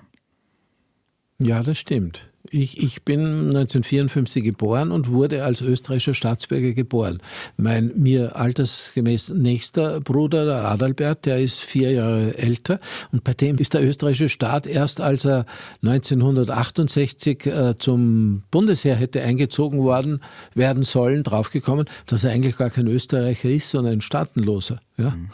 Ja, 1.40 1.64
das 1.64 1.78
stimmt. 1.78 2.31
Ich, 2.50 2.82
ich 2.82 3.04
bin 3.04 3.20
1954 3.20 4.44
geboren 4.44 4.92
und 4.92 5.10
wurde 5.10 5.44
als 5.44 5.62
österreichischer 5.62 6.14
Staatsbürger 6.14 6.74
geboren. 6.74 7.20
Mein 7.58 7.92
mir 7.96 8.36
altersgemäß 8.36 9.30
nächster 9.30 10.02
Bruder, 10.02 10.46
der 10.46 10.66
Adalbert, 10.66 11.26
der 11.26 11.40
ist 11.40 11.60
vier 11.60 11.92
Jahre 11.92 12.38
älter 12.38 12.80
und 13.12 13.24
bei 13.24 13.34
dem 13.34 13.58
ist 13.58 13.74
der 13.74 13.84
österreichische 13.84 14.30
Staat 14.30 14.68
erst 14.68 15.02
als 15.02 15.26
er 15.26 15.46
1968 15.84 17.46
äh, 17.46 17.78
zum 17.78 18.44
Bundesheer 18.52 18.96
hätte 18.96 19.22
eingezogen 19.22 19.80
worden 19.80 20.22
werden 20.54 20.84
sollen, 20.84 21.24
draufgekommen, 21.24 21.86
dass 22.06 22.24
er 22.24 22.32
eigentlich 22.32 22.58
gar 22.58 22.70
kein 22.70 22.88
Österreicher 22.88 23.50
ist, 23.50 23.70
sondern 23.70 23.94
ein 23.94 24.02
Staatenloser. 24.02 24.80
Ja? 24.98 25.12
Mhm. 25.12 25.30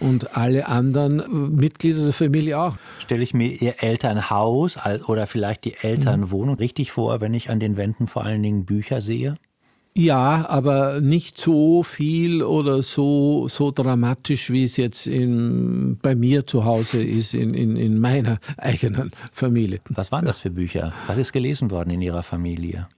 Und 0.00 0.36
alle 0.36 0.68
anderen 0.68 1.20
äh, 1.20 1.24
Mitglieder 1.28 2.02
der 2.02 2.12
Familie 2.12 2.58
auch. 2.58 2.76
Stelle 3.04 3.22
ich 3.22 3.34
mir 3.34 3.48
Ihr 3.48 3.82
Elternhaus 3.82 4.76
oder 5.06 5.26
vielleicht 5.26 5.64
die 5.64 5.74
Elternwohnung 5.74 6.47
mhm. 6.52 6.58
richtig 6.58 6.92
vor, 6.92 7.20
wenn 7.20 7.34
ich 7.34 7.50
an 7.50 7.60
den 7.60 7.76
Wänden 7.76 8.06
vor 8.06 8.24
allen 8.24 8.42
Dingen 8.42 8.64
Bücher 8.64 9.00
sehe? 9.00 9.36
Ja, 9.96 10.46
aber 10.48 11.00
nicht 11.00 11.38
so 11.38 11.82
viel 11.82 12.44
oder 12.44 12.82
so, 12.82 13.48
so 13.48 13.72
dramatisch, 13.72 14.50
wie 14.50 14.62
es 14.62 14.76
jetzt 14.76 15.08
in, 15.08 15.98
bei 16.00 16.14
mir 16.14 16.46
zu 16.46 16.64
Hause 16.64 17.02
ist, 17.02 17.34
in, 17.34 17.52
in, 17.52 17.74
in 17.74 17.98
meiner 17.98 18.38
eigenen 18.58 19.10
Familie. 19.32 19.80
Was 19.88 20.12
waren 20.12 20.24
das 20.24 20.38
für 20.38 20.50
Bücher? 20.50 20.92
Was 21.08 21.18
ist 21.18 21.32
gelesen 21.32 21.72
worden 21.72 21.90
in 21.90 22.00
Ihrer 22.00 22.22
Familie? 22.22 22.88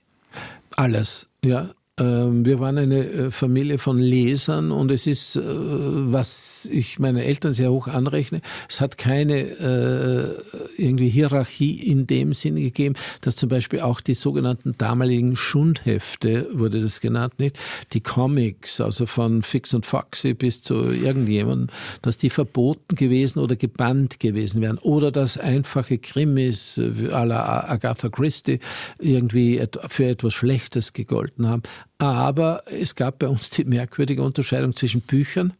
Alles, 0.76 1.26
ja. 1.42 1.70
Ähm, 2.00 2.46
wir 2.46 2.60
waren 2.60 2.78
eine 2.78 3.06
äh, 3.06 3.30
Familie 3.30 3.78
von 3.78 3.98
Lesern 3.98 4.70
und 4.70 4.90
es 4.90 5.06
ist, 5.06 5.36
äh, 5.36 5.42
was 5.44 6.68
ich 6.72 6.98
meine 6.98 7.24
Eltern 7.24 7.52
sehr 7.52 7.70
hoch 7.70 7.88
anrechne, 7.88 8.40
es 8.68 8.80
hat 8.80 8.96
keine 8.96 9.40
äh, 9.40 10.34
irgendwie 10.78 11.10
Hierarchie 11.10 11.74
in 11.74 12.06
dem 12.06 12.32
Sinne 12.32 12.62
gegeben, 12.62 12.94
dass 13.20 13.36
zum 13.36 13.50
Beispiel 13.50 13.80
auch 13.80 14.00
die 14.00 14.14
sogenannten 14.14 14.72
damaligen 14.78 15.36
Schundhefte, 15.36 16.48
wurde 16.52 16.80
das 16.80 17.00
genannt, 17.00 17.34
nicht? 17.38 17.58
Die 17.92 18.00
Comics, 18.00 18.80
also 18.80 19.04
von 19.04 19.42
Fix 19.42 19.74
und 19.74 19.84
Foxy 19.84 20.32
bis 20.32 20.62
zu 20.62 20.90
irgendjemandem, 20.90 21.68
dass 22.00 22.16
die 22.16 22.30
verboten 22.30 22.96
gewesen 22.96 23.40
oder 23.40 23.56
gebannt 23.56 24.20
gewesen 24.20 24.62
wären 24.62 24.78
oder 24.78 25.12
dass 25.12 25.36
einfache 25.36 25.98
Krimis 25.98 26.78
à 26.78 27.24
la 27.24 27.68
Agatha 27.68 28.08
Christie 28.08 28.60
irgendwie 28.98 29.62
für 29.88 30.06
etwas 30.06 30.32
Schlechtes 30.32 30.94
gegolten 30.94 31.48
haben. 31.48 31.62
Aber 32.00 32.62
es 32.66 32.94
gab 32.94 33.18
bei 33.18 33.28
uns 33.28 33.50
die 33.50 33.64
merkwürdige 33.64 34.22
Unterscheidung 34.22 34.74
zwischen 34.74 35.02
Büchern 35.02 35.52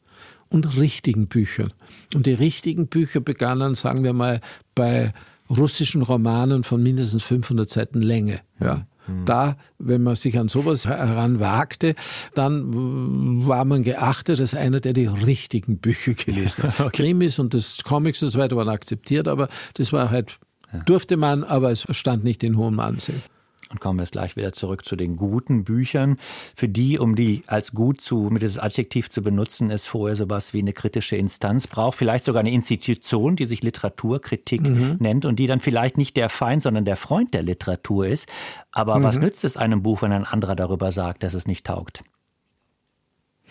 und 0.49 0.79
richtigen 0.79 1.27
Büchern. 1.27 1.73
Und 2.15 2.27
die 2.27 2.35
richtigen 2.35 2.89
Bücher 2.89 3.21
begannen, 3.21 3.75
sagen 3.75 4.03
wir 4.03 4.13
mal, 4.13 4.41
bei 4.75 5.13
russischen 5.49 6.03
Romanen 6.03 6.63
von 6.63 6.83
mindestens 6.83 7.23
500 7.23 7.69
Seiten 7.69 8.03
Länge. 8.03 8.41
Ja. 8.61 8.87
Mhm. 9.07 9.25
Da, 9.25 9.57
wenn 9.79 10.03
man 10.03 10.17
sich 10.17 10.39
an 10.39 10.49
sowas 10.49 10.87
heranwagte, 10.87 11.95
dann 12.35 13.47
war 13.47 13.65
man 13.65 13.83
geachtet 13.83 14.41
als 14.41 14.55
einer, 14.55 14.81
der 14.81 14.93
die 14.93 15.07
richtigen 15.07 15.79
Bücher 15.79 16.15
gelesen 16.15 16.65
hat. 16.65 16.81
okay. 16.81 17.05
Krimis 17.05 17.39
und 17.39 17.55
das 17.55 17.83
Comics 17.83 18.23
und 18.23 18.31
so 18.31 18.39
weiter 18.39 18.57
waren 18.57 18.69
akzeptiert, 18.69 19.29
aber 19.29 19.49
das 19.75 19.93
war 19.93 20.11
halt, 20.11 20.39
durfte 20.87 21.17
man, 21.17 21.45
aber 21.45 21.71
es 21.71 21.85
stand 21.91 22.25
nicht 22.25 22.43
in 22.45 22.57
hohem 22.57 22.81
Ansehen. 22.81 23.23
Und 23.71 23.79
kommen 23.81 24.01
wir 24.01 24.03
jetzt 24.03 24.13
gleich 24.13 24.35
wieder 24.35 24.53
zurück 24.53 24.85
zu 24.85 24.97
den 24.97 25.15
guten 25.15 25.63
Büchern. 25.63 26.19
Für 26.57 26.69
die, 26.69 26.99
um 26.99 27.15
die 27.15 27.45
als 27.47 27.71
gut 27.71 28.01
zu, 28.01 28.29
mit 28.31 28.43
dieses 28.43 28.59
Adjektiv 28.59 29.11
zu 29.11 29.23
benutzen, 29.23 29.71
es 29.71 29.87
vorher 29.87 30.17
sowas 30.17 30.53
wie 30.53 30.59
eine 30.59 30.73
kritische 30.73 31.15
Instanz 31.15 31.69
braucht. 31.69 31.97
Vielleicht 31.97 32.25
sogar 32.25 32.41
eine 32.41 32.51
Institution, 32.51 33.37
die 33.37 33.47
sich 33.47 33.63
Literaturkritik 33.63 34.63
mhm. 34.63 34.97
nennt 34.99 35.25
und 35.25 35.39
die 35.39 35.47
dann 35.47 35.61
vielleicht 35.61 35.99
nicht 35.99 36.17
der 36.17 36.29
Feind, 36.29 36.63
sondern 36.63 36.85
der 36.85 36.97
Freund 36.97 37.33
der 37.33 37.45
Literatur 37.45 38.09
ist. 38.09 38.29
Aber 38.73 38.99
mhm. 38.99 39.05
was 39.05 39.21
nützt 39.21 39.45
es 39.45 39.57
einem 39.57 39.83
Buch, 39.83 40.03
wenn 40.03 40.11
ein 40.11 40.25
anderer 40.25 40.57
darüber 40.57 40.91
sagt, 40.91 41.23
dass 41.23 41.35
es 41.35 41.47
nicht 41.47 41.65
taugt? 41.65 42.03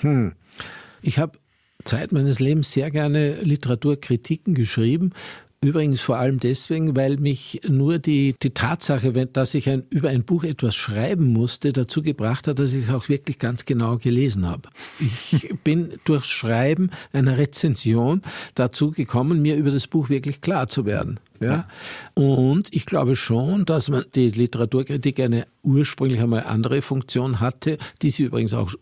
Hm. 0.01 0.33
Ich 1.01 1.17
habe 1.17 1.37
Zeit 1.85 2.11
meines 2.11 2.39
Lebens 2.39 2.71
sehr 2.71 2.91
gerne 2.91 3.41
Literaturkritiken 3.41 4.53
geschrieben, 4.53 5.13
Übrigens 5.61 5.99
vor 5.99 6.15
allem 6.15 6.39
deswegen, 6.39 6.95
weil 6.95 7.17
mich 7.17 7.59
nur 7.67 7.99
die, 7.99 8.33
die 8.41 8.51
Tatsache, 8.51 9.11
dass 9.27 9.53
ich 9.53 9.67
ein, 9.67 9.83
über 9.89 10.07
ein 10.07 10.23
Buch 10.23 10.45
etwas 10.45 10.73
schreiben 10.73 11.33
musste, 11.33 11.73
dazu 11.73 12.01
gebracht 12.01 12.47
hat, 12.47 12.59
dass 12.59 12.73
ich 12.73 12.85
es 12.85 12.89
auch 12.89 13.09
wirklich 13.09 13.39
ganz 13.39 13.65
genau 13.65 13.97
gelesen 13.97 14.47
habe. 14.47 14.69
Ich 15.01 15.53
bin 15.65 15.95
durch 16.05 16.23
Schreiben 16.23 16.91
einer 17.11 17.37
Rezension 17.37 18.21
dazu 18.55 18.91
gekommen, 18.91 19.41
mir 19.41 19.57
über 19.57 19.69
das 19.69 19.87
Buch 19.87 20.07
wirklich 20.07 20.39
klar 20.39 20.69
zu 20.69 20.85
werden. 20.85 21.19
Ja? 21.41 21.67
Und 22.13 22.73
ich 22.73 22.85
glaube 22.85 23.17
schon, 23.17 23.65
dass 23.65 23.89
man 23.89 24.05
die 24.15 24.29
Literaturkritik 24.29 25.19
eine 25.19 25.45
ursprünglich 25.63 26.21
einmal 26.21 26.43
andere 26.43 26.81
Funktion 26.81 27.41
hatte, 27.41 27.77
die 28.01 28.09
sie 28.09 28.23
übrigens 28.23 28.53
auch 28.53 28.75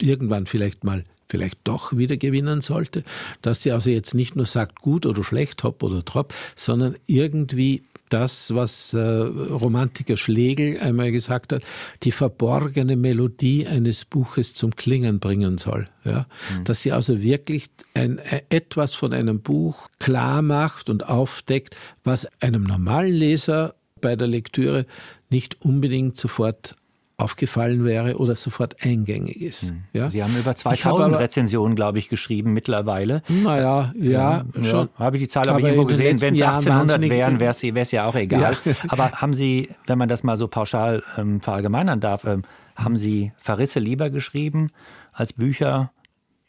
irgendwann 0.00 0.46
vielleicht 0.46 0.84
mal 0.84 1.04
vielleicht 1.28 1.58
doch 1.64 1.96
wieder 1.96 2.16
gewinnen 2.16 2.60
sollte, 2.60 3.02
dass 3.42 3.62
sie 3.62 3.72
also 3.72 3.90
jetzt 3.90 4.14
nicht 4.14 4.36
nur 4.36 4.46
sagt 4.46 4.80
gut 4.80 5.06
oder 5.06 5.24
schlecht, 5.24 5.62
hopp 5.64 5.82
oder 5.82 6.04
trop, 6.04 6.34
sondern 6.56 6.96
irgendwie 7.06 7.84
das, 8.14 8.54
was 8.54 8.94
äh, 8.94 8.98
Romantiker 9.00 10.16
Schlegel 10.16 10.78
einmal 10.78 11.10
gesagt 11.10 11.52
hat, 11.52 11.64
die 12.02 12.12
verborgene 12.12 12.96
Melodie 12.96 13.66
eines 13.66 14.04
Buches 14.04 14.54
zum 14.54 14.76
Klingen 14.76 15.18
bringen 15.18 15.58
soll. 15.58 15.88
Ja? 16.04 16.26
Mhm. 16.56 16.64
Dass 16.64 16.82
sie 16.82 16.92
also 16.92 17.22
wirklich 17.22 17.66
ein, 17.94 18.18
äh, 18.18 18.42
etwas 18.50 18.94
von 18.94 19.12
einem 19.12 19.40
Buch 19.40 19.88
klar 19.98 20.42
macht 20.42 20.90
und 20.90 21.08
aufdeckt, 21.08 21.76
was 22.04 22.28
einem 22.40 22.62
normalen 22.62 23.14
Leser 23.14 23.74
bei 24.00 24.16
der 24.16 24.28
Lektüre 24.28 24.86
nicht 25.30 25.60
unbedingt 25.62 26.16
sofort 26.16 26.76
aufgefallen 27.16 27.84
wäre 27.84 28.16
oder 28.16 28.34
sofort 28.34 28.82
eingängig 28.82 29.40
ist. 29.40 29.70
Hm. 29.70 29.84
Ja? 29.92 30.08
Sie 30.08 30.22
haben 30.22 30.36
über 30.36 30.56
2000 30.56 31.14
hab 31.14 31.20
Rezensionen, 31.20 31.76
glaube 31.76 31.98
ich, 31.98 32.08
geschrieben 32.08 32.52
mittlerweile. 32.52 33.22
Naja, 33.28 33.92
ja, 33.96 34.44
ja 34.54 34.64
schon. 34.64 34.88
Ja, 34.98 35.04
habe 35.04 35.16
ich 35.16 35.22
die 35.24 35.28
Zahl 35.28 35.48
aber, 35.48 35.58
aber 35.58 35.68
irgendwo 35.68 35.86
gesehen. 35.86 36.20
Wenn 36.20 36.34
es 36.34 36.42
1800 36.42 37.08
wären, 37.08 37.40
wäre 37.40 37.52
es 37.52 37.90
ja 37.92 38.06
auch 38.06 38.16
egal. 38.16 38.56
Ja. 38.64 38.72
aber 38.88 39.12
haben 39.12 39.34
Sie, 39.34 39.68
wenn 39.86 39.98
man 39.98 40.08
das 40.08 40.24
mal 40.24 40.36
so 40.36 40.48
pauschal 40.48 41.02
ähm, 41.16 41.40
verallgemeinern 41.40 42.00
darf, 42.00 42.24
ähm, 42.24 42.42
haben 42.74 42.96
Sie 42.96 43.32
Verrisse 43.36 43.78
lieber 43.78 44.10
geschrieben 44.10 44.70
als 45.12 45.32
Bücher 45.32 45.92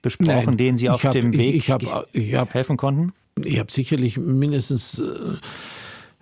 besprochen, 0.01 0.45
Nein, 0.45 0.57
denen 0.57 0.77
Sie 0.77 0.89
auf 0.89 1.03
hab, 1.03 1.13
dem 1.13 1.33
Weg 1.33 1.55
ich, 1.55 1.55
ich 1.55 1.71
hab, 1.71 1.83
ich 2.11 2.33
hab, 2.33 2.53
helfen 2.53 2.77
konnten? 2.77 3.13
Ich 3.43 3.59
habe 3.59 3.71
sicherlich 3.71 4.17
mindestens... 4.17 4.99
Äh, 4.99 5.37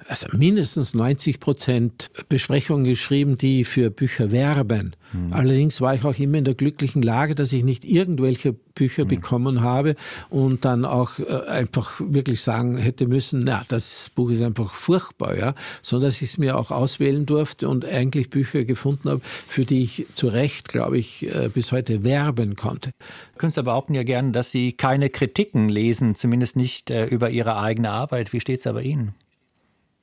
also 0.07 0.27
mindestens 0.35 0.93
90 0.93 1.39
Prozent 1.39 2.11
Besprechungen 2.29 2.83
geschrieben, 2.83 3.37
die 3.37 3.65
für 3.65 3.89
Bücher 3.89 4.31
werben. 4.31 4.95
Mhm. 5.13 5.33
Allerdings 5.33 5.81
war 5.81 5.95
ich 5.95 6.03
auch 6.03 6.17
immer 6.17 6.37
in 6.37 6.45
der 6.45 6.55
glücklichen 6.55 7.01
Lage, 7.01 7.35
dass 7.35 7.53
ich 7.53 7.63
nicht 7.63 7.85
irgendwelche 7.85 8.53
Bücher 8.53 9.03
mhm. 9.03 9.09
bekommen 9.09 9.61
habe 9.61 9.95
und 10.29 10.65
dann 10.65 10.85
auch 10.85 11.19
äh, 11.19 11.47
einfach 11.47 11.99
wirklich 11.99 12.41
sagen 12.41 12.77
hätte 12.77 13.07
müssen, 13.07 13.41
na, 13.43 13.63
das 13.67 14.09
Buch 14.15 14.31
ist 14.31 14.41
einfach 14.41 14.73
furchtbar, 14.73 15.37
ja, 15.37 15.55
sondern 15.81 16.09
dass 16.09 16.21
ich 16.21 16.31
es 16.31 16.37
mir 16.37 16.57
auch 16.57 16.71
auswählen 16.71 17.25
durfte 17.25 17.69
und 17.69 17.85
eigentlich 17.85 18.29
Bücher 18.29 18.65
gefunden 18.65 19.09
habe, 19.09 19.21
für 19.23 19.65
die 19.65 19.83
ich 19.83 20.07
zu 20.15 20.27
Recht, 20.27 20.69
glaube 20.69 20.97
ich, 20.97 21.27
äh, 21.27 21.49
bis 21.53 21.71
heute 21.71 22.03
werben 22.03 22.55
konnte. 22.55 22.91
Künstler 23.37 23.63
behaupten 23.63 23.93
ja 23.93 24.03
gerne, 24.03 24.31
dass 24.31 24.51
sie 24.51 24.73
keine 24.73 25.09
Kritiken 25.09 25.69
lesen, 25.69 26.15
zumindest 26.15 26.55
nicht 26.55 26.89
äh, 26.89 27.05
über 27.05 27.29
ihre 27.29 27.57
eigene 27.57 27.91
Arbeit. 27.91 28.33
Wie 28.33 28.39
steht 28.39 28.57
es 28.57 28.63
da 28.63 28.73
bei 28.73 28.83
Ihnen? 28.83 29.13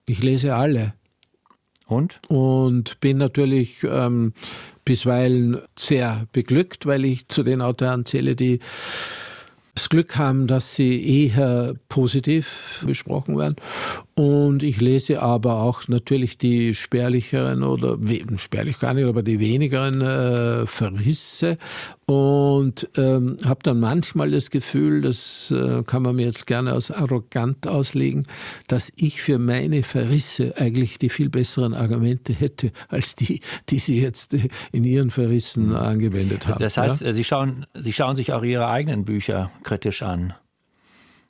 Ich 0.07 0.23
lese 0.23 0.55
alle. 0.55 0.95
Und? 1.87 2.21
Und 2.29 3.01
bin 3.01 3.19
natürlich 3.19 3.83
ähm, 3.83 4.33
bisweilen 4.85 5.59
sehr 5.77 6.27
beglückt, 6.33 6.87
weil 6.87 7.05
ich 7.05 7.29
zu 7.29 7.43
den 7.43 7.61
Autoren 7.61 8.07
zähle, 8.07 8.37
die 8.37 8.61
das 9.75 9.89
Glück 9.89 10.17
haben, 10.17 10.47
dass 10.47 10.75
sie 10.75 11.27
eher 11.27 11.75
positiv 11.89 12.85
besprochen 12.87 13.39
werden. 13.39 13.57
Und 14.21 14.63
ich 14.63 14.83
lese 14.83 15.23
aber 15.23 15.63
auch 15.63 15.89
natürlich 15.89 16.37
die 16.37 16.75
spärlicheren 16.75 17.63
oder 17.63 17.97
spärlich 18.37 18.79
gar 18.79 18.93
nicht, 18.93 19.07
aber 19.07 19.23
die 19.23 19.41
wenigeren 19.41 20.03
äh, 20.03 20.67
Verrisse 20.67 21.57
und 22.05 22.87
ähm, 22.99 23.39
habe 23.47 23.61
dann 23.63 23.81
manchmal 23.81 24.31
das 24.31 24.51
Gefühl, 24.51 25.01
das 25.01 25.51
äh, 25.51 25.83
kann 25.85 26.03
man 26.03 26.17
mir 26.17 26.27
jetzt 26.27 26.47
gerne 26.47 26.75
als 26.75 26.91
arrogant 26.91 27.67
auslegen, 27.67 28.25
dass 28.67 28.93
ich 28.95 29.23
für 29.23 29.39
meine 29.39 29.83
Verrisse 29.83 30.53
eigentlich 30.59 30.99
die 30.99 31.09
viel 31.09 31.31
besseren 31.31 31.73
Argumente 31.73 32.35
hätte 32.35 32.73
als 32.89 33.15
die, 33.15 33.41
die 33.71 33.79
Sie 33.79 34.03
jetzt 34.03 34.37
in 34.71 34.85
Ihren 34.85 35.09
Verrissen 35.09 35.69
mhm. 35.69 35.77
angewendet 35.77 36.47
haben. 36.47 36.61
Das 36.61 36.77
heißt, 36.77 37.01
ja? 37.01 37.15
Sie, 37.15 37.25
schauen, 37.25 37.65
Sie 37.73 37.95
schauen 37.95 38.17
sich 38.17 38.35
auch 38.35 38.43
Ihre 38.43 38.69
eigenen 38.69 39.07
Bücher 39.07 39.51
kritisch 39.63 40.03
an. 40.03 40.35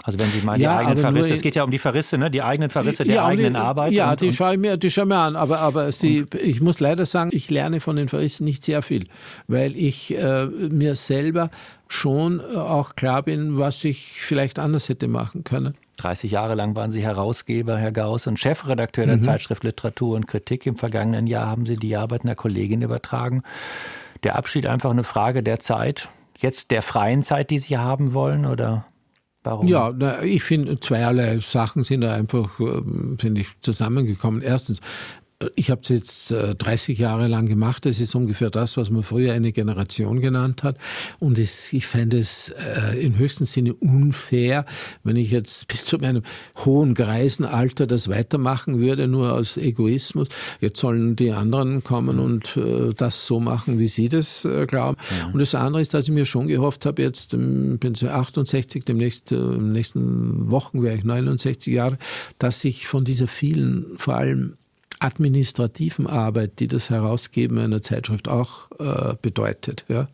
Also 0.03 0.19
wenn 0.19 0.31
Sie 0.31 0.41
mal 0.41 0.57
die 0.57 0.63
ja, 0.63 0.79
eigenen 0.79 0.99
Verrisse, 0.99 1.35
es 1.35 1.43
geht 1.43 1.55
ja 1.55 1.63
um 1.63 1.71
die 1.71 1.79
Verrisse, 1.79 2.17
ne? 2.17 2.31
die 2.31 2.43
eigenen 2.43 2.71
Verrisse 2.71 3.05
der 3.05 3.17
ja, 3.17 3.27
eigenen 3.27 3.55
die, 3.55 3.61
Arbeit. 3.61 3.93
Ja, 3.93 4.13
und, 4.13 4.21
die 4.21 4.33
schaue 4.33 4.55
ich 4.55 4.59
mir, 4.59 4.77
die 4.77 4.91
schaue 4.91 5.05
ich 5.05 5.09
mir 5.09 5.17
an. 5.17 5.37
Aber, 5.37 5.61
aber 5.61 5.93
Sie, 5.93 6.25
ich 6.43 6.61
muss 6.61 6.81
leider 6.81 7.05
sagen, 7.05 7.31
ich 7.33 7.51
lerne 7.51 7.81
von 7.81 7.97
den 7.97 8.09
Verrissen 8.09 8.45
nicht 8.45 8.65
sehr 8.65 8.83
viel, 8.83 9.07
weil 9.47 9.77
ich 9.77 10.17
äh, 10.17 10.47
mir 10.47 10.97
selber 10.97 11.51
schon 11.89 12.41
äh, 12.41 12.57
auch 12.57 12.95
klar 12.97 13.23
bin, 13.23 13.59
was 13.59 13.85
ich 13.85 14.23
vielleicht 14.23 14.59
anders 14.59 14.89
hätte 14.89 15.09
machen 15.09 15.45
können. 15.45 15.75
30 15.99 16.31
Jahre 16.31 16.55
lang 16.55 16.75
waren 16.77 16.93
Sie 16.93 17.03
Herausgeber, 17.03 17.77
Herr 17.77 17.93
Gauss, 17.93 18.27
und 18.27 18.39
Chefredakteur 18.39 19.07
der 19.07 19.17
mhm. 19.17 19.23
Zeitschrift 19.23 19.65
Literatur 19.65 20.17
und 20.17 20.27
Kritik. 20.27 20.65
Im 20.65 20.77
vergangenen 20.77 21.27
Jahr 21.27 21.47
haben 21.47 21.67
Sie 21.67 21.77
die 21.77 21.97
Arbeit 21.97 22.23
einer 22.23 22.37
Kollegin 22.37 22.81
übertragen. 22.81 23.43
Der 24.23 24.37
Abschied 24.37 24.67
einfach 24.67 24.91
eine 24.91 25.05
Frage 25.05 25.43
der 25.43 25.61
Zeit, 25.61 26.09
jetzt 26.39 26.71
der 26.71 26.83
freien 26.83 27.23
Zeit, 27.23 27.51
die 27.51 27.59
Sie 27.59 27.77
haben 27.77 28.15
wollen, 28.15 28.47
oder? 28.47 28.87
Warum? 29.43 29.67
Ja, 29.67 30.21
ich 30.23 30.43
finde, 30.43 30.79
zweierlei 30.81 31.39
Sachen 31.41 31.83
sind 31.83 32.03
da 32.03 32.13
einfach, 32.15 32.61
äh, 32.61 32.83
finde 33.19 33.41
ich, 33.41 33.49
zusammengekommen. 33.61 34.43
Erstens, 34.43 34.81
ich 35.57 35.71
habe 35.71 35.81
es 35.83 35.89
jetzt 35.89 36.35
30 36.59 36.99
äh, 36.99 37.03
Jahre 37.03 37.27
lang 37.27 37.47
gemacht. 37.47 37.87
Das 37.87 37.99
ist 37.99 38.15
ungefähr 38.15 38.51
das, 38.51 38.77
was 38.77 38.91
man 38.91 39.03
früher 39.03 39.33
eine 39.33 39.53
Generation 39.53 40.21
genannt 40.21 40.63
hat. 40.63 40.77
Und 41.19 41.39
es, 41.39 41.73
ich 41.73 41.87
fände 41.87 42.19
es 42.19 42.51
äh, 42.51 43.03
im 43.03 43.17
höchsten 43.17 43.47
Sinne 43.47 43.73
unfair, 43.75 44.67
wenn 45.03 45.17
ich 45.17 45.31
jetzt 45.31 45.67
bis 45.69 45.87
zu 45.87 45.97
meinem 45.99 46.23
hohen 46.65 46.93
Greisenalter 46.95 47.87
das 47.87 48.09
weitermachen 48.09 48.81
würde, 48.81 49.09
nur 49.09 49.33
aus 49.33 49.57
Egoismus. 49.57 50.29
Jetzt 50.61 50.79
sollen 50.79 51.17
die 51.17 51.33
anderen 51.33 51.83
kommen 51.83 52.17
mhm. 52.17 52.23
und 52.23 52.57
äh, 52.59 52.93
das 52.95 53.27
so 53.27 53.41
machen, 53.41 53.79
wie 53.79 53.89
sie 53.89 54.11
das 54.11 54.45
äh, 54.45 54.67
glauben. 54.67 54.99
Ja. 55.19 55.29
Mhm. 55.29 55.33
Und 55.35 55.39
das 55.41 55.55
andere 55.55 55.81
ist, 55.81 55.95
dass 55.95 56.05
ich 56.05 56.13
mir 56.13 56.27
schon 56.27 56.49
gehofft 56.49 56.85
habe, 56.85 57.01
jetzt 57.01 57.33
ähm, 57.33 57.79
bin 57.79 57.95
ich 57.95 58.07
68, 58.07 58.85
demnächst, 58.85 59.33
äh, 59.33 59.37
in 59.37 59.73
nächsten 59.73 60.51
Wochen 60.51 60.83
wäre 60.83 60.97
ich 60.97 61.05
69 61.05 61.73
Jahre, 61.73 61.97
dass 62.39 62.63
ich 62.65 62.87
von 62.87 63.05
dieser 63.05 63.27
vielen, 63.27 63.97
vor 63.97 64.17
allem 64.17 64.57
administrativen 65.01 66.07
Arbeit, 66.07 66.61
die 66.61 66.69
das 66.69 66.91
Herausgeben 66.91 67.59
einer 67.59 67.83
Zeitschrift 67.83 68.29
auch 68.29 68.71
äh, 68.79 69.15
bedeutet. 69.21 69.85
Ja. 69.89 70.07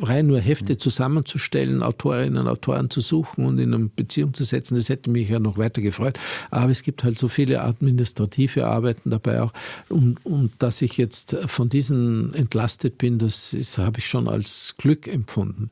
Rein 0.00 0.26
nur 0.26 0.40
Hefte 0.40 0.72
mhm. 0.72 0.78
zusammenzustellen, 0.78 1.82
Autorinnen 1.82 2.38
und 2.38 2.48
Autoren 2.48 2.90
zu 2.90 3.00
suchen 3.00 3.44
und 3.44 3.58
in 3.58 3.74
eine 3.74 3.84
Beziehung 3.84 4.34
zu 4.34 4.42
setzen, 4.42 4.74
das 4.74 4.88
hätte 4.88 5.10
mich 5.10 5.28
ja 5.28 5.38
noch 5.38 5.56
weiter 5.56 5.82
gefreut. 5.82 6.18
Aber 6.50 6.70
es 6.70 6.82
gibt 6.82 7.04
halt 7.04 7.18
so 7.18 7.28
viele 7.28 7.60
administrative 7.60 8.66
Arbeiten 8.66 9.10
dabei 9.10 9.42
auch. 9.42 9.52
Und, 9.88 10.24
und 10.24 10.52
dass 10.58 10.82
ich 10.82 10.96
jetzt 10.96 11.36
von 11.46 11.68
diesen 11.68 12.34
entlastet 12.34 12.98
bin, 12.98 13.18
das 13.18 13.54
habe 13.78 13.98
ich 13.98 14.08
schon 14.08 14.28
als 14.28 14.74
Glück 14.78 15.06
empfunden 15.06 15.70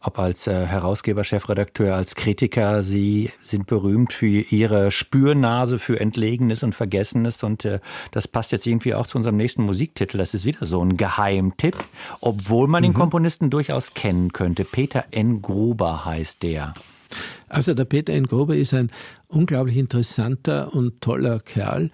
ob 0.00 0.18
als 0.18 0.46
äh, 0.46 0.66
Herausgeber, 0.66 1.24
Chefredakteur, 1.24 1.94
als 1.94 2.14
Kritiker. 2.14 2.82
Sie 2.82 3.30
sind 3.40 3.66
berühmt 3.66 4.12
für 4.12 4.26
Ihre 4.26 4.90
Spürnase 4.90 5.78
für 5.78 6.00
Entlegenes 6.00 6.62
und 6.62 6.74
Vergessenes 6.74 7.42
und 7.42 7.64
äh, 7.64 7.80
das 8.12 8.28
passt 8.28 8.52
jetzt 8.52 8.66
irgendwie 8.66 8.94
auch 8.94 9.06
zu 9.06 9.16
unserem 9.16 9.36
nächsten 9.36 9.62
Musiktitel. 9.62 10.18
Das 10.18 10.34
ist 10.34 10.44
wieder 10.44 10.64
so 10.64 10.84
ein 10.84 10.96
Geheimtipp, 10.96 11.76
obwohl 12.20 12.68
man 12.68 12.82
mhm. 12.82 12.88
den 12.88 12.94
Komponisten 12.94 13.50
durchaus 13.50 13.94
kennen 13.94 14.32
könnte. 14.32 14.64
Peter 14.64 15.04
N. 15.10 15.42
Gruber 15.42 16.04
heißt 16.04 16.42
der. 16.42 16.74
Also 17.48 17.74
der 17.74 17.84
Peter 17.84 18.12
N. 18.12 18.26
Gruber 18.26 18.56
ist 18.56 18.74
ein 18.74 18.90
unglaublich 19.26 19.76
interessanter 19.76 20.72
und 20.74 21.00
toller 21.00 21.40
Kerl. 21.40 21.90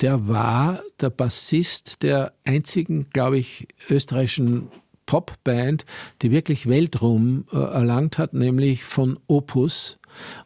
Der 0.00 0.28
war 0.28 0.82
der 1.00 1.10
Bassist 1.10 2.02
der 2.02 2.32
einzigen, 2.44 3.08
glaube 3.10 3.38
ich, 3.38 3.68
österreichischen 3.88 4.68
Popband, 5.06 5.84
die 6.22 6.30
wirklich 6.30 6.68
Weltruhm 6.68 7.44
äh, 7.52 7.56
erlangt 7.56 8.18
hat, 8.18 8.34
nämlich 8.34 8.84
von 8.84 9.18
Opus 9.28 9.98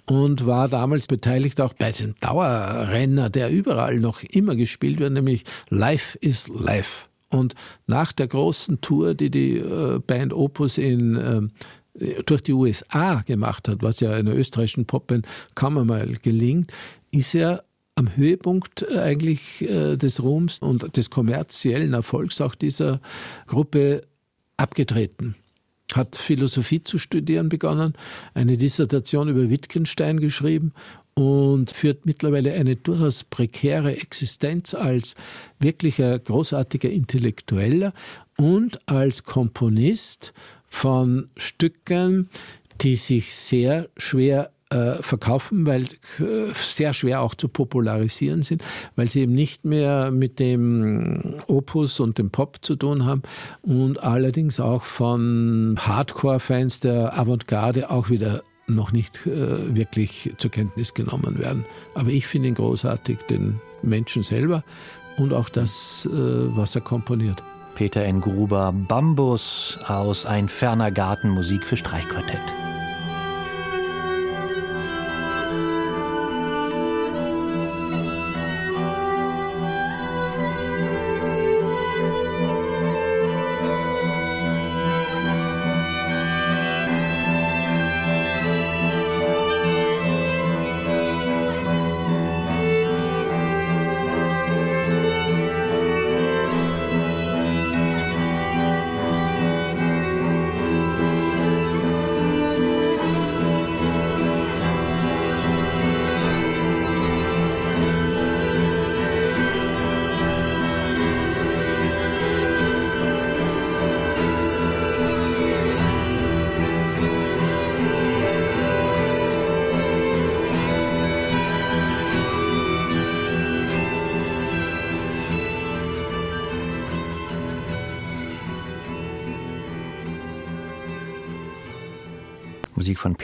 und 0.07 0.47
war 0.47 0.69
damals 0.69 1.07
beteiligt 1.07 1.61
auch 1.61 1.73
bei 1.73 1.91
diesem 1.91 2.15
Dauerrenner, 2.21 3.31
der 3.31 3.51
überall 3.51 3.99
noch 3.99 4.23
immer 4.23 4.57
gespielt 4.57 4.99
wird, 4.99 5.13
nämlich 5.13 5.45
Life 5.69 6.19
is 6.19 6.49
Life. 6.49 7.07
Und 7.31 7.55
nach 7.87 8.13
der 8.13 8.27
großen 8.27 8.81
Tour, 8.81 9.15
die 9.15 9.31
die 9.31 9.57
äh, 9.59 10.01
Band 10.01 10.33
Opus 10.33 10.79
in 10.79 11.17
äh, 11.17 12.23
durch 12.25 12.43
die 12.43 12.53
USA 12.53 13.23
gemacht 13.23 13.69
hat, 13.69 13.83
was 13.83 14.01
ja 14.01 14.13
einer 14.13 14.35
österreichischen 14.35 14.87
Popband 14.87 15.27
kaum 15.55 15.77
einmal 15.77 16.07
gelingt, 16.23 16.73
ist 17.11 17.35
er 17.35 17.65
am 17.97 18.17
Höhepunkt 18.17 18.89
eigentlich 18.97 19.59
des 19.59 20.23
Ruhms 20.23 20.61
und 20.61 20.97
des 20.97 21.11
kommerziellen 21.11 21.93
Erfolgs 21.93 22.41
auch 22.41 22.55
dieser 22.55 23.01
Gruppe 23.47 24.01
abgetreten, 24.61 25.35
hat 25.93 26.17
Philosophie 26.17 26.83
zu 26.83 26.99
studieren 26.99 27.49
begonnen, 27.49 27.95
eine 28.35 28.57
Dissertation 28.57 29.29
über 29.29 29.51
Wittgenstein 29.51 30.21
geschrieben 30.21 30.73
und 31.15 31.71
führt 31.71 32.07
mittlerweile 32.07 32.53
eine 32.55 32.77
durchaus 32.77 33.25
prekäre 33.25 33.97
Existenz 33.97 34.75
als 34.75 35.15
wirklicher 35.59 36.19
großartiger 36.19 36.91
Intellektueller 36.91 37.93
und 38.37 38.81
als 38.89 39.25
Komponist 39.25 40.33
von 40.69 41.29
Stücken, 41.37 42.29
die 42.81 42.97
sich 42.97 43.35
sehr 43.35 43.89
schwer 43.97 44.53
äh, 44.71 45.03
verkaufen, 45.03 45.67
weil 45.67 45.83
äh, 45.83 46.53
sehr 46.55 46.95
schwer 46.95 47.23
auch 47.23 47.35
zu 47.35 47.49
popularisieren 47.49 48.43
sind, 48.43 48.63
weil 48.95 49.09
sie 49.09 49.23
eben 49.23 49.35
nicht 49.35 49.65
mehr 49.65 50.13
mit 50.13 50.39
dem 50.39 51.35
Opus 51.49 51.99
und 51.99 52.19
dem 52.19 52.31
Pop 52.31 52.59
zu 52.63 52.77
tun 52.77 53.05
haben 53.05 53.23
und 53.63 54.01
allerdings 54.03 54.61
auch 54.61 54.85
von 54.85 55.77
Hardcore-Fans 55.79 56.79
der 56.79 57.19
Avantgarde 57.19 57.91
auch 57.91 58.11
wieder 58.11 58.43
noch 58.69 58.93
nicht 58.93 59.27
äh, 59.27 59.75
wirklich 59.75 60.33
zur 60.37 60.53
Kenntnis 60.53 60.95
genommen 60.95 61.41
werden. 61.41 61.65
Aber 61.95 62.11
ich 62.11 62.29
finde 62.29 62.49
ihn 62.49 62.55
großartig, 62.55 63.19
den 63.29 63.61
Menschen 63.83 64.23
selber 64.23 64.63
und 65.17 65.33
auch 65.33 65.49
das, 65.49 66.09
was 66.11 66.77
er 66.77 66.81
komponiert. 66.81 67.43
Peter 67.75 68.05
N. 68.05 68.21
Gruber, 68.21 68.73
Bambus 68.73 69.79
aus 69.87 70.27
Ein 70.27 70.49
ferner 70.49 70.91
Garten, 70.93 71.31
Musik 71.31 71.65
für 71.65 71.77
Streichquartett. 71.77 72.70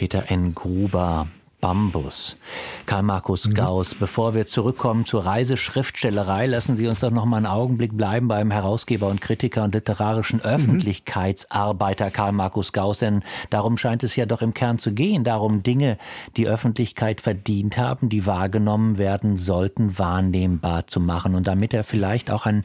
Peter 0.06 0.30
N. 0.30 0.54
Gruber. 0.54 1.26
Bambus. 1.60 2.36
Karl 2.84 3.02
Markus 3.02 3.48
mhm. 3.48 3.54
Gauss, 3.54 3.96
bevor 3.96 4.34
wir 4.34 4.46
zurückkommen 4.46 5.04
zur 5.04 5.26
Reiseschriftstellerei, 5.26 6.46
lassen 6.46 6.76
Sie 6.76 6.86
uns 6.86 7.00
doch 7.00 7.10
noch 7.10 7.24
mal 7.24 7.38
einen 7.38 7.46
Augenblick 7.46 7.96
bleiben 7.96 8.28
beim 8.28 8.52
Herausgeber 8.52 9.08
und 9.08 9.20
Kritiker 9.20 9.64
und 9.64 9.74
literarischen 9.74 10.38
mhm. 10.38 10.44
Öffentlichkeitsarbeiter 10.44 12.12
Karl 12.12 12.30
Markus 12.30 12.72
Gauss, 12.72 13.00
denn 13.00 13.24
darum 13.50 13.78
scheint 13.78 14.04
es 14.04 14.14
ja 14.14 14.26
doch 14.26 14.42
im 14.42 14.54
Kern 14.54 14.78
zu 14.78 14.92
gehen, 14.92 15.24
darum 15.24 15.64
Dinge, 15.64 15.98
die 16.36 16.46
Öffentlichkeit 16.46 17.20
verdient 17.20 17.76
haben, 17.76 18.10
die 18.10 18.26
wahrgenommen 18.26 18.96
werden 18.96 19.36
sollten, 19.36 19.98
wahrnehmbar 19.98 20.86
zu 20.86 21.00
machen 21.00 21.34
und 21.34 21.48
damit 21.48 21.74
er 21.74 21.82
vielleicht 21.82 22.30
auch 22.30 22.46
ein 22.46 22.64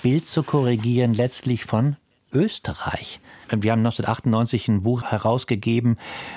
Bild 0.00 0.24
zu 0.24 0.42
korrigieren, 0.42 1.12
letztlich 1.12 1.66
von 1.66 1.96
Österreich. 2.32 3.20
Wir 3.50 3.72
haben 3.72 3.80
1998 3.80 4.68
ein 4.68 4.82
Buch 4.82 5.02
herausgegeben, 5.04 5.96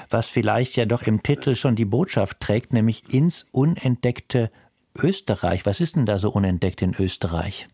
was 0.09 0.27
vielleicht 0.27 0.75
ja 0.75 0.85
doch 0.85 1.03
im 1.03 1.23
Titel 1.23 1.55
schon 1.55 1.75
die 1.75 1.85
Botschaft 1.85 2.39
trägt, 2.39 2.73
nämlich 2.73 3.13
ins 3.13 3.45
unentdeckte 3.51 4.51
Österreich. 4.97 5.65
Was 5.65 5.81
ist 5.81 5.95
denn 5.95 6.05
da 6.05 6.17
so 6.17 6.31
unentdeckt 6.31 6.81
in 6.81 6.95
Österreich? 6.95 7.67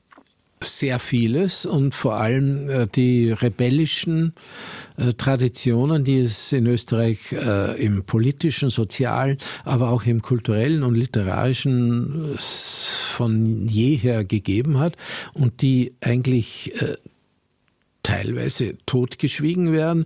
sehr 0.62 1.00
vieles 1.00 1.66
und 1.66 1.94
vor 1.94 2.16
allem 2.16 2.70
äh, 2.70 2.88
die 2.88 3.32
rebellischen 3.32 4.34
äh, 4.98 5.14
Traditionen, 5.14 6.04
die 6.04 6.22
es 6.22 6.52
in 6.52 6.66
Österreich 6.66 7.32
äh, 7.32 7.80
im 7.80 8.04
politischen, 8.06 8.70
sozialen, 8.70 9.38
aber 9.66 9.90
auch 9.90 10.06
im 10.06 10.22
kulturellen 10.22 10.84
und 10.84 10.96
literarischen 10.96 12.36
von 12.40 13.68
jeher 13.68 14.26
gegeben 14.26 14.80
hat 14.80 14.96
und 15.34 15.62
die 15.62 15.94
eigentlich 16.02 16.74
teilweise 18.08 18.78
totgeschwiegen 18.86 19.74
werden 19.74 20.06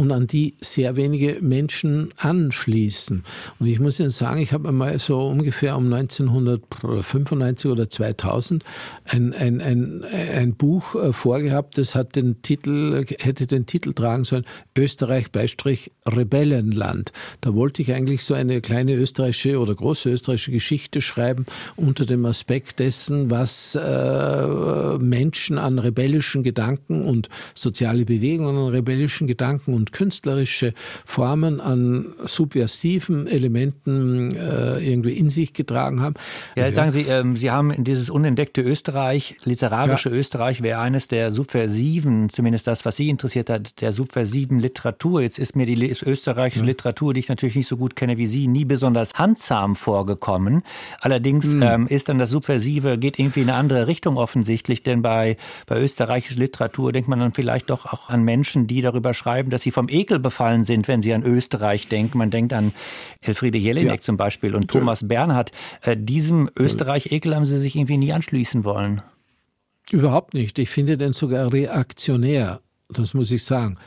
und 0.00 0.12
an 0.12 0.26
die 0.26 0.54
sehr 0.62 0.96
wenige 0.96 1.36
Menschen 1.42 2.14
anschließen. 2.16 3.22
Und 3.58 3.66
ich 3.66 3.80
muss 3.80 4.00
Ihnen 4.00 4.08
sagen, 4.08 4.40
ich 4.40 4.54
habe 4.54 4.70
einmal 4.70 4.98
so 4.98 5.28
ungefähr 5.28 5.76
um 5.76 5.92
1995 5.92 7.70
oder 7.70 7.90
2000 7.90 8.64
ein, 9.04 9.34
ein, 9.34 9.60
ein, 9.60 10.02
ein 10.34 10.54
Buch 10.54 10.94
äh, 10.94 11.12
vorgehabt, 11.12 11.76
das 11.76 11.94
hat 11.94 12.16
den 12.16 12.40
Titel, 12.40 13.04
hätte 13.18 13.46
den 13.46 13.66
Titel 13.66 13.92
tragen 13.92 14.24
sollen, 14.24 14.46
Österreich 14.76 15.30
Beistrich 15.32 15.92
Rebellenland. 16.06 17.12
Da 17.42 17.54
wollte 17.54 17.82
ich 17.82 17.92
eigentlich 17.92 18.24
so 18.24 18.32
eine 18.32 18.62
kleine 18.62 18.94
österreichische 18.94 19.58
oder 19.58 19.74
große 19.74 20.08
österreichische 20.08 20.52
Geschichte 20.52 21.02
schreiben 21.02 21.44
unter 21.76 22.06
dem 22.06 22.24
Aspekt 22.24 22.78
dessen, 22.78 23.30
was 23.30 23.74
äh, 23.74 24.98
Menschen 24.98 25.58
an 25.58 25.78
rebellischen 25.78 26.42
Gedanken 26.42 27.02
und 27.02 27.28
soziale 27.54 28.06
Bewegungen 28.06 28.56
an 28.56 28.68
rebellischen 28.68 29.26
Gedanken 29.26 29.74
und 29.74 29.89
künstlerische 29.92 30.74
Formen 31.04 31.60
an 31.60 32.14
subversiven 32.24 33.26
Elementen 33.26 34.34
äh, 34.34 34.78
irgendwie 34.78 35.12
in 35.12 35.28
sich 35.28 35.52
getragen 35.52 36.00
haben. 36.00 36.14
Ja, 36.56 36.66
jetzt 36.66 36.74
sagen 36.74 36.90
Sie, 36.90 37.02
ähm, 37.02 37.36
Sie 37.36 37.50
haben 37.50 37.70
in 37.70 37.84
dieses 37.84 38.10
unentdeckte 38.10 38.62
Österreich, 38.62 39.36
literarische 39.44 40.10
ja. 40.10 40.16
Österreich 40.16 40.62
wäre 40.62 40.80
eines 40.80 41.08
der 41.08 41.30
subversiven, 41.30 42.28
zumindest 42.30 42.66
das, 42.66 42.84
was 42.84 42.96
Sie 42.96 43.08
interessiert 43.08 43.50
hat, 43.50 43.80
der 43.80 43.92
subversiven 43.92 44.58
Literatur. 44.60 45.22
Jetzt 45.22 45.38
ist 45.38 45.56
mir 45.56 45.66
die 45.66 45.90
österreichische 45.90 46.64
ja. 46.64 46.66
Literatur, 46.66 47.14
die 47.14 47.20
ich 47.20 47.28
natürlich 47.28 47.56
nicht 47.56 47.68
so 47.68 47.76
gut 47.76 47.96
kenne 47.96 48.16
wie 48.18 48.26
Sie, 48.26 48.46
nie 48.46 48.64
besonders 48.64 49.14
handsam 49.14 49.74
vorgekommen. 49.74 50.62
Allerdings 51.00 51.54
mhm. 51.54 51.62
ähm, 51.62 51.86
ist 51.86 52.08
dann 52.08 52.18
das 52.18 52.30
Subversive, 52.30 52.98
geht 52.98 53.18
irgendwie 53.18 53.42
in 53.42 53.50
eine 53.50 53.58
andere 53.58 53.86
Richtung 53.86 54.16
offensichtlich, 54.16 54.82
denn 54.82 55.02
bei, 55.02 55.36
bei 55.66 55.80
österreichischer 55.80 56.38
Literatur 56.38 56.92
denkt 56.92 57.08
man 57.08 57.20
dann 57.20 57.32
vielleicht 57.32 57.70
doch 57.70 57.86
auch 57.86 58.08
an 58.08 58.22
Menschen, 58.22 58.66
die 58.66 58.82
darüber 58.82 59.14
schreiben, 59.14 59.50
dass 59.50 59.62
sie 59.62 59.70
vom 59.80 59.88
Ekel 59.88 60.18
befallen 60.18 60.62
sind, 60.62 60.88
wenn 60.88 61.00
sie 61.00 61.14
an 61.14 61.22
Österreich 61.22 61.88
denken. 61.88 62.18
Man 62.18 62.30
denkt 62.30 62.52
an 62.52 62.72
Elfriede 63.22 63.56
Jelinek 63.56 63.94
ja. 63.94 64.00
zum 64.02 64.18
Beispiel 64.18 64.54
und 64.54 64.68
Thomas 64.68 65.08
Bernhard. 65.08 65.52
Äh, 65.80 65.96
diesem 65.96 66.50
Österreich-Ekel 66.54 67.34
haben 67.34 67.46
sie 67.46 67.58
sich 67.58 67.76
irgendwie 67.76 67.96
nie 67.96 68.12
anschließen 68.12 68.64
wollen. 68.64 69.00
Überhaupt 69.90 70.34
nicht. 70.34 70.58
Ich 70.58 70.68
finde 70.68 70.98
den 70.98 71.14
sogar 71.14 71.50
reaktionär. 71.50 72.60
Das 72.90 73.14
muss 73.14 73.30
ich 73.30 73.42
sagen 73.42 73.78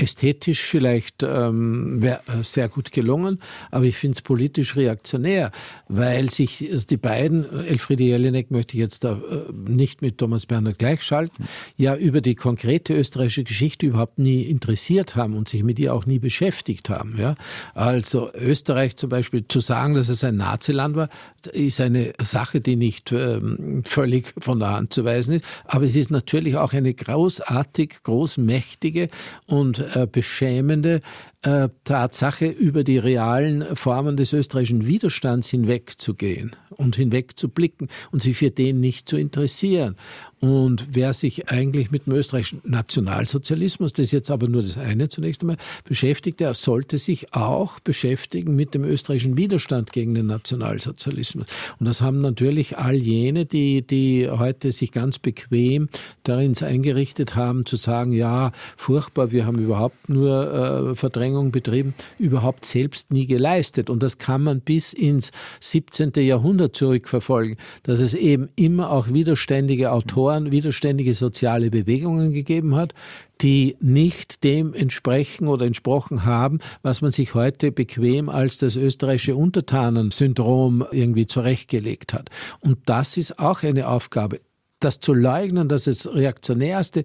ästhetisch 0.00 0.62
vielleicht 0.62 1.22
ähm, 1.22 2.02
äh, 2.02 2.18
sehr 2.42 2.68
gut 2.68 2.92
gelungen, 2.92 3.38
aber 3.70 3.84
ich 3.84 3.96
finde 3.96 4.16
es 4.16 4.22
politisch 4.22 4.76
reaktionär, 4.76 5.52
weil 5.88 6.30
sich 6.30 6.68
also 6.72 6.86
die 6.86 6.96
beiden, 6.96 7.44
Elfriede 7.66 8.04
Jelinek 8.04 8.50
möchte 8.50 8.74
ich 8.74 8.80
jetzt 8.80 9.04
da 9.04 9.12
äh, 9.12 9.52
nicht 9.52 10.02
mit 10.02 10.18
Thomas 10.18 10.46
Berner 10.46 10.72
gleichschalten, 10.72 11.46
ja 11.76 11.96
über 11.96 12.20
die 12.20 12.34
konkrete 12.34 12.94
österreichische 12.94 13.44
Geschichte 13.44 13.86
überhaupt 13.86 14.18
nie 14.18 14.42
interessiert 14.42 15.16
haben 15.16 15.36
und 15.36 15.48
sich 15.48 15.62
mit 15.62 15.78
ihr 15.78 15.94
auch 15.94 16.06
nie 16.06 16.18
beschäftigt 16.18 16.88
haben. 16.88 17.16
Ja? 17.18 17.34
Also 17.74 18.32
Österreich 18.34 18.96
zum 18.96 19.10
Beispiel 19.10 19.46
zu 19.46 19.60
sagen, 19.60 19.94
dass 19.94 20.08
es 20.08 20.24
ein 20.24 20.36
Naziland 20.36 20.96
war, 20.96 21.08
ist 21.52 21.80
eine 21.80 22.12
Sache, 22.22 22.60
die 22.60 22.76
nicht 22.76 23.12
ähm, 23.12 23.82
völlig 23.84 24.32
von 24.38 24.60
der 24.60 24.70
Hand 24.70 24.92
zu 24.92 25.04
weisen 25.04 25.34
ist, 25.34 25.44
aber 25.64 25.84
es 25.84 25.96
ist 25.96 26.10
natürlich 26.10 26.56
auch 26.56 26.72
eine 26.72 26.94
großartig, 26.94 28.02
großmächtige 28.02 29.08
und 29.46 29.84
äh, 29.94 30.06
beschämende 30.06 31.00
äh, 31.42 31.68
Tatsache, 31.84 32.46
über 32.46 32.84
die 32.84 32.98
realen 32.98 33.64
Formen 33.74 34.16
des 34.16 34.32
österreichischen 34.32 34.86
Widerstands 34.86 35.48
hinwegzugehen 35.48 36.54
und 36.70 36.96
hinwegzublicken 36.96 37.88
und 38.10 38.20
sich 38.22 38.36
für 38.36 38.50
den 38.50 38.80
nicht 38.80 39.08
zu 39.08 39.16
interessieren. 39.16 39.96
Und 40.40 40.88
wer 40.92 41.12
sich 41.12 41.50
eigentlich 41.50 41.90
mit 41.90 42.06
dem 42.06 42.14
österreichischen 42.14 42.62
Nationalsozialismus, 42.64 43.92
das 43.92 44.06
ist 44.06 44.12
jetzt 44.12 44.30
aber 44.30 44.48
nur 44.48 44.62
das 44.62 44.78
eine 44.78 45.08
zunächst 45.08 45.42
einmal, 45.42 45.56
beschäftigt, 45.84 46.40
der 46.40 46.54
sollte 46.54 46.98
sich 46.98 47.34
auch 47.34 47.78
beschäftigen 47.80 48.56
mit 48.56 48.74
dem 48.74 48.84
österreichischen 48.84 49.36
Widerstand 49.36 49.92
gegen 49.92 50.14
den 50.14 50.26
Nationalsozialismus. 50.26 51.46
Und 51.78 51.86
das 51.86 52.00
haben 52.00 52.20
natürlich 52.20 52.78
all 52.78 52.96
jene, 52.96 53.44
die, 53.44 53.86
die 53.86 54.30
heute 54.30 54.72
sich 54.72 54.92
ganz 54.92 55.18
bequem 55.18 55.88
darin 56.22 56.54
eingerichtet 56.60 57.36
haben, 57.36 57.66
zu 57.66 57.76
sagen, 57.76 58.12
ja, 58.12 58.52
furchtbar, 58.76 59.32
wir 59.32 59.46
haben 59.46 59.58
überhaupt 59.58 59.79
nur 60.06 60.90
äh, 60.90 60.94
Verdrängung 60.94 61.50
betrieben, 61.50 61.94
überhaupt 62.18 62.64
selbst 62.64 63.10
nie 63.10 63.26
geleistet. 63.26 63.88
Und 63.90 64.02
das 64.02 64.18
kann 64.18 64.42
man 64.42 64.60
bis 64.60 64.92
ins 64.92 65.30
17. 65.60 66.12
Jahrhundert 66.16 66.76
zurückverfolgen, 66.76 67.56
dass 67.82 68.00
es 68.00 68.14
eben 68.14 68.48
immer 68.56 68.90
auch 68.90 69.08
widerständige 69.08 69.92
Autoren 69.92 70.50
widerständige 70.50 71.14
soziale 71.14 71.70
Bewegungen 71.70 72.32
gegeben 72.32 72.76
hat, 72.76 72.94
die 73.40 73.76
nicht 73.80 74.44
dem 74.44 74.74
entsprechen 74.74 75.48
oder 75.48 75.66
entsprochen 75.66 76.24
haben, 76.24 76.58
was 76.82 77.00
man 77.00 77.10
sich 77.10 77.34
heute 77.34 77.72
bequem 77.72 78.28
als 78.28 78.58
das 78.58 78.76
österreichische 78.76 79.34
Untertanensyndrom 79.34 80.84
irgendwie 80.90 81.26
zurechtgelegt 81.26 82.12
hat. 82.12 82.28
Und 82.60 82.78
das 82.86 83.16
ist 83.16 83.38
auch 83.38 83.62
eine 83.62 83.88
Aufgabe. 83.88 84.40
Das 84.78 85.00
zu 85.00 85.12
leugnen, 85.12 85.68
dass 85.68 85.86
es 85.86 86.12
reaktionärste 86.12 87.04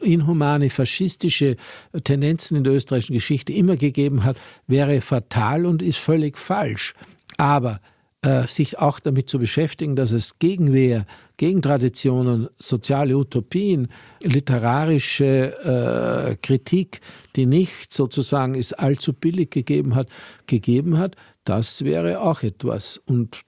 inhumane, 0.00 0.70
faschistische 0.70 1.56
Tendenzen 2.04 2.56
in 2.56 2.64
der 2.64 2.72
österreichischen 2.72 3.14
Geschichte 3.14 3.52
immer 3.52 3.76
gegeben 3.76 4.24
hat, 4.24 4.36
wäre 4.66 5.00
fatal 5.00 5.66
und 5.66 5.82
ist 5.82 5.98
völlig 5.98 6.38
falsch. 6.38 6.94
Aber 7.36 7.80
äh, 8.22 8.46
sich 8.46 8.78
auch 8.78 9.00
damit 9.00 9.28
zu 9.28 9.38
beschäftigen, 9.38 9.96
dass 9.96 10.12
es 10.12 10.38
Gegenwehr, 10.38 11.06
Gegentraditionen, 11.38 12.48
soziale 12.56 13.16
Utopien, 13.16 13.88
literarische 14.20 16.30
äh, 16.30 16.36
Kritik, 16.36 17.00
die 17.34 17.46
nicht 17.46 17.92
sozusagen 17.92 18.54
es 18.54 18.72
allzu 18.72 19.12
billig 19.12 19.50
gegeben 19.50 19.96
hat, 19.96 20.08
gegeben 20.46 20.98
hat, 20.98 21.16
das 21.44 21.84
wäre 21.84 22.20
auch 22.20 22.44
etwas. 22.44 23.00
Und 23.06 23.40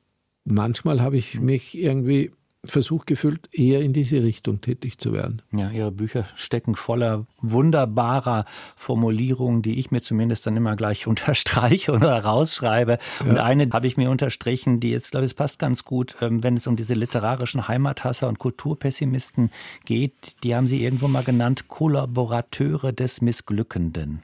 manchmal 0.45 1.01
habe 1.01 1.19
ich 1.19 1.39
mich 1.39 1.79
irgendwie 1.79 2.33
Versuch 2.67 3.07
gefühlt, 3.07 3.49
eher 3.53 3.81
in 3.81 3.93
diese 3.93 4.23
Richtung 4.23 4.61
tätig 4.61 4.99
zu 4.99 5.13
werden. 5.13 5.43
Ja, 5.53 5.71
Ihre 5.71 5.91
Bücher 5.91 6.27
stecken 6.35 6.75
voller 6.75 7.27
wunderbarer 7.41 8.45
Formulierungen, 8.77 9.63
die 9.63 9.79
ich 9.79 9.91
mir 9.91 10.01
zumindest 10.01 10.47
dann 10.47 10.57
immer 10.57 10.77
gleich 10.77 11.07
unterstreiche 11.09 11.93
oder 11.93 12.25
rausschreibe. 12.25 12.99
Ja. 13.21 13.31
Und 13.31 13.39
eine 13.39 13.69
habe 13.71 13.87
ich 13.87 13.97
mir 13.97 14.11
unterstrichen, 14.11 14.81
die 14.81 14.91
jetzt, 14.91 15.11
glaube 15.11 15.27
ich, 15.27 15.37
passt 15.37 15.59
ganz 15.59 15.85
gut, 15.85 16.17
ähm, 16.21 16.43
wenn 16.43 16.57
es 16.57 16.67
um 16.67 16.77
diese 16.77 16.95
literarischen 16.95 17.69
Heimathasser 17.69 18.29
und 18.29 18.39
Kulturpessimisten 18.39 19.51
geht. 19.85 20.13
Die 20.43 20.55
haben 20.55 20.67
Sie 20.67 20.83
irgendwo 20.83 21.09
mal 21.09 21.25
genannt, 21.25 21.69
Kollaborateure 21.69 22.93
des 22.93 23.21
Missglückenden. 23.21 24.23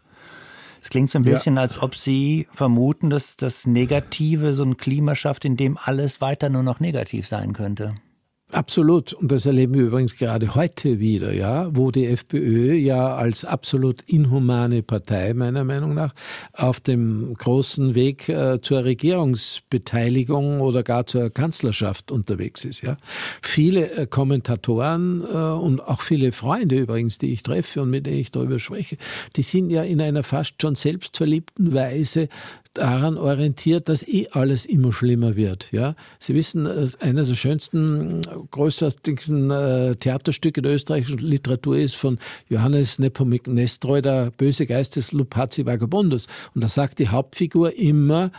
Es 0.82 0.88
klingt 0.88 1.10
so 1.10 1.18
ein 1.18 1.24
bisschen, 1.24 1.56
ja. 1.56 1.62
als 1.62 1.80
ob 1.80 1.94
Sie 1.94 2.46
vermuten, 2.52 3.10
dass 3.10 3.36
das 3.36 3.66
Negative 3.66 4.54
so 4.54 4.62
ein 4.62 4.76
Klima 4.76 5.14
schafft, 5.14 5.44
in 5.44 5.56
dem 5.56 5.76
alles 5.76 6.20
weiter 6.20 6.48
nur 6.48 6.62
noch 6.62 6.80
negativ 6.80 7.26
sein 7.26 7.52
könnte. 7.52 7.96
Absolut. 8.52 9.12
Und 9.12 9.30
das 9.30 9.46
erleben 9.46 9.74
wir 9.74 9.82
übrigens 9.82 10.16
gerade 10.16 10.54
heute 10.54 10.98
wieder, 10.98 11.32
ja, 11.32 11.68
wo 11.74 11.90
die 11.90 12.06
FPÖ 12.06 12.74
ja 12.74 13.14
als 13.14 13.44
absolut 13.44 14.02
inhumane 14.06 14.82
Partei 14.82 15.34
meiner 15.34 15.62
Meinung 15.62 15.94
nach 15.94 16.12
auf 16.52 16.80
dem 16.80 17.34
großen 17.34 17.94
Weg 17.94 18.28
äh, 18.28 18.60
zur 18.60 18.84
Regierungsbeteiligung 18.84 20.60
oder 20.60 20.82
gar 20.82 21.06
zur 21.06 21.30
Kanzlerschaft 21.30 22.10
unterwegs 22.10 22.64
ist, 22.64 22.82
ja. 22.82 22.96
Viele 23.40 23.90
äh, 23.92 24.06
Kommentatoren 24.06 25.22
äh, 25.22 25.36
und 25.36 25.80
auch 25.80 26.00
viele 26.00 26.32
Freunde 26.32 26.76
übrigens, 26.76 27.18
die 27.18 27.32
ich 27.32 27.44
treffe 27.44 27.82
und 27.82 27.90
mit 27.90 28.06
denen 28.06 28.18
ich 28.18 28.32
darüber 28.32 28.58
spreche, 28.58 28.96
die 29.36 29.42
sind 29.42 29.70
ja 29.70 29.82
in 29.82 30.00
einer 30.00 30.24
fast 30.24 30.60
schon 30.60 30.74
selbstverliebten 30.74 31.72
Weise 31.72 32.28
daran 32.74 33.18
orientiert, 33.18 33.88
dass 33.88 34.06
eh 34.06 34.28
alles 34.30 34.64
immer 34.64 34.92
schlimmer 34.92 35.36
wird. 35.36 35.68
Ja, 35.72 35.94
Sie 36.18 36.34
wissen, 36.34 36.66
äh, 36.66 36.88
einer 37.00 37.24
der 37.24 37.34
schönsten, 37.34 38.20
großartigsten 38.50 39.50
äh, 39.50 39.96
Theaterstücke 39.96 40.62
der 40.62 40.74
österreichischen 40.74 41.18
Literatur 41.18 41.76
ist 41.78 41.96
von 41.96 42.18
Johannes 42.48 42.98
Nepomuk 42.98 43.46
Nestroy, 43.46 44.02
der 44.02 44.30
böse 44.30 44.66
Geist 44.66 44.96
des 44.96 45.12
Lupazi 45.12 45.66
Vagabundus. 45.66 46.26
Und 46.54 46.62
da 46.62 46.68
sagt 46.68 46.98
die 46.98 47.08
Hauptfigur 47.08 47.76
immer, 47.76 48.30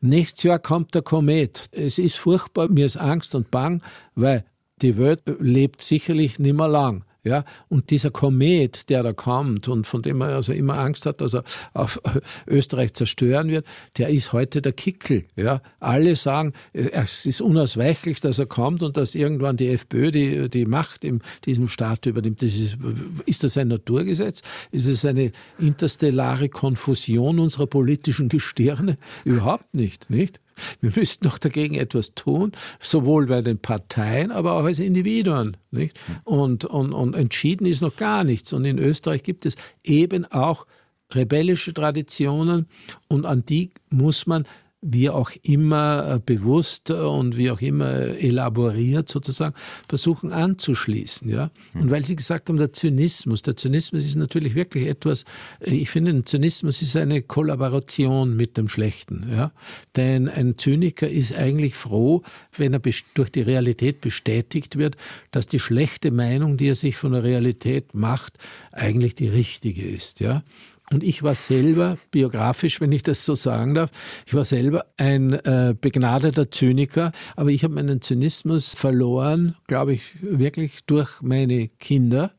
nächstes 0.00 0.42
Jahr 0.42 0.58
kommt 0.58 0.94
der 0.94 1.02
Komet. 1.02 1.68
Es 1.72 1.98
ist 1.98 2.16
furchtbar, 2.16 2.68
mir 2.68 2.86
ist 2.86 2.96
Angst 2.96 3.34
und 3.34 3.50
Bang, 3.50 3.82
weil 4.14 4.44
die 4.82 4.96
Welt 4.96 5.22
lebt 5.40 5.82
sicherlich 5.82 6.38
nicht 6.38 6.56
mehr 6.56 6.68
lang. 6.68 7.04
Ja, 7.28 7.44
und 7.68 7.90
dieser 7.90 8.10
Komet, 8.10 8.88
der 8.88 9.02
da 9.02 9.12
kommt 9.12 9.68
und 9.68 9.86
von 9.86 10.00
dem 10.00 10.16
man 10.16 10.30
also 10.30 10.54
immer 10.54 10.78
Angst 10.78 11.04
hat, 11.04 11.20
dass 11.20 11.34
er 11.34 11.44
auf 11.74 12.00
Österreich 12.46 12.94
zerstören 12.94 13.50
wird, 13.50 13.66
der 13.98 14.08
ist 14.08 14.32
heute 14.32 14.62
der 14.62 14.72
Kickel. 14.72 15.26
Ja, 15.36 15.60
alle 15.78 16.16
sagen, 16.16 16.54
es 16.72 17.26
ist 17.26 17.42
unausweichlich, 17.42 18.22
dass 18.22 18.38
er 18.38 18.46
kommt 18.46 18.82
und 18.82 18.96
dass 18.96 19.14
irgendwann 19.14 19.58
die 19.58 19.68
FPÖ 19.68 20.10
die, 20.10 20.48
die 20.48 20.64
Macht 20.64 21.04
in 21.04 21.20
diesem 21.44 21.68
Staat 21.68 22.06
übernimmt. 22.06 22.40
Das 22.40 22.54
ist, 22.54 22.78
ist 23.26 23.44
das 23.44 23.58
ein 23.58 23.68
Naturgesetz? 23.68 24.40
Ist 24.70 24.88
es 24.88 25.04
eine 25.04 25.32
interstellare 25.58 26.48
Konfusion 26.48 27.40
unserer 27.40 27.66
politischen 27.66 28.30
Gestirne? 28.30 28.96
Überhaupt 29.24 29.74
nicht, 29.74 30.08
nicht? 30.08 30.40
Wir 30.80 30.92
müssten 30.94 31.24
doch 31.24 31.38
dagegen 31.38 31.74
etwas 31.74 32.14
tun, 32.14 32.52
sowohl 32.80 33.26
bei 33.26 33.42
den 33.42 33.58
Parteien, 33.58 34.30
aber 34.30 34.52
auch 34.52 34.64
als 34.64 34.78
Individuen. 34.78 35.56
Nicht? 35.70 35.98
Und, 36.24 36.64
und, 36.64 36.92
und 36.92 37.14
entschieden 37.14 37.66
ist 37.66 37.82
noch 37.82 37.96
gar 37.96 38.24
nichts. 38.24 38.52
Und 38.52 38.64
in 38.64 38.78
Österreich 38.78 39.22
gibt 39.22 39.46
es 39.46 39.56
eben 39.84 40.24
auch 40.26 40.66
rebellische 41.14 41.72
Traditionen 41.72 42.66
und 43.08 43.24
an 43.24 43.44
die 43.44 43.70
muss 43.90 44.26
man 44.26 44.44
wie 44.80 45.10
auch 45.10 45.32
immer 45.42 46.14
äh, 46.14 46.20
bewusst 46.24 46.90
und 46.90 47.36
wie 47.36 47.50
auch 47.50 47.60
immer 47.60 47.92
elaboriert 47.94 49.08
sozusagen 49.08 49.54
versuchen 49.88 50.32
anzuschließen. 50.32 51.28
Ja? 51.28 51.50
Und 51.74 51.82
hm. 51.82 51.90
weil 51.90 52.04
Sie 52.04 52.14
gesagt 52.14 52.48
haben, 52.48 52.58
der 52.58 52.72
Zynismus, 52.72 53.42
der 53.42 53.56
Zynismus 53.56 54.04
ist 54.04 54.14
natürlich 54.14 54.54
wirklich 54.54 54.86
etwas, 54.86 55.24
äh, 55.60 55.74
ich 55.74 55.90
finde, 55.90 56.12
ein 56.12 56.26
Zynismus 56.26 56.80
ist 56.80 56.94
eine 56.96 57.22
Kollaboration 57.22 58.36
mit 58.36 58.56
dem 58.56 58.68
Schlechten. 58.68 59.28
Ja? 59.32 59.52
Denn 59.96 60.28
ein 60.28 60.56
Zyniker 60.58 61.08
ist 61.08 61.34
eigentlich 61.34 61.74
froh, 61.74 62.22
wenn 62.56 62.72
er 62.72 62.80
durch 63.14 63.30
die 63.32 63.42
Realität 63.42 64.00
bestätigt 64.00 64.78
wird, 64.78 64.96
dass 65.32 65.48
die 65.48 65.58
schlechte 65.58 66.12
Meinung, 66.12 66.56
die 66.56 66.68
er 66.68 66.76
sich 66.76 66.96
von 66.96 67.12
der 67.12 67.24
Realität 67.24 67.94
macht, 67.94 68.38
eigentlich 68.70 69.16
die 69.16 69.28
richtige 69.28 69.82
ist. 69.82 70.20
Ja? 70.20 70.44
Und 70.90 71.04
ich 71.04 71.22
war 71.22 71.34
selber, 71.34 71.98
biografisch, 72.10 72.80
wenn 72.80 72.92
ich 72.92 73.02
das 73.02 73.24
so 73.24 73.34
sagen 73.34 73.74
darf, 73.74 73.90
ich 74.26 74.34
war 74.34 74.44
selber 74.44 74.86
ein 74.96 75.34
äh, 75.34 75.74
begnadeter 75.78 76.50
Zyniker, 76.50 77.12
aber 77.36 77.50
ich 77.50 77.62
habe 77.64 77.74
meinen 77.74 78.00
Zynismus 78.00 78.74
verloren, 78.74 79.54
glaube 79.66 79.92
ich, 79.92 80.02
wirklich 80.22 80.84
durch 80.86 81.20
meine 81.20 81.68
Kinder, 81.68 82.32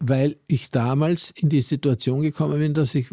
weil 0.00 0.36
ich 0.48 0.70
damals 0.70 1.30
in 1.30 1.48
die 1.48 1.60
Situation 1.60 2.22
gekommen 2.22 2.58
bin, 2.58 2.74
dass 2.74 2.94
ich 2.94 3.06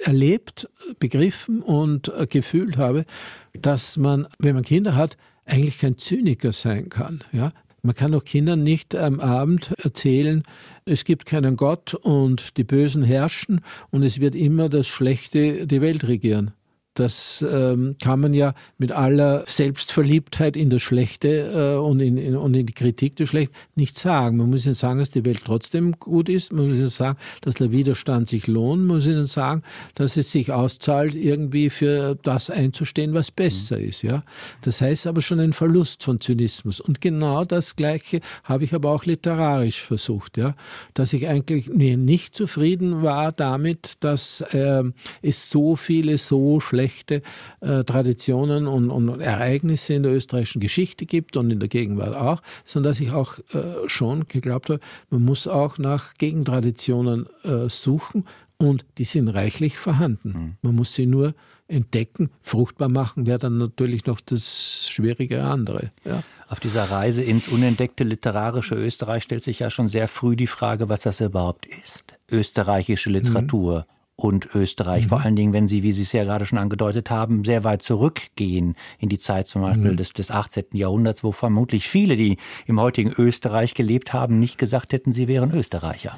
erlebt, 0.00 0.68
begriffen 0.98 1.62
und 1.62 2.08
äh, 2.08 2.26
gefühlt 2.26 2.76
habe, 2.76 3.04
dass 3.52 3.96
man, 3.96 4.26
wenn 4.38 4.54
man 4.54 4.64
Kinder 4.64 4.94
hat, 4.94 5.16
eigentlich 5.44 5.78
kein 5.78 5.96
Zyniker 5.96 6.52
sein 6.52 6.88
kann. 6.88 7.22
Ja? 7.32 7.52
Man 7.86 7.94
kann 7.94 8.16
auch 8.16 8.24
Kindern 8.24 8.64
nicht 8.64 8.96
am 8.96 9.20
Abend 9.20 9.72
erzählen, 9.80 10.42
es 10.86 11.04
gibt 11.04 11.24
keinen 11.24 11.54
Gott 11.54 11.94
und 11.94 12.56
die 12.56 12.64
Bösen 12.64 13.04
herrschen 13.04 13.60
und 13.92 14.02
es 14.02 14.18
wird 14.18 14.34
immer 14.34 14.68
das 14.68 14.88
Schlechte 14.88 15.68
die 15.68 15.80
Welt 15.80 16.08
regieren. 16.08 16.50
Das 16.96 17.44
ähm, 17.48 17.96
kann 18.02 18.20
man 18.20 18.32
ja 18.32 18.54
mit 18.78 18.90
aller 18.90 19.44
Selbstverliebtheit 19.46 20.56
in 20.56 20.70
das 20.70 20.80
Schlechte 20.80 21.74
äh, 21.76 21.78
und, 21.78 22.00
in, 22.00 22.16
in, 22.16 22.34
und 22.36 22.54
in 22.54 22.64
die 22.64 22.72
Kritik 22.72 23.16
des 23.16 23.28
Schlechten 23.28 23.54
nicht 23.74 23.98
sagen. 23.98 24.38
Man 24.38 24.48
muss 24.48 24.64
ihnen 24.64 24.74
sagen, 24.74 24.98
dass 24.98 25.10
die 25.10 25.24
Welt 25.26 25.42
trotzdem 25.44 25.92
gut 25.98 26.30
ist. 26.30 26.54
Man 26.54 26.68
muss 26.68 26.78
ihnen 26.78 26.86
sagen, 26.86 27.18
dass 27.42 27.56
der 27.56 27.70
Widerstand 27.70 28.28
sich 28.28 28.46
lohnt. 28.46 28.86
Man 28.86 28.96
muss 28.96 29.06
ihnen 29.06 29.26
sagen, 29.26 29.62
dass 29.94 30.16
es 30.16 30.32
sich 30.32 30.52
auszahlt, 30.52 31.14
irgendwie 31.14 31.68
für 31.68 32.14
das 32.22 32.48
einzustehen, 32.48 33.12
was 33.12 33.30
besser 33.30 33.76
mhm. 33.76 33.88
ist. 33.88 34.02
Ja? 34.02 34.24
Das 34.62 34.80
heißt 34.80 35.06
aber 35.06 35.20
schon 35.20 35.38
ein 35.38 35.52
Verlust 35.52 36.02
von 36.02 36.18
Zynismus. 36.18 36.80
Und 36.80 37.02
genau 37.02 37.44
das 37.44 37.76
Gleiche 37.76 38.20
habe 38.42 38.64
ich 38.64 38.72
aber 38.72 38.90
auch 38.90 39.04
literarisch 39.04 39.82
versucht. 39.82 40.38
Ja? 40.38 40.54
Dass 40.94 41.12
ich 41.12 41.28
eigentlich 41.28 41.68
nicht 41.68 42.34
zufrieden 42.34 43.02
war 43.02 43.32
damit, 43.32 43.98
dass 44.00 44.40
äh, 44.40 44.82
es 45.20 45.50
so 45.50 45.76
viele 45.76 46.16
so 46.16 46.58
schlechte 46.58 46.85
schlechte 46.86 47.22
äh, 47.60 47.84
Traditionen 47.84 48.66
und, 48.66 48.90
und, 48.90 49.20
Ereignisse 49.20 49.94
in 49.94 50.02
der 50.02 50.12
österreichischen 50.12 50.60
Geschichte 50.60 51.06
gibt 51.06 51.36
und 51.36 51.50
in 51.50 51.60
der 51.60 51.68
Gegenwart 51.68 52.14
auch, 52.14 52.42
sondern 52.64 52.90
dass 52.90 53.00
ich 53.00 53.12
auch 53.12 53.38
äh, 53.52 53.88
schon 53.88 54.28
geglaubt 54.28 54.70
habe, 54.70 54.80
man 55.10 55.24
muss 55.24 55.46
auch 55.48 55.78
nach 55.78 56.14
Gegentraditionen 56.14 57.26
äh, 57.44 57.68
suchen 57.68 58.24
und 58.58 58.84
die 58.98 59.04
sind 59.04 59.28
reichlich 59.28 59.76
vorhanden. 59.76 60.28
Mhm. 60.28 60.56
Man 60.62 60.74
muss 60.76 60.94
sie 60.94 61.06
nur 61.06 61.34
entdecken, 61.68 62.30
fruchtbar 62.42 62.88
machen, 62.88 63.26
wäre 63.26 63.38
dann 63.38 63.58
natürlich 63.58 64.06
noch 64.06 64.20
das 64.20 64.88
schwierige 64.88 65.42
andere. 65.42 65.90
Ja. 66.04 66.22
Auf 66.48 66.60
dieser 66.60 66.84
Reise 66.84 67.24
ins 67.24 67.48
unentdeckte 67.48 68.04
literarische 68.04 68.76
Österreich 68.76 69.24
stellt 69.24 69.42
sich 69.42 69.58
ja 69.58 69.68
schon 69.68 69.88
sehr 69.88 70.06
früh 70.06 70.36
die 70.36 70.46
Frage, 70.46 70.88
was 70.88 71.00
das 71.00 71.20
überhaupt 71.20 71.66
ist. 71.66 72.14
Österreichische 72.30 73.10
Literatur. 73.10 73.80
Mhm 73.80 73.95
und 74.16 74.54
Österreich. 74.54 75.04
Mhm. 75.04 75.08
Vor 75.10 75.20
allen 75.20 75.36
Dingen, 75.36 75.52
wenn 75.52 75.68
Sie, 75.68 75.82
wie 75.82 75.92
Sie 75.92 76.02
es 76.02 76.12
ja 76.12 76.24
gerade 76.24 76.46
schon 76.46 76.58
angedeutet 76.58 77.10
haben, 77.10 77.44
sehr 77.44 77.64
weit 77.64 77.82
zurückgehen 77.82 78.74
in 78.98 79.10
die 79.10 79.18
Zeit 79.18 79.46
zum 79.46 79.62
Beispiel 79.62 79.92
mhm. 79.92 79.96
des, 79.96 80.12
des 80.14 80.30
18. 80.30 80.64
Jahrhunderts, 80.72 81.22
wo 81.22 81.32
vermutlich 81.32 81.88
viele, 81.88 82.16
die 82.16 82.38
im 82.66 82.80
heutigen 82.80 83.12
Österreich 83.12 83.74
gelebt 83.74 84.12
haben, 84.12 84.38
nicht 84.38 84.56
gesagt 84.58 84.92
hätten, 84.92 85.12
sie 85.12 85.28
wären 85.28 85.52
Österreicher. 85.54 86.16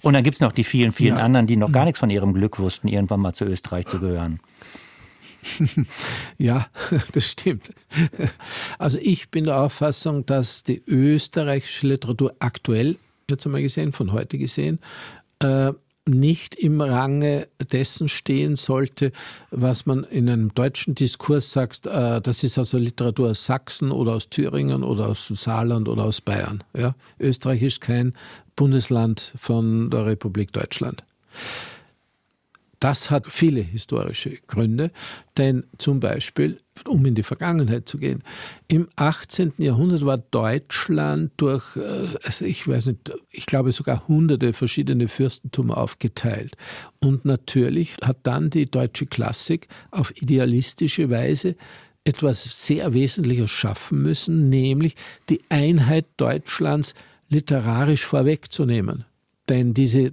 Und 0.00 0.14
dann 0.14 0.22
gibt's 0.22 0.40
noch 0.40 0.52
die 0.52 0.62
vielen, 0.62 0.92
vielen 0.92 1.16
ja. 1.16 1.24
anderen, 1.24 1.48
die 1.48 1.56
noch 1.56 1.72
gar 1.72 1.82
mhm. 1.82 1.86
nichts 1.86 1.98
von 1.98 2.10
ihrem 2.10 2.34
Glück 2.34 2.60
wussten, 2.60 2.86
irgendwann 2.86 3.20
mal 3.20 3.34
zu 3.34 3.44
Österreich 3.44 3.86
zu 3.86 3.98
gehören. 3.98 4.40
Ja, 6.36 6.66
das 7.12 7.30
stimmt. 7.30 7.70
Also 8.78 8.98
ich 9.00 9.30
bin 9.30 9.44
der 9.44 9.60
Auffassung, 9.60 10.26
dass 10.26 10.62
die 10.62 10.82
österreichische 10.86 11.86
Literatur 11.86 12.34
aktuell, 12.38 12.96
jetzt 13.30 13.46
einmal 13.46 13.62
gesehen, 13.62 13.92
von 13.92 14.12
heute 14.12 14.36
gesehen, 14.36 14.78
äh, 15.40 15.72
nicht 16.08 16.54
im 16.54 16.80
Range 16.80 17.48
dessen 17.72 18.08
stehen 18.08 18.56
sollte, 18.56 19.12
was 19.50 19.86
man 19.86 20.04
in 20.04 20.28
einem 20.28 20.54
deutschen 20.54 20.94
Diskurs 20.94 21.52
sagt, 21.52 21.86
äh, 21.86 22.20
das 22.20 22.42
ist 22.42 22.58
also 22.58 22.78
Literatur 22.78 23.30
aus 23.30 23.44
Sachsen 23.44 23.90
oder 23.90 24.14
aus 24.14 24.28
Thüringen 24.30 24.82
oder 24.82 25.08
aus 25.08 25.28
dem 25.28 25.36
Saarland 25.36 25.88
oder 25.88 26.04
aus 26.04 26.20
Bayern. 26.20 26.64
Ja? 26.76 26.94
Österreich 27.20 27.62
ist 27.62 27.80
kein 27.80 28.14
Bundesland 28.56 29.32
von 29.38 29.90
der 29.90 30.06
Republik 30.06 30.52
Deutschland. 30.52 31.04
Das 32.80 33.10
hat 33.10 33.26
viele 33.28 33.60
historische 33.60 34.38
Gründe, 34.46 34.92
denn 35.36 35.64
zum 35.78 35.98
Beispiel, 35.98 36.60
um 36.86 37.04
in 37.06 37.14
die 37.16 37.24
Vergangenheit 37.24 37.88
zu 37.88 37.98
gehen, 37.98 38.22
im 38.68 38.88
18. 38.94 39.54
Jahrhundert 39.58 40.06
war 40.06 40.18
Deutschland 40.18 41.32
durch, 41.36 41.76
äh, 41.76 42.06
also 42.24 42.44
ich 42.44 42.68
weiß 42.68 42.86
nicht, 42.88 43.12
ich 43.30 43.46
glaube 43.46 43.72
sogar 43.72 44.06
hunderte 44.06 44.52
verschiedene 44.52 45.08
Fürstentum 45.08 45.72
aufgeteilt. 45.72 46.56
Und 47.00 47.24
natürlich 47.24 47.96
hat 48.04 48.18
dann 48.22 48.50
die 48.50 48.66
deutsche 48.66 49.06
Klassik 49.06 49.66
auf 49.90 50.12
idealistische 50.16 51.10
Weise 51.10 51.56
etwas 52.04 52.66
sehr 52.66 52.94
Wesentliches 52.94 53.50
schaffen 53.50 54.02
müssen, 54.02 54.48
nämlich 54.48 54.94
die 55.28 55.40
Einheit 55.48 56.06
Deutschlands 56.16 56.94
literarisch 57.28 58.06
vorwegzunehmen. 58.06 59.04
Denn 59.48 59.74
diese 59.74 60.00
äh, 60.00 60.12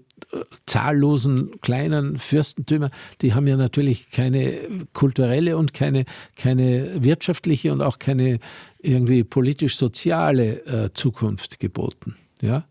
zahllosen 0.66 1.60
kleinen 1.62 2.18
Fürstentümer, 2.20 2.90
die 3.22 3.34
haben 3.34 3.48
ja 3.48 3.58
natürlich 3.58 4.12
keine 4.12 4.54
kulturelle 4.94 5.58
und 5.58 5.74
keine, 5.74 6.06
keine 6.36 7.04
wirtschaftliche 7.04 7.72
und 7.72 7.82
auch 7.82 8.00
keine 8.00 8.40
irgendwie 8.80 9.24
politisch-soziale 9.24 10.66
äh, 10.66 10.94
Zukunft 10.94 11.60
geboten. 11.60 12.16
Ja? 12.42 12.66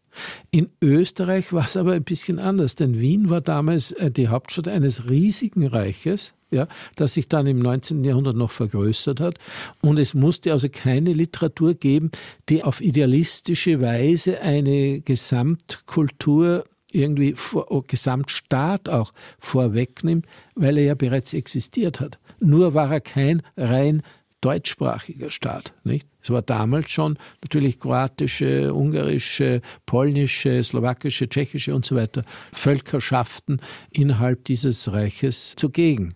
In 0.51 0.71
Österreich 0.81 1.53
war 1.53 1.65
es 1.65 1.77
aber 1.77 1.93
ein 1.93 2.05
bisschen 2.05 2.39
anders, 2.39 2.77
denn 2.77 2.99
Wien 2.99 3.31
war 3.31 3.41
damals 3.41 3.93
äh, 3.93 4.11
die 4.11 4.29
Hauptstadt 4.29 4.69
eines 4.69 5.09
riesigen 5.09 5.67
Reiches, 5.67 6.35
ja, 6.51 6.69
das 6.97 7.15
sich 7.15 7.29
dann 7.29 7.47
im 7.47 7.59
19. 7.59 8.05
Jahrhundert 8.05 8.37
noch 8.37 8.51
vergrößert 8.51 9.21
hat. 9.21 9.39
Und 9.83 9.99
es 9.99 10.15
musste 10.15 10.53
also 10.53 10.69
keine 10.69 11.13
Literatur 11.13 11.75
geben, 11.75 12.11
die 12.49 12.63
auf 12.63 12.81
idealistische 12.81 13.81
Weise 13.81 14.41
eine 14.41 15.01
Gesamtkultur 15.01 16.65
irgendwie 16.93 17.35
vor, 17.35 17.71
oh, 17.71 17.83
Gesamtstaat 17.87 18.89
auch 18.89 19.13
vorwegnimmt, 19.39 20.27
weil 20.55 20.79
er 20.79 20.85
ja 20.85 20.95
bereits 20.95 21.35
existiert 21.35 22.01
hat. 22.01 22.19
Nur 22.41 22.75
war 22.75 22.93
er 22.93 23.01
kein 23.01 23.43
rein 23.57 24.03
deutschsprachiger 24.45 25.31
Staat. 25.31 25.73
Nicht? 25.85 26.07
Es 26.23 26.31
war 26.31 26.43
damals 26.43 26.91
schon 26.91 27.19
natürlich 27.43 27.79
kroatische, 27.79 28.75
ungarische, 28.75 29.63
polnische, 29.87 30.63
slowakische, 30.63 31.29
tschechische 31.29 31.75
und 31.75 31.85
so 31.87 31.97
weiter 31.97 32.25
Völkerschaften 32.53 33.61
innerhalb 33.91 34.45
dieses 34.45 34.93
Reiches 34.93 35.55
zugegen. 35.57 36.15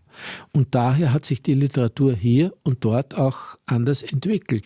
Und 0.53 0.75
daher 0.75 1.13
hat 1.13 1.25
sich 1.25 1.43
die 1.43 1.55
Literatur 1.55 2.13
hier 2.15 2.53
und 2.65 2.85
dort 2.85 3.17
auch 3.17 3.57
anders 3.67 4.03
entwickelt. 4.03 4.65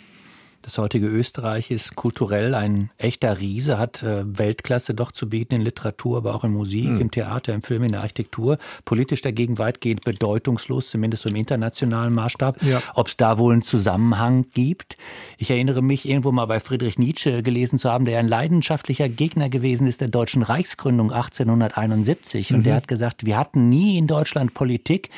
Das 0.63 0.79
heutige 0.79 1.09
Österreich 1.09 1.73
ist 1.73 1.97
kulturell 1.97 2.55
ein 2.55 2.91
echter 2.97 3.41
Riese, 3.41 3.79
hat 3.79 4.05
äh, 4.05 4.23
Weltklasse 4.25 4.95
doch 4.95 5.11
zu 5.11 5.29
bieten 5.29 5.57
in 5.57 5.61
Literatur, 5.61 6.19
aber 6.19 6.37
auch 6.37 6.45
in 6.45 6.53
Musik, 6.53 6.89
mhm. 6.89 7.01
im 7.01 7.11
Theater, 7.11 7.53
im 7.53 7.63
Film, 7.63 7.83
in 7.83 7.91
der 7.91 8.03
Architektur. 8.03 8.59
Politisch 8.85 9.23
dagegen 9.23 9.59
weitgehend 9.59 10.05
bedeutungslos, 10.05 10.89
zumindest 10.89 11.27
im 11.27 11.35
internationalen 11.35 12.15
Maßstab. 12.15 12.63
Ja. 12.63 12.81
Ob 12.95 13.09
es 13.09 13.17
da 13.17 13.39
wohl 13.39 13.55
einen 13.55 13.63
Zusammenhang 13.63 14.47
gibt? 14.55 14.97
Ich 15.37 15.51
erinnere 15.51 15.83
mich, 15.83 16.09
irgendwo 16.09 16.31
mal 16.31 16.47
bei 16.47 16.61
Friedrich 16.61 16.97
Nietzsche 16.97 17.43
gelesen 17.43 17.77
zu 17.77 17.91
haben, 17.91 18.05
der 18.05 18.21
ein 18.21 18.29
leidenschaftlicher 18.29 19.09
Gegner 19.09 19.49
gewesen 19.49 19.89
ist 19.89 20.01
der 20.01 20.09
deutschen 20.09 20.43
Reichsgründung 20.43 21.11
1871. 21.11 22.51
Mhm. 22.51 22.57
Und 22.57 22.67
der 22.67 22.77
hat 22.77 22.87
gesagt, 22.87 23.27
wir 23.27 23.37
hatten 23.37 23.69
nie 23.69 23.99
in 23.99 24.07
Deutschland 24.07 24.55
Politik, 24.55 25.11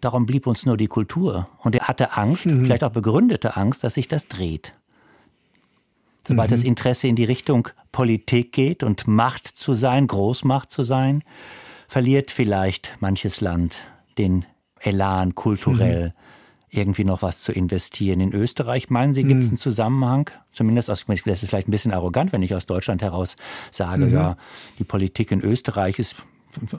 darum 0.00 0.24
blieb 0.24 0.46
uns 0.46 0.66
nur 0.66 0.76
die 0.76 0.86
Kultur. 0.86 1.48
Und 1.58 1.74
er 1.74 1.88
hatte 1.88 2.16
Angst, 2.16 2.46
mhm. 2.46 2.62
vielleicht 2.62 2.84
auch 2.84 2.92
begründete 2.92 3.56
Angst, 3.56 3.82
dass 3.82 3.94
sich 3.94 4.06
das 4.06 4.28
dreht. 4.28 4.72
Sobald 6.26 6.50
mhm. 6.50 6.54
das 6.54 6.64
Interesse 6.64 7.06
in 7.06 7.16
die 7.16 7.24
Richtung 7.24 7.68
Politik 7.92 8.52
geht 8.52 8.82
und 8.82 9.06
Macht 9.06 9.46
zu 9.46 9.74
sein, 9.74 10.06
Großmacht 10.06 10.70
zu 10.70 10.82
sein, 10.84 11.22
verliert 11.88 12.30
vielleicht 12.30 12.96
manches 13.00 13.40
Land 13.40 13.78
den 14.18 14.46
Elan 14.80 15.34
kulturell. 15.34 16.08
Mhm 16.08 16.24
irgendwie 16.74 17.04
noch 17.04 17.22
was 17.22 17.42
zu 17.42 17.52
investieren. 17.52 18.20
In 18.20 18.32
Österreich, 18.32 18.90
meinen 18.90 19.12
Sie, 19.12 19.22
gibt 19.22 19.42
es 19.42 19.46
mhm. 19.46 19.52
einen 19.52 19.58
Zusammenhang? 19.58 20.30
Zumindest, 20.52 20.90
aus, 20.90 21.04
das 21.06 21.42
ist 21.42 21.48
vielleicht 21.48 21.68
ein 21.68 21.70
bisschen 21.70 21.92
arrogant, 21.92 22.32
wenn 22.32 22.42
ich 22.42 22.54
aus 22.54 22.66
Deutschland 22.66 23.02
heraus 23.02 23.36
sage, 23.70 24.06
mhm. 24.06 24.14
ja, 24.14 24.36
die 24.78 24.84
Politik 24.84 25.30
in 25.30 25.40
Österreich 25.40 25.98
ist 25.98 26.16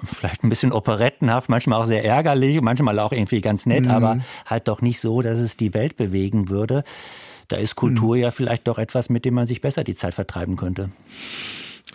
vielleicht 0.04 0.44
ein 0.44 0.50
bisschen 0.50 0.72
operettenhaft, 0.72 1.50
manchmal 1.50 1.82
auch 1.82 1.86
sehr 1.86 2.04
ärgerlich, 2.04 2.62
manchmal 2.62 3.00
auch 3.00 3.12
irgendwie 3.12 3.42
ganz 3.42 3.66
nett, 3.66 3.86
mhm. 3.86 3.92
aber 3.92 4.20
halt 4.46 4.68
doch 4.68 4.82
nicht 4.82 5.00
so, 5.00 5.22
dass 5.22 5.40
es 5.40 5.58
die 5.58 5.74
Welt 5.74 5.98
bewegen 5.98 6.50
würde. 6.50 6.84
Da 7.48 7.58
ist 7.58 7.76
Kultur 7.76 8.16
mhm. 8.16 8.22
ja 8.24 8.32
vielleicht 8.32 8.68
doch 8.68 8.78
etwas, 8.78 9.10
mit 9.10 9.26
dem 9.26 9.34
man 9.34 9.48
sich 9.48 9.62
besser 9.62 9.84
die 9.84 9.96
Zeit 9.96 10.14
vertreiben 10.14 10.56
könnte. 10.56 10.90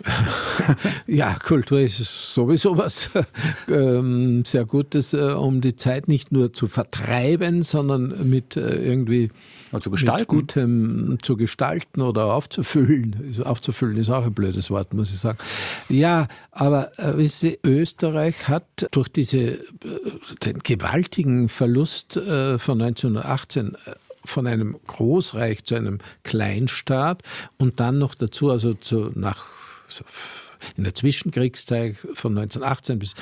ja, 1.07 1.35
Kultur 1.35 1.79
ist 1.81 1.97
sowieso 2.33 2.77
was 2.77 3.09
ähm, 3.69 4.43
sehr 4.45 4.65
Gutes, 4.65 5.13
äh, 5.13 5.33
um 5.33 5.61
die 5.61 5.75
Zeit 5.75 6.07
nicht 6.07 6.31
nur 6.31 6.53
zu 6.53 6.67
vertreiben, 6.67 7.61
sondern 7.63 8.29
mit 8.29 8.55
äh, 8.55 8.75
irgendwie 8.75 9.31
zu 9.79 9.91
gestalten. 9.91 10.21
Mit 10.21 10.27
Gutem 10.27 11.17
zu 11.21 11.37
gestalten 11.37 12.01
oder 12.01 12.33
aufzufüllen. 12.33 13.33
Aufzufüllen 13.43 13.97
ist 13.97 14.09
auch 14.09 14.25
ein 14.25 14.33
blödes 14.33 14.69
Wort, 14.69 14.93
muss 14.93 15.13
ich 15.13 15.19
sagen. 15.19 15.37
Ja, 15.89 16.27
aber 16.51 16.97
äh, 16.97 17.27
Sie, 17.27 17.59
Österreich 17.65 18.47
hat 18.47 18.87
durch 18.91 19.09
diese, 19.09 19.37
äh, 19.37 19.59
den 20.43 20.59
gewaltigen 20.59 21.47
Verlust 21.49 22.17
äh, 22.17 22.59
von 22.59 22.81
1918 22.81 23.77
von 24.31 24.47
einem 24.47 24.79
Großreich 24.87 25.63
zu 25.63 25.75
einem 25.75 25.99
Kleinstaat 26.23 27.21
und 27.57 27.79
dann 27.79 27.99
noch 27.99 28.15
dazu, 28.15 28.49
also 28.49 28.73
zu, 28.73 29.11
nach 29.13 29.45
in 30.77 30.83
der 30.83 30.93
Zwischenkriegszeit 30.93 31.95
von 32.13 32.37
1918 32.37 32.99
bis 32.99 33.15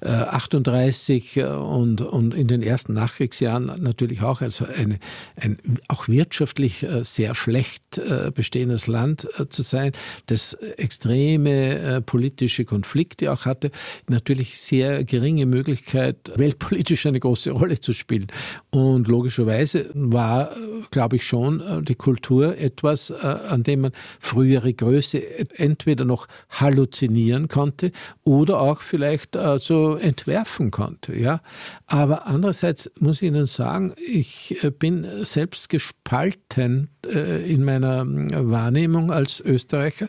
äh, 0.00 0.08
38 0.08 1.36
äh, 1.36 1.44
und, 1.44 2.00
und 2.00 2.34
in 2.34 2.48
den 2.48 2.62
ersten 2.62 2.92
Nachkriegsjahren 2.94 3.82
natürlich 3.82 4.22
auch 4.22 4.40
also 4.40 4.66
eine, 4.66 4.98
ein 5.36 5.58
auch 5.88 6.08
wirtschaftlich 6.08 6.82
äh, 6.82 7.04
sehr 7.04 7.34
schlecht 7.34 7.98
äh, 7.98 8.30
bestehendes 8.34 8.86
Land 8.86 9.28
äh, 9.38 9.48
zu 9.48 9.62
sein, 9.62 9.92
das 10.26 10.54
extreme 10.54 11.78
äh, 11.78 12.00
politische 12.00 12.64
Konflikte 12.64 13.32
auch 13.32 13.44
hatte, 13.44 13.70
natürlich 14.08 14.58
sehr 14.60 15.04
geringe 15.04 15.46
Möglichkeit, 15.46 16.32
weltpolitisch 16.36 17.06
eine 17.06 17.20
große 17.20 17.50
Rolle 17.50 17.80
zu 17.80 17.92
spielen. 17.92 18.28
Und 18.70 19.08
logischerweise 19.08 19.90
war, 19.94 20.54
glaube 20.90 21.16
ich, 21.16 21.26
schon 21.26 21.84
die 21.84 21.94
Kultur 21.94 22.56
etwas, 22.58 23.10
an 23.10 23.62
dem 23.62 23.82
man 23.82 23.92
frühere 24.20 24.72
Größe 24.72 25.22
entweder 25.58 26.04
noch 26.04 26.26
hallo 26.50 26.83
halluzinieren 26.84 27.48
konnte 27.48 27.92
oder 28.24 28.60
auch 28.60 28.80
vielleicht 28.80 29.36
äh, 29.36 29.58
so 29.58 29.96
entwerfen 29.96 30.70
konnte. 30.70 31.18
Ja? 31.18 31.40
Aber 31.86 32.26
andererseits 32.26 32.90
muss 32.98 33.22
ich 33.22 33.28
Ihnen 33.28 33.46
sagen, 33.46 33.94
ich 33.96 34.62
äh, 34.62 34.70
bin 34.70 35.06
selbst 35.24 35.68
gespalten 35.68 36.88
äh, 37.06 37.50
in 37.50 37.64
meiner 37.64 38.04
Wahrnehmung 38.06 39.10
als 39.10 39.40
Österreicher 39.40 40.08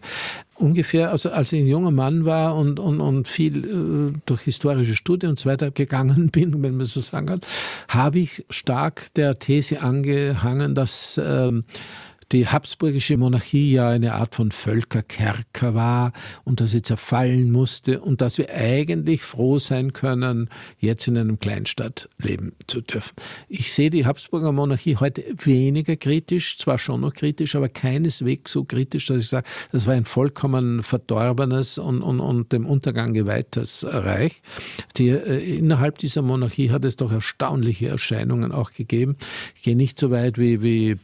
ungefähr, 0.57 1.11
also 1.11 1.32
als 1.32 1.51
ich 1.51 1.61
ein 1.61 1.67
junger 1.67 1.91
Mann 1.91 2.23
war 2.23 2.55
und, 2.55 2.80
und, 2.80 3.01
und 3.01 3.28
viel 3.28 4.13
durch 4.26 4.43
historische 4.43 4.95
Studien 4.95 5.32
und 5.32 5.39
so 5.39 5.49
weiter 5.49 5.69
gegangen 5.69 6.30
bin, 6.32 6.63
wenn 6.63 6.78
man 6.78 6.86
so 6.86 7.01
sagen 7.01 7.26
kann, 7.26 7.41
habe 7.89 8.19
ich 8.19 8.45
stark 8.49 9.13
der 9.15 9.38
These 9.38 9.82
angehangen, 9.82 10.73
dass 10.73 11.19
ähm, 11.21 11.65
die 12.32 12.47
habsburgische 12.47 13.17
Monarchie 13.17 13.73
ja 13.73 13.89
eine 13.89 14.13
Art 14.13 14.36
von 14.36 14.51
Völkerkerker 14.51 15.76
war 15.76 16.13
und 16.43 16.59
dass 16.61 16.71
sie 16.71 16.82
zerfallen 16.82 17.51
musste 17.51 18.01
und 18.01 18.21
dass 18.21 18.38
wir 18.38 18.49
eigentlich 18.53 19.21
froh 19.21 19.59
sein 19.59 19.93
können, 19.93 20.49
jetzt 20.80 21.07
in 21.07 21.17
einem 21.17 21.39
Kleinstadt 21.39 22.09
leben 22.17 22.53
zu 22.67 22.82
dürfen. 22.82 23.13
Ich 23.47 23.73
sehe 23.73 23.89
die 23.89 24.05
Habsburger 24.05 24.51
Monarchie 24.51 24.97
heute 24.97 25.23
weniger 25.43 25.95
kritisch, 25.95 26.57
zwar 26.57 26.78
schon 26.78 27.01
noch 27.01 27.13
kritisch, 27.13 27.55
aber 27.55 27.69
keineswegs 27.69 28.51
so 28.51 28.63
kritisch, 28.63 29.07
dass 29.07 29.17
ich 29.17 29.30
sage, 29.30 29.47
das 29.71 29.88
war 29.88 29.93
ein 29.93 30.05
vollkommen 30.05 30.84
verdorbenes 30.84 31.78
und, 31.78 32.01
und, 32.01 32.19
und 32.19 32.51
dem 32.53 32.65
Untergang 32.65 33.13
geweihtes 33.13 33.86
Reich. 33.88 34.41
Die, 34.97 35.09
äh, 35.09 35.57
innerhalb 35.57 35.99
dieser 35.99 36.21
Monarchie 36.21 36.71
hat 36.71 36.86
es 36.86 36.95
doch 36.95 37.11
erstaunliche 37.11 37.88
Erscheinungen 37.88 38.51
auch 38.51 38.71
gegeben. 38.73 39.15
Ich 39.55 39.61
gehe 39.61 39.76
nicht 39.76 39.99
so 39.99 40.11
weit 40.11 40.38
wie, 40.38 40.61
wie 40.61 40.97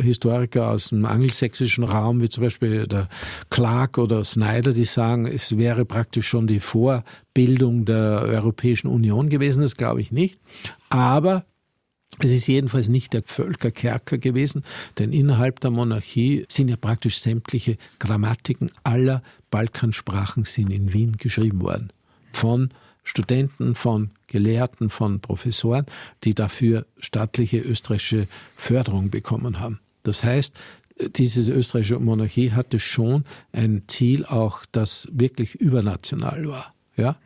Historiker 0.00 0.70
aus 0.70 0.88
dem 0.88 1.04
angelsächsischen 1.04 1.84
Raum, 1.84 2.20
wie 2.20 2.28
zum 2.28 2.44
Beispiel 2.44 2.86
der 2.86 3.08
Clark 3.50 3.98
oder 3.98 4.24
Snyder, 4.24 4.72
die 4.72 4.84
sagen, 4.84 5.26
es 5.26 5.56
wäre 5.56 5.84
praktisch 5.84 6.28
schon 6.28 6.46
die 6.46 6.60
Vorbildung 6.60 7.84
der 7.84 8.22
Europäischen 8.22 8.88
Union 8.88 9.28
gewesen. 9.28 9.62
Das 9.62 9.76
glaube 9.76 10.00
ich 10.00 10.12
nicht. 10.12 10.38
Aber 10.88 11.44
es 12.18 12.30
ist 12.30 12.46
jedenfalls 12.48 12.88
nicht 12.88 13.12
der 13.12 13.22
Völkerkerker 13.24 14.18
gewesen, 14.18 14.64
denn 14.98 15.12
innerhalb 15.12 15.60
der 15.60 15.70
Monarchie 15.70 16.44
sind 16.48 16.68
ja 16.68 16.76
praktisch 16.76 17.20
sämtliche 17.20 17.76
Grammatiken 17.98 18.70
aller 18.82 19.22
Balkansprachen 19.50 20.44
sind 20.44 20.70
in 20.70 20.92
Wien 20.92 21.16
geschrieben 21.16 21.62
worden. 21.62 21.92
Von 22.32 22.70
Studenten, 23.02 23.74
von 23.74 24.10
Gelehrten, 24.30 24.88
von 24.90 25.20
Professoren, 25.20 25.86
die 26.24 26.34
dafür 26.34 26.86
staatliche 26.98 27.58
österreichische 27.58 28.26
Förderung 28.56 29.10
bekommen 29.10 29.60
haben. 29.60 29.80
Das 30.02 30.24
heißt, 30.24 30.56
diese 31.16 31.52
österreichische 31.52 31.98
Monarchie 31.98 32.52
hatte 32.52 32.80
schon 32.80 33.24
ein 33.52 33.82
Ziel 33.86 34.24
auch, 34.24 34.64
das 34.72 35.08
wirklich 35.12 35.54
übernational 35.54 36.48
war. 36.48 36.74
Ja? 36.96 37.16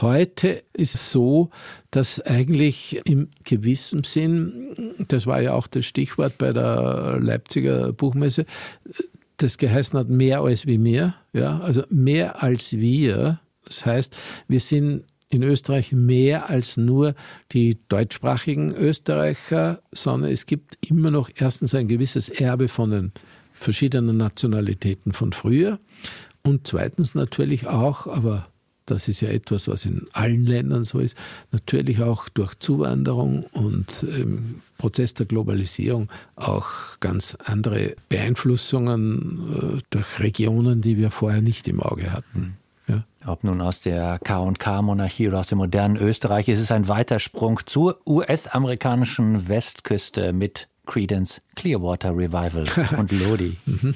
Heute 0.00 0.64
ist 0.72 0.94
es 0.94 1.12
so, 1.12 1.50
dass 1.90 2.20
eigentlich 2.20 3.00
im 3.04 3.28
gewissen 3.44 4.02
Sinn, 4.02 4.94
das 5.08 5.26
war 5.26 5.40
ja 5.40 5.54
auch 5.54 5.68
das 5.68 5.86
Stichwort 5.86 6.36
bei 6.38 6.52
der 6.52 7.18
Leipziger 7.20 7.92
Buchmesse, 7.92 8.44
das 9.36 9.58
geheißen 9.58 9.98
hat, 9.98 10.08
mehr 10.08 10.40
als 10.40 10.66
wie 10.66 10.78
mehr. 10.78 11.14
Ja? 11.32 11.60
Also 11.60 11.84
mehr 11.90 12.42
als 12.42 12.72
wir 12.76 13.40
das 13.64 13.86
heißt, 13.86 14.16
wir 14.48 14.60
sind 14.60 15.04
in 15.34 15.42
Österreich 15.42 15.92
mehr 15.92 16.48
als 16.48 16.76
nur 16.76 17.14
die 17.52 17.78
deutschsprachigen 17.88 18.74
Österreicher, 18.74 19.82
sondern 19.92 20.30
es 20.30 20.46
gibt 20.46 20.78
immer 20.80 21.10
noch 21.10 21.30
erstens 21.34 21.74
ein 21.74 21.88
gewisses 21.88 22.28
Erbe 22.28 22.68
von 22.68 22.90
den 22.90 23.12
verschiedenen 23.54 24.16
Nationalitäten 24.16 25.12
von 25.12 25.32
früher 25.32 25.78
und 26.42 26.66
zweitens 26.66 27.14
natürlich 27.14 27.66
auch, 27.66 28.06
aber 28.06 28.46
das 28.86 29.08
ist 29.08 29.22
ja 29.22 29.30
etwas, 29.30 29.66
was 29.68 29.86
in 29.86 30.06
allen 30.12 30.44
Ländern 30.44 30.84
so 30.84 30.98
ist, 30.98 31.16
natürlich 31.52 32.02
auch 32.02 32.28
durch 32.28 32.54
Zuwanderung 32.56 33.44
und 33.44 34.02
im 34.02 34.60
Prozess 34.76 35.14
der 35.14 35.24
Globalisierung 35.24 36.08
auch 36.36 37.00
ganz 37.00 37.36
andere 37.42 37.96
Beeinflussungen 38.10 39.78
äh, 39.78 39.82
durch 39.88 40.20
Regionen, 40.20 40.82
die 40.82 40.98
wir 40.98 41.10
vorher 41.10 41.40
nicht 41.40 41.66
im 41.66 41.80
Auge 41.80 42.12
hatten. 42.12 42.58
Ob 43.26 43.42
nun 43.42 43.60
aus 43.60 43.80
der 43.80 44.18
K&K-Monarchie 44.22 45.28
oder 45.28 45.40
aus 45.40 45.48
dem 45.48 45.58
modernen 45.58 45.96
Österreich, 45.96 46.48
ist 46.48 46.60
es 46.60 46.70
ein 46.70 46.88
weiter 46.88 47.18
Sprung 47.18 47.60
zur 47.64 48.00
US-amerikanischen 48.06 49.48
Westküste 49.48 50.32
mit 50.32 50.68
Credence 50.86 51.40
Clearwater 51.54 52.10
Revival 52.10 52.64
und 52.98 53.12
Lodi. 53.12 53.56
mhm. 53.66 53.94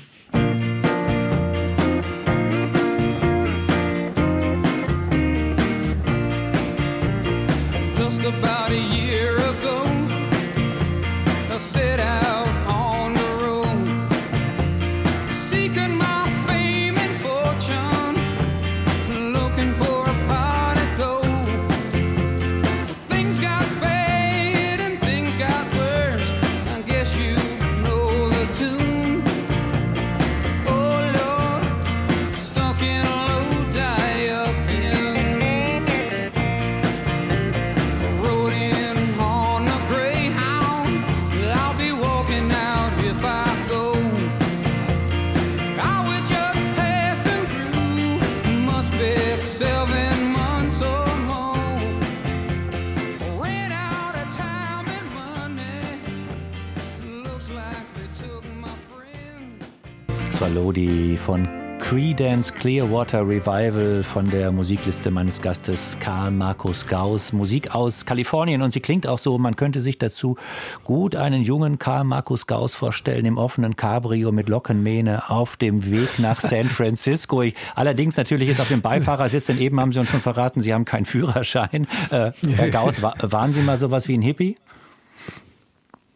Von 61.28 61.46
Creedence 61.78 62.54
Clearwater 62.54 63.20
Revival 63.20 64.02
von 64.02 64.30
der 64.30 64.50
Musikliste 64.50 65.10
meines 65.10 65.42
Gastes 65.42 65.98
Karl 66.00 66.30
Markus 66.30 66.86
Gauss. 66.86 67.34
Musik 67.34 67.74
aus 67.74 68.06
Kalifornien 68.06 68.62
und 68.62 68.70
sie 68.70 68.80
klingt 68.80 69.06
auch 69.06 69.18
so, 69.18 69.36
man 69.36 69.54
könnte 69.54 69.82
sich 69.82 69.98
dazu 69.98 70.38
gut 70.84 71.14
einen 71.14 71.42
jungen 71.42 71.78
Karl 71.78 72.04
Markus 72.04 72.46
Gauss 72.46 72.74
vorstellen 72.74 73.26
im 73.26 73.36
offenen 73.36 73.76
Cabrio 73.76 74.32
mit 74.32 74.48
Lockenmähne 74.48 75.28
auf 75.28 75.58
dem 75.58 75.90
Weg 75.90 76.18
nach 76.18 76.40
San 76.40 76.64
Francisco. 76.64 77.42
Ich, 77.42 77.54
allerdings 77.74 78.16
natürlich 78.16 78.48
ist 78.48 78.62
auf 78.62 78.68
dem 78.68 78.80
Beifahrersitz, 78.80 79.48
denn 79.48 79.58
eben 79.58 79.78
haben 79.78 79.92
Sie 79.92 79.98
uns 79.98 80.08
schon 80.08 80.22
verraten, 80.22 80.62
Sie 80.62 80.72
haben 80.72 80.86
keinen 80.86 81.04
Führerschein. 81.04 81.86
Äh, 82.10 82.32
Herr 82.56 82.70
Gauss, 82.70 83.02
waren 83.02 83.52
Sie 83.52 83.60
mal 83.60 83.76
sowas 83.76 84.08
wie 84.08 84.16
ein 84.16 84.22
Hippie? 84.22 84.56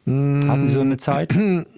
Hatten 0.06 0.66
Sie 0.66 0.72
so 0.72 0.80
eine 0.80 0.96
Zeit? 0.96 1.34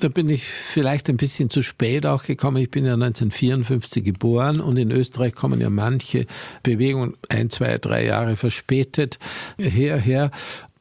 da 0.00 0.08
bin 0.08 0.28
ich 0.28 0.44
vielleicht 0.44 1.08
ein 1.08 1.16
bisschen 1.16 1.50
zu 1.50 1.62
spät 1.62 2.06
auch 2.06 2.24
gekommen. 2.24 2.56
Ich 2.56 2.70
bin 2.70 2.84
ja 2.84 2.94
1954 2.94 4.04
geboren 4.04 4.60
und 4.60 4.76
in 4.76 4.90
Österreich 4.90 5.34
kommen 5.34 5.60
ja 5.60 5.70
manche 5.70 6.26
Bewegungen 6.62 7.14
ein, 7.28 7.50
zwei, 7.50 7.78
drei 7.78 8.06
Jahre 8.06 8.36
verspätet 8.36 9.18
herher. 9.58 10.30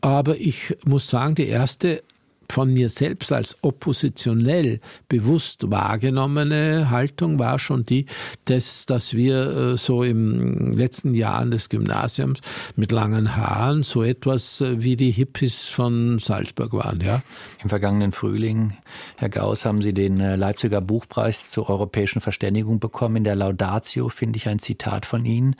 Aber 0.01 0.37
ich 0.37 0.77
muss 0.85 1.09
sagen, 1.09 1.35
die 1.35 1.47
erste 1.47 2.03
von 2.51 2.73
mir 2.73 2.89
selbst 2.89 3.31
als 3.31 3.57
oppositionell 3.61 4.79
bewusst 5.07 5.71
wahrgenommene 5.71 6.89
Haltung 6.89 7.39
war 7.39 7.59
schon 7.59 7.85
die, 7.85 8.05
dass, 8.45 8.85
dass 8.85 9.13
wir 9.13 9.73
äh, 9.73 9.77
so 9.77 10.03
im 10.03 10.71
letzten 10.71 11.13
Jahren 11.13 11.51
des 11.51 11.69
Gymnasiums 11.69 12.39
mit 12.75 12.91
langen 12.91 13.35
Haaren 13.35 13.83
so 13.83 14.03
etwas 14.03 14.61
äh, 14.61 14.81
wie 14.81 14.95
die 14.95 15.11
Hippies 15.11 15.67
von 15.67 16.19
Salzburg 16.19 16.73
waren. 16.73 17.01
Ja. 17.01 17.21
Im 17.61 17.69
vergangenen 17.69 18.11
Frühling, 18.11 18.73
Herr 19.17 19.29
Gauss, 19.29 19.65
haben 19.65 19.81
Sie 19.81 19.93
den 19.93 20.19
äh, 20.19 20.35
Leipziger 20.35 20.81
Buchpreis 20.81 21.51
zur 21.51 21.69
europäischen 21.69 22.21
Verständigung 22.21 22.79
bekommen. 22.79 23.17
In 23.17 23.23
der 23.23 23.35
Laudatio 23.35 24.09
finde 24.09 24.37
ich 24.37 24.47
ein 24.47 24.59
Zitat 24.59 25.05
von 25.05 25.25
Ihnen. 25.25 25.55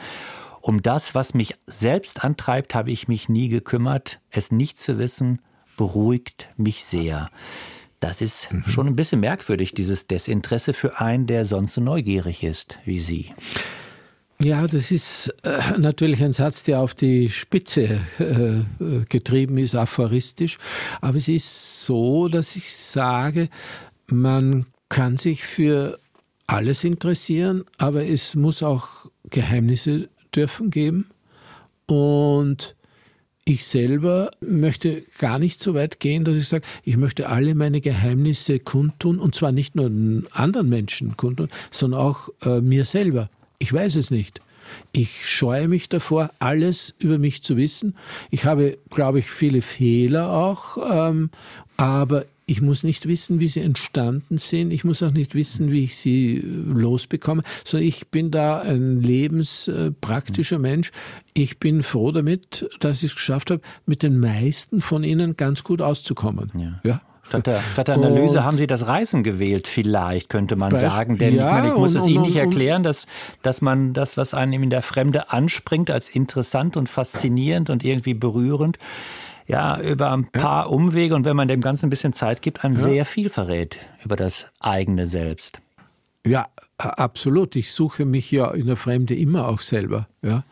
Um 0.61 0.81
das, 0.81 1.15
was 1.15 1.33
mich 1.33 1.55
selbst 1.67 2.23
antreibt, 2.23 2.75
habe 2.75 2.91
ich 2.91 3.07
mich 3.07 3.29
nie 3.29 3.47
gekümmert, 3.47 4.19
es 4.29 4.51
nicht 4.51 4.77
zu 4.77 4.97
wissen, 4.97 5.39
beruhigt 5.79 6.49
mich 6.57 6.83
sehr. 6.83 7.29
Das 8.01 8.19
ist 8.19 8.51
mhm. 8.51 8.65
schon 8.67 8.87
ein 8.87 8.97
bisschen 8.97 9.21
merkwürdig, 9.21 9.73
dieses 9.73 10.07
Desinteresse 10.07 10.73
für 10.73 10.99
einen, 10.99 11.25
der 11.25 11.45
sonst 11.45 11.75
so 11.75 11.79
neugierig 11.79 12.43
ist 12.43 12.77
wie 12.83 12.99
Sie. 12.99 13.33
Ja, 14.43 14.67
das 14.67 14.91
ist 14.91 15.33
äh, 15.43 15.77
natürlich 15.77 16.21
ein 16.21 16.33
Satz, 16.33 16.63
der 16.63 16.81
auf 16.81 16.95
die 16.95 17.29
Spitze 17.29 18.01
äh, 18.19 19.05
getrieben 19.07 19.57
ist, 19.57 19.73
aphoristisch. 19.73 20.57
Aber 20.99 21.15
es 21.15 21.29
ist 21.29 21.85
so, 21.85 22.27
dass 22.27 22.57
ich 22.57 22.75
sage, 22.75 23.47
man 24.07 24.65
kann 24.89 25.15
sich 25.15 25.45
für 25.45 25.97
alles 26.45 26.83
interessieren, 26.83 27.63
aber 27.77 28.05
es 28.05 28.35
muss 28.35 28.63
auch 28.63 29.09
Geheimnisse 29.29 30.09
dürfen 30.35 30.71
geben. 30.71 31.09
Und 31.85 32.75
ich 33.45 33.65
selber 33.65 34.31
möchte 34.41 35.03
gar 35.17 35.39
nicht 35.39 35.61
so 35.61 35.73
weit 35.73 35.99
gehen, 35.99 36.23
dass 36.23 36.35
ich 36.35 36.47
sage, 36.47 36.65
ich 36.83 36.97
möchte 36.97 37.29
alle 37.29 37.55
meine 37.55 37.81
Geheimnisse 37.81 38.59
kundtun 38.59 39.19
und 39.19 39.33
zwar 39.33 39.51
nicht 39.51 39.75
nur 39.75 39.91
anderen 40.31 40.69
Menschen 40.69 41.17
kundtun, 41.17 41.49
sondern 41.71 41.99
auch 41.99 42.29
äh, 42.43 42.61
mir 42.61 42.85
selber. 42.85 43.29
Ich 43.57 43.73
weiß 43.73 43.95
es 43.95 44.11
nicht. 44.11 44.39
Ich 44.91 45.27
scheue 45.27 45.67
mich 45.67 45.89
davor, 45.89 46.29
alles 46.39 46.93
über 46.99 47.17
mich 47.17 47.41
zu 47.41 47.57
wissen. 47.57 47.95
Ich 48.29 48.45
habe, 48.45 48.77
glaube 48.91 49.19
ich, 49.19 49.29
viele 49.29 49.61
Fehler 49.61 50.31
auch, 50.31 50.77
ähm, 51.09 51.31
aber 51.75 52.25
ich 52.49 52.61
muss 52.61 52.83
nicht 52.83 53.07
wissen, 53.07 53.39
wie 53.39 53.47
sie 53.47 53.61
entstanden 53.61 54.37
sind. 54.37 54.71
Ich 54.71 54.83
muss 54.83 55.03
auch 55.03 55.11
nicht 55.11 55.35
wissen, 55.35 55.71
wie 55.71 55.83
ich 55.83 55.95
sie 55.95 56.37
äh, 56.37 56.43
losbekomme. 56.43 57.43
sondern 57.63 57.87
ich 57.87 58.07
bin 58.07 58.31
da 58.31 58.59
ein 58.61 59.01
lebenspraktischer 59.01 60.57
Mensch. 60.57 60.91
Ich 61.33 61.59
bin 61.59 61.83
froh 61.83 62.11
damit, 62.11 62.67
dass 62.79 63.03
ich 63.03 63.11
es 63.11 63.15
geschafft 63.15 63.51
habe, 63.51 63.61
mit 63.85 64.01
den 64.01 64.19
meisten 64.19 64.81
von 64.81 65.03
ihnen 65.03 65.35
ganz 65.35 65.63
gut 65.63 65.81
auszukommen. 65.81 66.51
Ja. 66.57 66.79
ja. 66.83 67.01
Statt 67.27 67.45
der, 67.45 67.61
statt 67.73 67.87
der 67.87 67.95
Analyse 67.95 68.39
und 68.39 68.43
haben 68.43 68.57
Sie 68.57 68.65
das 68.65 68.87
Reisen 68.87 69.21
gewählt, 69.21 69.67
vielleicht 69.67 70.29
könnte 70.29 70.55
man 70.55 70.71
Beispiel, 70.71 70.89
sagen. 70.89 71.17
Denn 71.19 71.35
ja, 71.35 71.45
ich, 71.45 71.53
meine, 71.53 71.67
ich 71.67 71.79
muss 71.79 71.93
und, 71.93 72.01
es 72.01 72.07
Ihnen 72.07 72.23
nicht 72.23 72.37
erklären, 72.37 72.81
dass, 72.81 73.05
dass 73.43 73.61
man 73.61 73.93
das, 73.93 74.17
was 74.17 74.33
einem 74.33 74.63
in 74.63 74.71
der 74.71 74.81
Fremde 74.81 75.31
anspringt, 75.31 75.91
als 75.91 76.09
interessant 76.09 76.75
und 76.75 76.89
faszinierend 76.89 77.69
und 77.69 77.85
irgendwie 77.85 78.15
berührend, 78.15 78.79
ja, 79.49 79.81
über 79.81 80.11
ein 80.11 80.25
paar 80.31 80.65
ja. 80.65 80.69
Umwege 80.69 81.15
und 81.15 81.25
wenn 81.25 81.35
man 81.35 81.47
dem 81.47 81.61
Ganzen 81.61 81.87
ein 81.87 81.89
bisschen 81.89 82.13
Zeit 82.13 82.41
gibt, 82.41 82.63
einem 82.63 82.75
ja. 82.75 82.81
sehr 82.81 83.05
viel 83.05 83.29
verrät 83.29 83.79
über 84.03 84.15
das 84.15 84.47
eigene 84.59 85.07
Selbst. 85.07 85.59
Ja, 86.25 86.47
absolut. 86.77 87.55
Ich 87.55 87.71
suche 87.71 88.05
mich 88.05 88.29
ja 88.29 88.51
in 88.51 88.67
der 88.67 88.75
Fremde 88.75 89.15
immer 89.15 89.47
auch 89.47 89.61
selber. 89.61 90.07
Ja. 90.21 90.43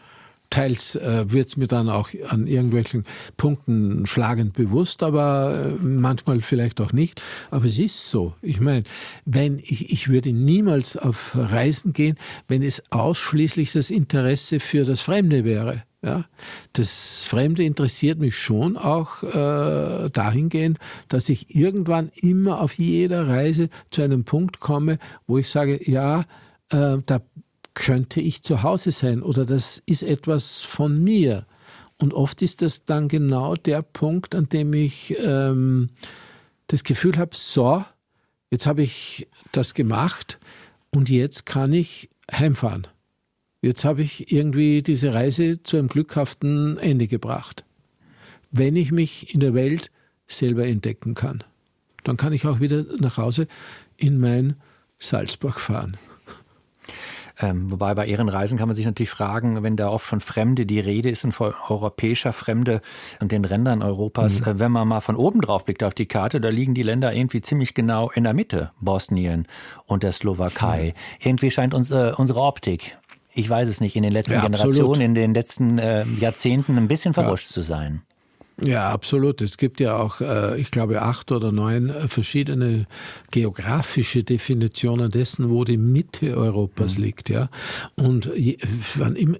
Teils 0.49 0.95
äh, 0.95 1.31
wird 1.31 1.47
es 1.47 1.57
mir 1.57 1.67
dann 1.67 1.89
auch 1.89 2.09
an 2.27 2.47
irgendwelchen 2.47 3.03
Punkten 3.35 4.05
schlagend 4.05 4.53
bewusst, 4.53 5.03
aber 5.03 5.75
äh, 5.81 5.83
manchmal 5.83 6.41
vielleicht 6.41 6.79
auch 6.81 6.93
nicht. 6.93 7.21
Aber 7.51 7.65
es 7.65 7.77
ist 7.79 8.09
so. 8.09 8.33
Ich 8.41 8.59
meine, 8.59 8.83
wenn 9.25 9.59
ich, 9.59 9.91
ich 9.91 10.09
würde 10.09 10.31
niemals 10.31 10.95
auf 10.95 11.31
Reisen 11.35 11.93
gehen, 11.93 12.17
wenn 12.47 12.63
es 12.63 12.83
ausschließlich 12.91 13.71
das 13.73 13.89
Interesse 13.89 14.59
für 14.59 14.85
das 14.85 15.01
Fremde 15.01 15.43
wäre. 15.43 15.83
Ja, 16.03 16.25
das 16.73 17.25
Fremde 17.27 17.63
interessiert 17.63 18.19
mich 18.19 18.37
schon 18.37 18.77
auch 18.77 19.23
äh, 19.23 20.09
dahingehend, 20.11 20.77
dass 21.09 21.27
ich 21.27 21.55
irgendwann 21.55 22.11
immer 22.13 22.61
auf 22.61 22.73
jeder 22.73 23.27
Reise 23.27 23.69
zu 23.89 24.03
einem 24.03 24.23
Punkt 24.23 24.59
komme, 24.59 24.99
wo 25.25 25.39
ich 25.39 25.49
sage, 25.49 25.79
ja, 25.89 26.21
äh, 26.69 26.97
da 27.03 27.21
könnte 27.77 28.21
ich 28.21 28.41
zu 28.41 28.63
Hause 28.63 28.91
sein 28.91 29.21
oder 29.21 29.45
das 29.45 29.83
ist 29.85 30.01
etwas 30.01 30.61
von 30.61 31.03
mir. 31.03 31.45
Und 31.99 32.11
oft 32.11 32.41
ist 32.41 32.63
das 32.63 32.85
dann 32.85 33.07
genau 33.07 33.53
der 33.53 33.83
Punkt, 33.83 34.33
an 34.33 34.49
dem 34.49 34.73
ich 34.73 35.15
ähm, 35.23 35.89
das 36.65 36.83
Gefühl 36.83 37.17
habe, 37.17 37.35
so, 37.35 37.85
jetzt 38.49 38.65
habe 38.65 38.81
ich 38.81 39.27
das 39.51 39.75
gemacht 39.75 40.39
und 40.89 41.11
jetzt 41.11 41.45
kann 41.45 41.71
ich 41.71 42.09
heimfahren. 42.31 42.87
Jetzt 43.61 43.85
habe 43.85 44.01
ich 44.01 44.31
irgendwie 44.31 44.81
diese 44.81 45.13
Reise 45.13 45.61
zu 45.61 45.77
einem 45.77 45.87
glückhaften 45.87 46.79
Ende 46.79 47.07
gebracht. 47.07 47.63
Wenn 48.49 48.75
ich 48.75 48.91
mich 48.91 49.35
in 49.35 49.39
der 49.39 49.53
Welt 49.53 49.91
selber 50.25 50.65
entdecken 50.65 51.13
kann, 51.13 51.43
dann 52.03 52.17
kann 52.17 52.33
ich 52.33 52.47
auch 52.47 52.59
wieder 52.59 52.85
nach 52.99 53.17
Hause 53.17 53.47
in 53.97 54.19
mein 54.19 54.55
Salzburg 54.97 55.59
fahren. 55.59 55.95
Ähm, 57.39 57.71
wobei 57.71 57.93
bei 57.93 58.07
Ihren 58.07 58.29
Reisen 58.29 58.57
kann 58.57 58.67
man 58.67 58.75
sich 58.75 58.85
natürlich 58.85 59.09
fragen, 59.09 59.61
wenn 59.63 59.75
da 59.75 59.89
oft 59.89 60.05
von 60.05 60.19
Fremde 60.19 60.65
die 60.65 60.79
Rede 60.79 61.09
ist, 61.09 61.25
von 61.31 61.53
europäischer 61.69 62.33
Fremde 62.33 62.81
und 63.19 63.31
den 63.31 63.45
Rändern 63.45 63.83
Europas, 63.83 64.41
mhm. 64.41 64.47
äh, 64.47 64.59
wenn 64.59 64.71
man 64.71 64.87
mal 64.87 65.01
von 65.01 65.15
oben 65.15 65.41
drauf 65.41 65.65
blickt 65.65 65.83
auf 65.83 65.93
die 65.93 66.07
Karte, 66.07 66.41
da 66.41 66.49
liegen 66.49 66.73
die 66.73 66.83
Länder 66.83 67.13
irgendwie 67.13 67.41
ziemlich 67.41 67.73
genau 67.73 68.09
in 68.09 68.23
der 68.23 68.33
Mitte, 68.33 68.71
Bosnien 68.79 69.47
und 69.85 70.03
der 70.03 70.13
Slowakei. 70.13 70.93
Mhm. 70.95 71.27
Irgendwie 71.27 71.51
scheint 71.51 71.73
uns 71.73 71.91
äh, 71.91 72.13
unsere 72.15 72.41
Optik 72.41 72.97
ich 73.37 73.47
weiß 73.47 73.69
es 73.69 73.81
nicht, 73.81 73.95
in 73.95 74.03
den 74.03 74.11
letzten 74.11 74.33
ja, 74.33 74.41
Generationen, 74.41 75.01
in 75.01 75.13
den 75.13 75.33
letzten 75.33 75.77
äh, 75.77 76.05
Jahrzehnten 76.05 76.75
ein 76.75 76.87
bisschen 76.87 77.13
verrutscht 77.13 77.49
ja. 77.49 77.53
zu 77.53 77.61
sein. 77.61 78.01
Ja, 78.63 78.89
absolut. 78.89 79.43
Es 79.43 79.57
gibt 79.57 79.79
ja 79.79 79.95
auch, 79.97 80.19
äh, 80.19 80.59
ich 80.59 80.71
glaube, 80.71 81.03
acht 81.03 81.31
oder 81.31 81.51
neun 81.51 81.89
äh, 81.89 82.07
verschiedene 82.07 82.87
geografische 83.29 84.23
Definitionen 84.23 85.11
dessen, 85.11 85.51
wo 85.51 85.63
die 85.63 85.77
Mitte 85.77 86.35
Europas 86.35 86.97
mhm. 86.97 87.03
liegt. 87.03 87.29
Ja. 87.29 87.49
Und 87.95 88.25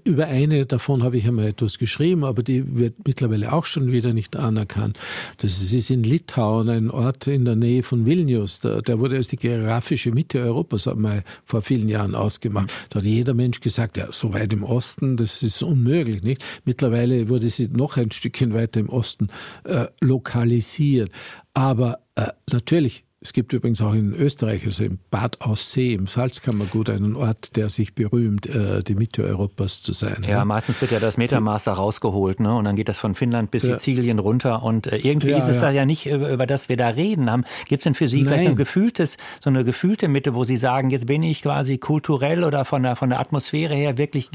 über 0.04 0.26
eine 0.26 0.66
davon 0.66 1.02
habe 1.02 1.16
ich 1.16 1.26
einmal 1.26 1.48
etwas 1.48 1.78
geschrieben, 1.78 2.22
aber 2.22 2.44
die 2.44 2.76
wird 2.76 2.94
mittlerweile 3.06 3.52
auch 3.52 3.64
schon 3.64 3.90
wieder 3.90 4.12
nicht 4.12 4.36
anerkannt. 4.36 4.96
Das 5.38 5.60
ist 5.60 5.90
in 5.90 6.04
Litauen, 6.04 6.68
ein 6.68 6.88
Ort 6.88 7.26
in 7.26 7.44
der 7.44 7.56
Nähe 7.56 7.82
von 7.82 8.06
Vilnius. 8.06 8.60
Der, 8.60 9.00
wurde 9.00 9.16
als 9.16 9.26
die 9.26 9.36
geografische 9.36 10.12
Mitte 10.12 10.38
Europas 10.38 10.86
mal 10.94 11.24
vor 11.44 11.62
vielen 11.62 11.88
Jahren 11.88 12.14
ausgemacht. 12.14 12.72
Da 12.90 13.00
hat 13.00 13.04
jeder 13.04 13.34
Mensch 13.34 13.58
gesagt, 13.60 13.96
ja, 13.96 14.06
so 14.12 14.32
weit 14.32 14.52
im 14.52 14.62
Osten, 14.62 15.16
das 15.16 15.42
ist 15.42 15.60
unmöglich. 15.64 16.22
Nicht? 16.22 16.44
Mittlerweile 16.64 17.28
wurde 17.28 17.48
sie 17.48 17.66
noch 17.66 17.96
ein 17.96 18.12
Stückchen 18.12 18.54
weiter 18.54 18.78
im 18.78 18.88
Osten 18.88 19.07
Osten 19.08 19.28
äh, 19.64 19.86
lokalisiert. 20.00 21.10
Aber 21.54 22.00
äh, 22.14 22.26
natürlich, 22.52 23.04
es 23.20 23.32
gibt 23.32 23.52
übrigens 23.52 23.80
auch 23.80 23.94
in 23.94 24.14
Österreich, 24.14 24.64
also 24.64 24.84
im 24.84 24.98
Bad 25.10 25.40
Aussee, 25.40 25.94
im 25.94 26.06
Salzkammergut, 26.06 26.88
einen 26.90 27.16
Ort, 27.16 27.56
der 27.56 27.68
sich 27.68 27.94
berühmt, 27.94 28.46
äh, 28.46 28.82
die 28.84 28.94
Mitte 28.94 29.24
Europas 29.24 29.82
zu 29.82 29.92
sein. 29.92 30.22
Ja, 30.22 30.28
ja, 30.28 30.44
meistens 30.44 30.80
wird 30.80 30.92
ja 30.92 31.00
das 31.00 31.16
Metermaß 31.16 31.64
da 31.64 31.72
rausgeholt, 31.72 32.38
ne? 32.38 32.54
Und 32.54 32.64
dann 32.64 32.76
geht 32.76 32.88
das 32.88 32.98
von 32.98 33.14
Finnland 33.14 33.50
bis 33.50 33.64
ja. 33.64 33.76
Sizilien 33.76 34.18
runter. 34.18 34.62
Und 34.62 34.86
äh, 34.86 34.98
irgendwie 34.98 35.30
ja, 35.30 35.38
ist 35.38 35.48
es 35.48 35.56
ja. 35.56 35.62
da 35.62 35.70
ja 35.70 35.86
nicht, 35.86 36.06
über, 36.06 36.30
über 36.30 36.46
das 36.46 36.68
wir 36.68 36.76
da 36.76 36.88
reden 36.88 37.30
haben. 37.30 37.44
Gibt 37.66 37.80
es 37.80 37.84
denn 37.84 37.94
für 37.94 38.08
Sie 38.08 38.22
Nein. 38.22 38.26
vielleicht 38.26 38.50
ein 38.50 38.56
gefühltes, 38.56 39.16
so 39.40 39.48
eine 39.50 39.64
gefühlte 39.64 40.06
Mitte, 40.06 40.34
wo 40.34 40.44
Sie 40.44 40.58
sagen, 40.58 40.90
jetzt 40.90 41.06
bin 41.06 41.22
ich 41.22 41.42
quasi 41.42 41.78
kulturell 41.78 42.44
oder 42.44 42.64
von 42.64 42.82
der, 42.82 42.94
von 42.94 43.08
der 43.08 43.20
Atmosphäre 43.20 43.74
her 43.74 43.98
wirklich 43.98 44.30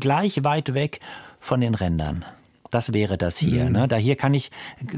gleich 0.00 0.42
weit 0.44 0.74
weg 0.74 1.00
von 1.38 1.60
den 1.60 1.74
Rändern? 1.74 2.24
Das 2.70 2.92
wäre 2.92 3.16
das 3.16 3.38
hier. 3.38 3.66
Mhm. 3.66 3.72
Ne? 3.72 3.88
Da 3.88 3.96
hier 3.96 4.16
kann 4.16 4.34
ich 4.34 4.50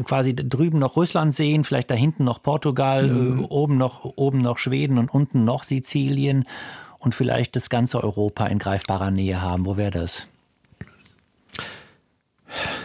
quasi 0.05 0.34
drüben 0.34 0.78
noch 0.78 0.97
Russland 0.97 1.34
sehen, 1.34 1.64
vielleicht 1.64 1.90
da 1.90 1.94
hinten 1.94 2.24
noch 2.24 2.42
Portugal, 2.42 3.09
mhm. 3.09 3.40
äh, 3.40 3.42
oben 3.44 3.76
noch 3.76 4.05
oben 4.16 4.42
noch 4.42 4.59
Schweden 4.59 4.98
und 4.98 5.10
unten 5.10 5.44
noch 5.44 5.64
Sizilien 5.64 6.44
und 6.98 7.14
vielleicht 7.14 7.56
das 7.56 7.70
ganze 7.70 8.02
Europa 8.02 8.47
in 8.47 8.59
greifbarer 8.59 9.10
Nähe 9.10 9.40
haben. 9.40 9.66
Wo 9.66 9.76
wäre 9.76 9.90
das? 9.90 10.26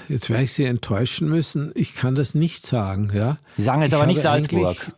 Jetzt 0.07 0.29
werde 0.29 0.43
ich 0.43 0.53
Sie 0.53 0.65
enttäuschen 0.65 1.27
müssen. 1.27 1.71
Ich 1.73 1.95
kann 1.95 2.15
das 2.15 2.35
nicht 2.35 2.65
sagen. 2.65 3.09
Ja? 3.13 3.37
Sie 3.57 3.63
sagen 3.63 3.81
jetzt 3.81 3.91
ich 3.91 3.95
aber 3.95 4.05
nicht 4.05 4.21
Salzburg. 4.21 4.93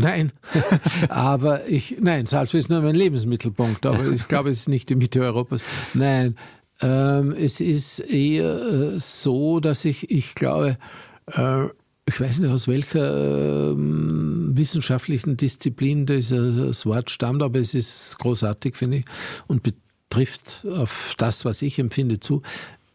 Nein, 0.00 0.32
aber 1.08 1.66
ich, 1.66 1.96
nein, 2.00 2.26
Salzburg 2.26 2.60
ist 2.60 2.70
nur 2.70 2.80
mein 2.80 2.94
Lebensmittelpunkt, 2.94 3.84
aber 3.84 4.06
ich 4.12 4.28
glaube, 4.28 4.50
es 4.50 4.60
ist 4.60 4.68
nicht 4.68 4.88
die 4.88 4.94
Mitte 4.94 5.20
Europas. 5.20 5.62
Nein, 5.92 6.36
ähm, 6.80 7.32
es 7.32 7.60
ist 7.60 8.00
eher 8.00 8.60
äh, 8.62 9.00
so, 9.00 9.60
dass 9.60 9.84
ich, 9.84 10.10
ich 10.10 10.34
glaube, 10.34 10.78
äh, 11.26 11.64
ich 12.06 12.20
weiß 12.20 12.38
nicht, 12.38 12.50
aus 12.50 12.68
welcher 12.68 13.70
äh, 13.70 13.74
wissenschaftlichen 13.76 15.36
Disziplin 15.36 16.06
dieses 16.06 16.86
Wort 16.86 17.10
stammt, 17.10 17.42
aber 17.42 17.58
es 17.58 17.74
ist 17.74 18.18
großartig, 18.18 18.76
finde 18.76 18.98
ich, 18.98 19.04
und 19.46 19.62
betrifft 19.62 20.64
auf 20.70 21.14
das, 21.18 21.44
was 21.44 21.62
ich 21.62 21.78
empfinde, 21.78 22.20
zu. 22.20 22.42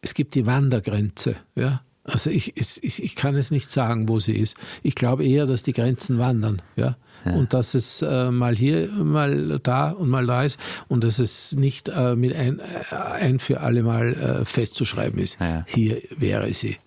Es 0.02 0.14
gibt 0.14 0.36
die 0.36 0.46
Wandergrenze, 0.46 1.36
ja. 1.56 1.82
Also 2.06 2.30
ich, 2.30 2.58
ich, 2.58 3.02
ich 3.02 3.16
kann 3.16 3.36
es 3.36 3.50
nicht 3.50 3.70
sagen, 3.70 4.10
wo 4.10 4.20
sie 4.20 4.38
ist. 4.38 4.58
Ich 4.82 4.94
glaube 4.94 5.26
eher, 5.26 5.46
dass 5.46 5.64
die 5.64 5.72
Grenzen 5.72 6.20
wandern, 6.20 6.62
ja. 6.76 6.98
Und 7.32 7.54
dass 7.54 7.74
es 7.74 8.02
äh, 8.02 8.32
mal 8.32 8.56
hier, 8.56 8.90
mal 8.90 9.60
da 9.62 9.92
und 9.92 10.10
mal 10.10 10.26
da 10.26 10.44
ist 10.44 10.60
und 10.88 11.04
dass 11.04 11.20
es 11.20 11.54
nicht 11.54 11.90
äh, 11.90 12.16
mit 12.16 12.36
ein, 12.36 12.60
äh, 12.60 12.96
ein 12.96 13.40
für 13.40 13.62
alle 13.62 13.84
Mal 13.84 14.14
äh, 14.14 14.46
festzuschreiben 14.46 15.20
ist. 15.20 15.40
Ja. 15.40 15.66
Hier 15.68 16.02
wäre 16.18 16.54
sie. 16.54 16.78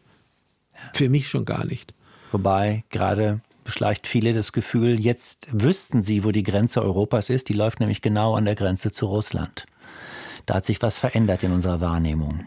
Für 0.92 1.08
mich 1.08 1.28
schon 1.28 1.44
gar 1.44 1.64
nicht. 1.64 1.94
Wobei 2.32 2.84
gerade 2.90 3.40
beschleicht 3.64 4.06
viele 4.06 4.32
das 4.34 4.52
Gefühl, 4.52 5.00
jetzt 5.00 5.48
wüssten 5.50 6.02
sie, 6.02 6.24
wo 6.24 6.30
die 6.30 6.42
Grenze 6.42 6.82
Europas 6.82 7.30
ist. 7.30 7.48
Die 7.48 7.54
läuft 7.54 7.80
nämlich 7.80 8.02
genau 8.02 8.34
an 8.34 8.44
der 8.44 8.54
Grenze 8.54 8.92
zu 8.92 9.06
Russland. 9.06 9.64
Da 10.46 10.54
hat 10.54 10.64
sich 10.64 10.80
was 10.82 10.98
verändert 10.98 11.42
in 11.42 11.52
unserer 11.52 11.80
Wahrnehmung. 11.80 12.44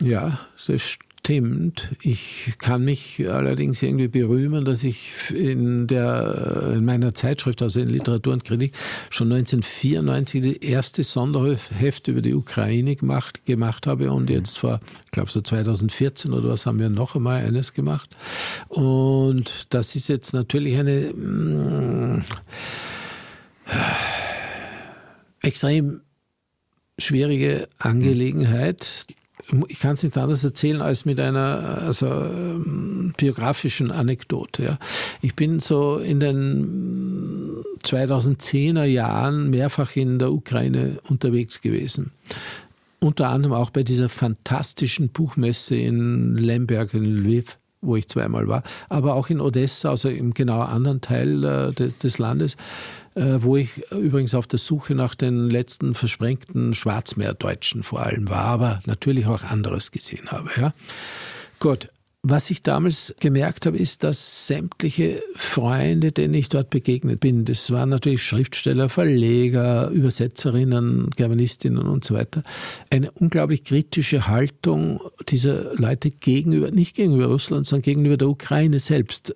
Ja, 0.00 0.40
das 0.66 0.98
stimmt. 1.28 1.90
Ich 2.00 2.54
kann 2.56 2.86
mich 2.86 3.28
allerdings 3.28 3.82
irgendwie 3.82 4.08
berühmen, 4.08 4.64
dass 4.64 4.82
ich 4.82 5.30
in, 5.30 5.86
der, 5.86 6.72
in 6.74 6.86
meiner 6.86 7.12
Zeitschrift, 7.14 7.60
also 7.60 7.80
in 7.80 7.90
Literatur 7.90 8.32
und 8.32 8.46
Kritik, 8.46 8.72
schon 9.10 9.30
1994 9.30 10.40
die 10.40 10.64
erste 10.64 11.04
Sonderheft 11.04 12.08
über 12.08 12.22
die 12.22 12.32
Ukraine 12.32 12.96
gemacht, 12.96 13.44
gemacht 13.44 13.86
habe 13.86 14.10
und 14.10 14.30
jetzt 14.30 14.56
vor, 14.56 14.80
ich 15.04 15.10
glaube 15.10 15.30
so 15.30 15.42
2014 15.42 16.32
oder 16.32 16.48
was, 16.48 16.64
haben 16.64 16.78
wir 16.78 16.88
noch 16.88 17.14
einmal 17.14 17.44
eines 17.44 17.74
gemacht. 17.74 18.08
Und 18.68 19.66
das 19.68 19.96
ist 19.96 20.08
jetzt 20.08 20.32
natürlich 20.32 20.78
eine 20.78 21.12
mh, 21.12 22.16
mm, 22.16 22.24
extrem 25.42 26.00
schwierige 26.98 27.68
Angelegenheit 27.78 29.06
ich 29.68 29.80
kann 29.80 29.94
es 29.94 30.02
nicht 30.02 30.18
anders 30.18 30.44
erzählen 30.44 30.82
als 30.82 31.04
mit 31.04 31.20
einer 31.20 31.82
also, 31.86 32.06
ähm, 32.06 33.14
biografischen 33.16 33.90
Anekdote. 33.90 34.62
Ja. 34.62 34.78
Ich 35.22 35.34
bin 35.34 35.60
so 35.60 35.96
in 35.96 36.20
den 36.20 37.64
2010er 37.84 38.84
Jahren 38.84 39.50
mehrfach 39.50 39.96
in 39.96 40.18
der 40.18 40.32
Ukraine 40.32 40.98
unterwegs 41.08 41.60
gewesen. 41.60 42.12
Unter 43.00 43.28
anderem 43.28 43.54
auch 43.54 43.70
bei 43.70 43.84
dieser 43.84 44.08
fantastischen 44.08 45.10
Buchmesse 45.10 45.76
in 45.76 46.36
Lemberg 46.36 46.94
in 46.94 47.04
Lviv 47.04 47.58
wo 47.80 47.96
ich 47.96 48.08
zweimal 48.08 48.48
war, 48.48 48.62
aber 48.88 49.14
auch 49.14 49.30
in 49.30 49.40
Odessa, 49.40 49.90
also 49.90 50.08
im 50.08 50.34
genau 50.34 50.62
anderen 50.62 51.00
Teil 51.00 51.44
äh, 51.44 51.72
des 51.72 52.18
Landes. 52.18 52.56
Äh, 53.18 53.42
wo 53.42 53.56
ich 53.56 53.70
übrigens 53.90 54.32
auf 54.32 54.46
der 54.46 54.60
Suche 54.60 54.94
nach 54.94 55.16
den 55.16 55.50
letzten 55.50 55.94
versprengten 55.94 56.72
Schwarzmeerdeutschen 56.72 57.82
vor 57.82 58.00
allem 58.00 58.28
war, 58.28 58.44
aber 58.44 58.80
natürlich 58.86 59.26
auch 59.26 59.42
anderes 59.42 59.90
gesehen 59.90 60.30
habe. 60.30 60.48
Ja. 60.56 60.72
Gut, 61.58 61.88
was 62.22 62.48
ich 62.50 62.62
damals 62.62 63.12
gemerkt 63.18 63.66
habe, 63.66 63.76
ist, 63.76 64.04
dass 64.04 64.46
sämtliche 64.46 65.20
Freunde, 65.34 66.12
denen 66.12 66.34
ich 66.34 66.48
dort 66.48 66.70
begegnet 66.70 67.18
bin, 67.18 67.44
das 67.44 67.72
waren 67.72 67.88
natürlich 67.88 68.22
Schriftsteller, 68.22 68.88
Verleger, 68.88 69.88
Übersetzerinnen, 69.88 71.10
Germanistinnen 71.16 71.88
und 71.88 72.04
so 72.04 72.14
weiter, 72.14 72.44
eine 72.90 73.10
unglaublich 73.10 73.64
kritische 73.64 74.28
Haltung 74.28 75.00
dieser 75.28 75.74
Leute 75.74 76.12
gegenüber, 76.12 76.70
nicht 76.70 76.94
gegenüber 76.94 77.26
Russland, 77.26 77.66
sondern 77.66 77.82
gegenüber 77.82 78.16
der 78.16 78.28
Ukraine 78.28 78.78
selbst 78.78 79.34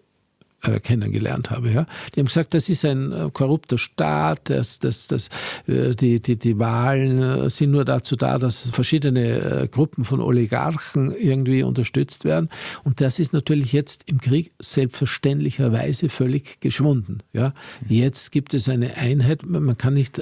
äh, 0.63 0.81
kennengelernt 0.81 1.51
habe. 1.51 1.71
Ja. 1.71 1.87
Die 2.15 2.21
haben 2.21 2.27
gesagt, 2.27 2.55
das 2.55 2.69
ist 2.69 2.85
ein 2.85 3.13
äh, 3.13 3.31
korrupter 3.33 3.79
Staat, 3.79 4.49
das, 4.49 4.79
das, 4.79 5.09
das, 5.09 5.29
äh, 5.67 5.95
die, 5.95 6.23
die, 6.23 6.39
die 6.39 6.59
Wahlen 6.59 7.19
äh, 7.19 7.51
sind 7.51 7.73
nur 7.73 7.85
dazu 7.85 8.17
da, 8.17 8.39
dass 8.39 8.69
verschiedene 8.71 9.69
Gruppen 9.73 10.05
von 10.05 10.21
Oligarchen 10.21 11.13
irgendwie 11.17 11.63
unterstützt 11.63 12.25
werden. 12.25 12.49
Und 12.85 13.01
das 13.01 13.19
ist 13.19 13.33
natürlich 13.33 13.73
jetzt 13.73 14.05
im 14.07 14.21
Krieg 14.21 14.53
selbstverständlicherweise 14.61 16.09
völlig 16.09 16.61
geschwunden. 16.61 17.19
Ja. 17.33 17.55
Jetzt 17.89 18.33
gibt 18.33 18.55
es 18.55 18.69
eine 18.69 18.97
Einheit, 18.97 19.45
man 19.45 19.77
kann 19.77 19.95
nicht 19.95 20.21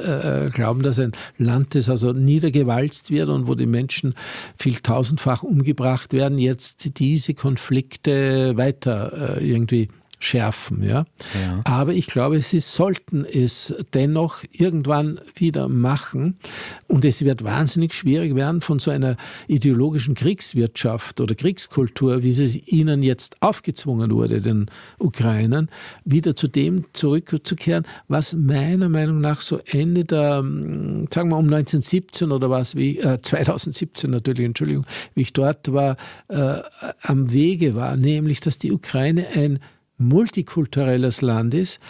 glauben, 0.55 0.83
dass 0.83 0.99
ein 0.99 1.13
Land, 1.39 1.75
das 1.75 1.89
also 1.89 2.13
niedergewalzt 2.13 3.11
wird 3.11 3.29
und 3.29 3.47
wo 3.47 3.55
die 3.55 3.67
Menschen 3.67 4.15
viel 4.59 4.77
tausendfach 4.77 5.43
umgebracht 5.43 6.13
werden, 6.13 6.39
jetzt 6.39 6.99
diese 6.99 7.35
Konflikte 7.35 8.57
weiter 8.57 9.41
irgendwie 9.41 9.89
schärfen. 10.21 10.83
Ja? 10.83 11.07
ja? 11.35 11.63
Aber 11.65 11.95
ich 11.95 12.07
glaube, 12.07 12.41
sie 12.43 12.61
sollten 12.61 13.25
es 13.25 13.75
dennoch 13.95 14.45
irgendwann 14.53 15.21
wieder 15.35 15.69
machen. 15.69 16.39
Und 16.87 17.05
es 17.05 17.25
wird 17.25 17.43
wahnsinnig 17.43 17.95
schwierig 17.95 18.37
werden, 18.37 18.61
von 18.61 18.79
so 18.79 18.91
einer 18.91 19.17
ideologischen 19.49 20.15
Kriegswirtschaft 20.15 21.21
oder 21.21 21.35
Kriegskultur, 21.35 22.23
wie 22.23 22.33
sie 22.33 22.63
ihnen 22.67 23.03
jetzt 23.03 23.37
aufgezwungen 23.41 24.13
wurde, 24.13 24.41
den 24.41 24.67
Ukrainern, 24.99 25.71
wieder 26.05 26.37
zu 26.37 26.47
dem 26.47 26.85
zurückzukehren, 26.93 27.87
was 28.09 28.35
meiner 28.35 28.89
Meinung 28.89 29.21
nach 29.21 29.41
so 29.41 29.59
Ende 29.67 30.05
der, 30.05 30.43
sagen 30.43 31.31
wir 31.31 31.39
um 31.39 31.47
1917 31.47 32.31
oder 32.31 32.51
was, 32.51 32.77
wie 32.77 32.99
äh, 32.99 33.19
2017 33.21 34.11
natürlich, 34.11 34.45
Entschuldigung, 34.45 34.85
wie 35.15 35.23
ich 35.23 35.33
dort 35.33 35.73
war, 35.73 35.97
äh, 36.29 36.59
am 37.03 37.33
Wege 37.33 37.75
war, 37.75 37.97
nämlich, 37.97 38.41
dass 38.41 38.59
die 38.59 38.73
Ukraine 38.73 39.27
ein 39.35 39.61
multikulturelles 40.01 41.21
Land 41.21 41.55
ist, 41.55 41.81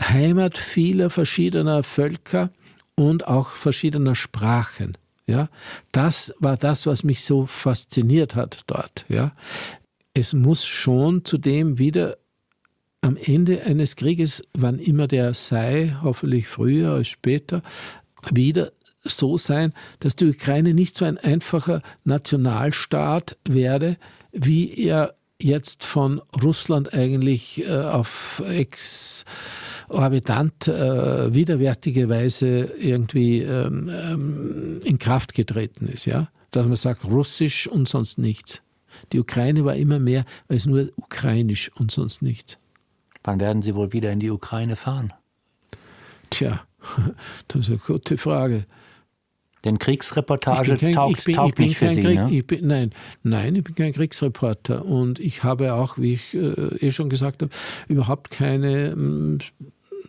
Heimat 0.00 0.58
vieler 0.58 1.10
verschiedener 1.10 1.82
Völker 1.82 2.50
und 2.94 3.26
auch 3.26 3.50
verschiedener 3.50 4.14
Sprachen. 4.14 4.96
Ja, 5.26 5.48
das 5.92 6.34
war 6.40 6.56
das, 6.56 6.86
was 6.86 7.04
mich 7.04 7.22
so 7.22 7.46
fasziniert 7.46 8.34
hat 8.34 8.62
dort. 8.66 9.04
Ja, 9.08 9.32
es 10.14 10.34
muss 10.34 10.64
schon 10.66 11.24
zudem 11.24 11.78
wieder 11.78 12.18
am 13.02 13.16
Ende 13.16 13.62
eines 13.62 13.96
Krieges, 13.96 14.42
wann 14.54 14.78
immer 14.78 15.08
der 15.08 15.34
sei, 15.34 15.96
hoffentlich 16.02 16.48
früher 16.48 16.92
als 16.92 17.08
später, 17.08 17.62
wieder 18.30 18.72
so 19.04 19.36
sein, 19.36 19.72
dass 19.98 20.16
die 20.16 20.26
Ukraine 20.28 20.74
nicht 20.74 20.96
so 20.96 21.04
ein 21.04 21.18
einfacher 21.18 21.82
Nationalstaat 22.04 23.36
werde, 23.48 23.96
wie 24.32 24.72
er 24.74 25.14
jetzt 25.42 25.84
von 25.84 26.20
Russland 26.42 26.94
eigentlich 26.94 27.66
äh, 27.66 27.80
auf 27.80 28.42
exorbitant 29.88 30.68
äh, 30.68 31.34
widerwärtige 31.34 32.08
Weise 32.08 32.70
irgendwie 32.78 33.42
ähm, 33.42 33.90
ähm, 33.92 34.80
in 34.84 34.98
Kraft 34.98 35.34
getreten 35.34 35.88
ist, 35.88 36.06
ja. 36.06 36.28
Dass 36.50 36.66
man 36.66 36.76
sagt, 36.76 37.04
Russisch 37.04 37.66
und 37.66 37.88
sonst 37.88 38.18
nichts. 38.18 38.62
Die 39.12 39.20
Ukraine 39.20 39.64
war 39.64 39.74
immer 39.74 39.98
mehr 39.98 40.24
als 40.48 40.66
nur 40.66 40.90
ukrainisch 40.96 41.70
und 41.74 41.90
sonst 41.90 42.20
nichts. 42.22 42.58
Wann 43.24 43.40
werden 43.40 43.62
Sie 43.62 43.74
wohl 43.74 43.92
wieder 43.92 44.12
in 44.12 44.20
die 44.20 44.30
Ukraine 44.30 44.76
fahren? 44.76 45.12
Tja, 46.30 46.62
das 47.48 47.62
ist 47.62 47.70
eine 47.70 47.78
gute 47.78 48.18
Frage. 48.18 48.66
Denn 49.64 49.78
Kriegsreportage 49.78 50.76
kein, 50.76 50.92
taugt, 50.92 51.18
ich 51.18 51.24
bin, 51.24 51.34
taugt 51.36 51.48
ich 51.50 51.54
bin 51.54 51.66
nicht 51.66 51.78
für 51.78 51.88
Sie, 51.88 52.00
Krieg, 52.00 52.14
ne? 52.16 52.42
bin, 52.42 52.66
nein, 52.66 52.90
nein, 53.22 53.56
ich 53.56 53.64
bin 53.64 53.74
kein 53.74 53.92
Kriegsreporter. 53.92 54.84
Und 54.84 55.20
ich 55.20 55.44
habe 55.44 55.74
auch, 55.74 55.98
wie 55.98 56.14
ich 56.14 56.34
äh, 56.34 56.86
eh 56.86 56.90
schon 56.90 57.08
gesagt 57.08 57.42
habe, 57.42 57.52
überhaupt 57.88 58.30
keine 58.30 58.88
äh, 58.88 59.38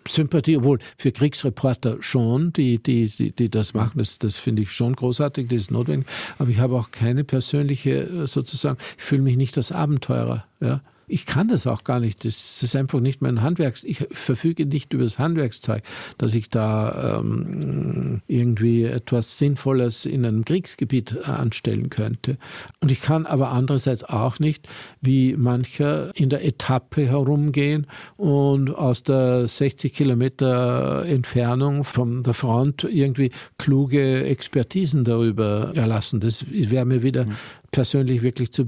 Sympathie, 0.07 0.57
obwohl 0.57 0.79
für 0.97 1.11
Kriegsreporter 1.11 1.97
schon, 2.01 2.51
die, 2.53 2.81
die, 2.81 3.07
die, 3.07 3.31
die 3.31 3.49
das 3.49 3.73
machen, 3.73 3.99
das, 3.99 4.19
das 4.19 4.37
finde 4.37 4.63
ich 4.63 4.71
schon 4.71 4.95
großartig, 4.95 5.47
das 5.47 5.61
ist 5.61 5.71
notwendig. 5.71 6.07
Aber 6.39 6.49
ich 6.49 6.57
habe 6.57 6.75
auch 6.75 6.91
keine 6.91 7.23
persönliche, 7.23 8.03
äh, 8.03 8.27
sozusagen, 8.27 8.77
ich 8.97 9.03
fühle 9.03 9.21
mich 9.21 9.37
nicht 9.37 9.55
als 9.57 9.71
Abenteurer. 9.71 10.45
Ja? 10.61 10.81
Ich 11.07 11.25
kann 11.25 11.47
das 11.47 11.67
auch 11.67 11.83
gar 11.83 11.99
nicht. 11.99 12.25
Das 12.25 12.63
ist 12.63 12.75
einfach 12.75 12.99
nicht 12.99 13.21
mein 13.21 13.41
Handwerks. 13.41 13.83
Ich 13.83 14.05
verfüge 14.11 14.65
nicht 14.65 14.93
über 14.93 15.03
das 15.03 15.19
Handwerkszeug, 15.19 15.83
dass 16.17 16.33
ich 16.35 16.49
da 16.49 17.19
ähm, 17.19 18.21
irgendwie 18.27 18.83
etwas 18.83 19.37
Sinnvolles 19.37 20.05
in 20.05 20.25
einem 20.25 20.45
Kriegsgebiet 20.45 21.15
äh, 21.15 21.25
anstellen 21.25 21.89
könnte. 21.89 22.37
Und 22.79 22.91
ich 22.91 23.01
kann 23.01 23.25
aber 23.25 23.51
andererseits 23.51 24.03
auch 24.03 24.39
nicht, 24.39 24.67
wie 25.01 25.35
mancher 25.35 26.11
in 26.15 26.29
der 26.29 26.45
Etappe 26.45 27.07
herumgehen 27.07 27.87
und 28.17 28.73
aus 28.73 29.03
der 29.03 29.47
60 29.47 29.93
Kilometer 29.93 31.05
Entfernung 31.05 31.83
von 31.83 32.23
der 32.23 32.33
Front 32.33 32.83
irgendwie 32.83 33.31
kluge 33.57 34.23
Expertisen 34.25 35.03
darüber 35.03 35.71
erlassen. 35.73 36.19
Das 36.19 36.45
wäre 36.49 36.85
mir 36.85 37.03
wieder 37.03 37.25
mhm. 37.25 37.35
persönlich 37.71 38.21
wirklich 38.21 38.51
zu 38.51 38.65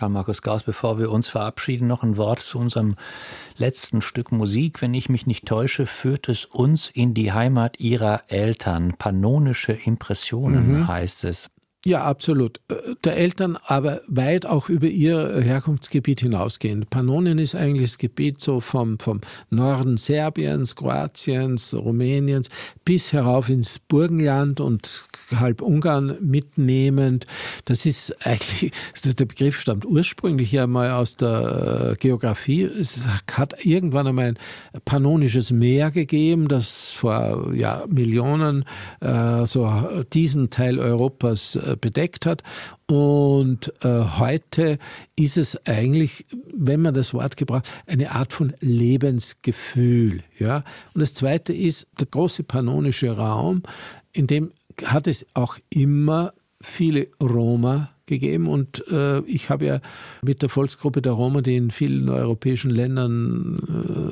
widerwärtig. 0.00 0.10
Karl 0.10 0.10
Markus 0.10 0.42
Gauss, 0.42 0.62
bevor 0.62 0.98
wir 0.98 1.10
uns 1.10 1.28
verabschieden, 1.28 1.86
noch 1.86 2.02
ein 2.02 2.16
Wort 2.16 2.40
zu 2.40 2.58
unserem 2.58 2.96
letzten 3.56 4.00
Stück 4.00 4.32
Musik. 4.32 4.80
Wenn 4.80 4.94
ich 4.94 5.08
mich 5.08 5.26
nicht 5.26 5.46
täusche, 5.46 5.86
führt 5.86 6.28
es 6.28 6.46
uns 6.46 6.88
in 6.88 7.14
die 7.14 7.32
Heimat 7.32 7.78
ihrer 7.80 8.22
Eltern. 8.28 8.94
Pannonische 8.96 9.72
Impressionen 9.72 10.80
mhm. 10.80 10.88
heißt 10.88 11.24
es. 11.24 11.50
Ja, 11.86 12.04
absolut. 12.04 12.60
Äh, 12.68 12.74
der 13.04 13.16
Eltern 13.16 13.56
aber 13.64 14.02
weit 14.06 14.44
auch 14.44 14.68
über 14.68 14.86
ihr 14.86 15.40
Herkunftsgebiet 15.40 16.20
hinausgehend. 16.20 16.90
Pannonien 16.90 17.38
ist 17.38 17.54
eigentlich 17.54 17.92
das 17.92 17.98
Gebiet 17.98 18.40
so 18.40 18.60
vom, 18.60 18.98
vom 18.98 19.22
Norden 19.48 19.96
Serbiens, 19.96 20.76
Kroatiens, 20.76 21.74
Rumäniens 21.74 22.50
bis 22.84 23.14
herauf 23.14 23.48
ins 23.48 23.78
Burgenland 23.78 24.60
und 24.60 25.04
halb 25.38 25.62
Ungarn 25.62 26.16
mitnehmend. 26.20 27.26
Das 27.64 27.86
ist 27.86 28.26
eigentlich, 28.26 28.72
der 29.04 29.24
Begriff 29.26 29.60
stammt 29.60 29.84
ursprünglich 29.84 30.52
ja 30.52 30.66
mal 30.66 30.92
aus 30.92 31.16
der 31.16 31.96
Geografie. 31.98 32.62
Es 32.62 33.04
hat 33.32 33.64
irgendwann 33.64 34.06
einmal 34.06 34.28
ein 34.28 34.38
pannonisches 34.84 35.52
Meer 35.52 35.90
gegeben, 35.90 36.48
das 36.48 36.90
vor 36.90 37.52
ja, 37.54 37.84
Millionen 37.88 38.64
äh, 39.00 39.46
so 39.46 39.70
diesen 40.12 40.50
Teil 40.50 40.78
Europas 40.78 41.56
äh, 41.56 41.76
bedeckt 41.80 42.26
hat. 42.26 42.42
Und 42.90 43.72
äh, 43.84 44.02
heute 44.18 44.78
ist 45.14 45.36
es 45.36 45.64
eigentlich, 45.64 46.26
wenn 46.52 46.82
man 46.82 46.92
das 46.92 47.14
Wort 47.14 47.36
gebraucht, 47.36 47.70
eine 47.86 48.10
Art 48.10 48.32
von 48.32 48.52
Lebensgefühl. 48.58 50.24
Ja? 50.40 50.64
Und 50.92 51.00
das 51.00 51.14
Zweite 51.14 51.52
ist 51.52 51.86
der 52.00 52.08
große 52.08 52.42
pannonische 52.42 53.16
Raum, 53.16 53.62
in 54.12 54.26
dem 54.26 54.50
hat 54.84 55.06
es 55.06 55.26
auch 55.34 55.56
immer 55.70 56.32
viele 56.62 57.08
Roma 57.22 57.90
gegeben 58.10 58.48
und 58.48 58.84
äh, 58.90 59.20
ich 59.20 59.48
habe 59.48 59.64
ja 59.64 59.80
mit 60.22 60.42
der 60.42 60.50
Volksgruppe 60.50 61.00
der 61.00 61.12
Roma, 61.12 61.40
die 61.40 61.56
in 61.56 61.70
vielen 61.70 62.08
europäischen 62.10 62.70
Ländern 62.70 63.56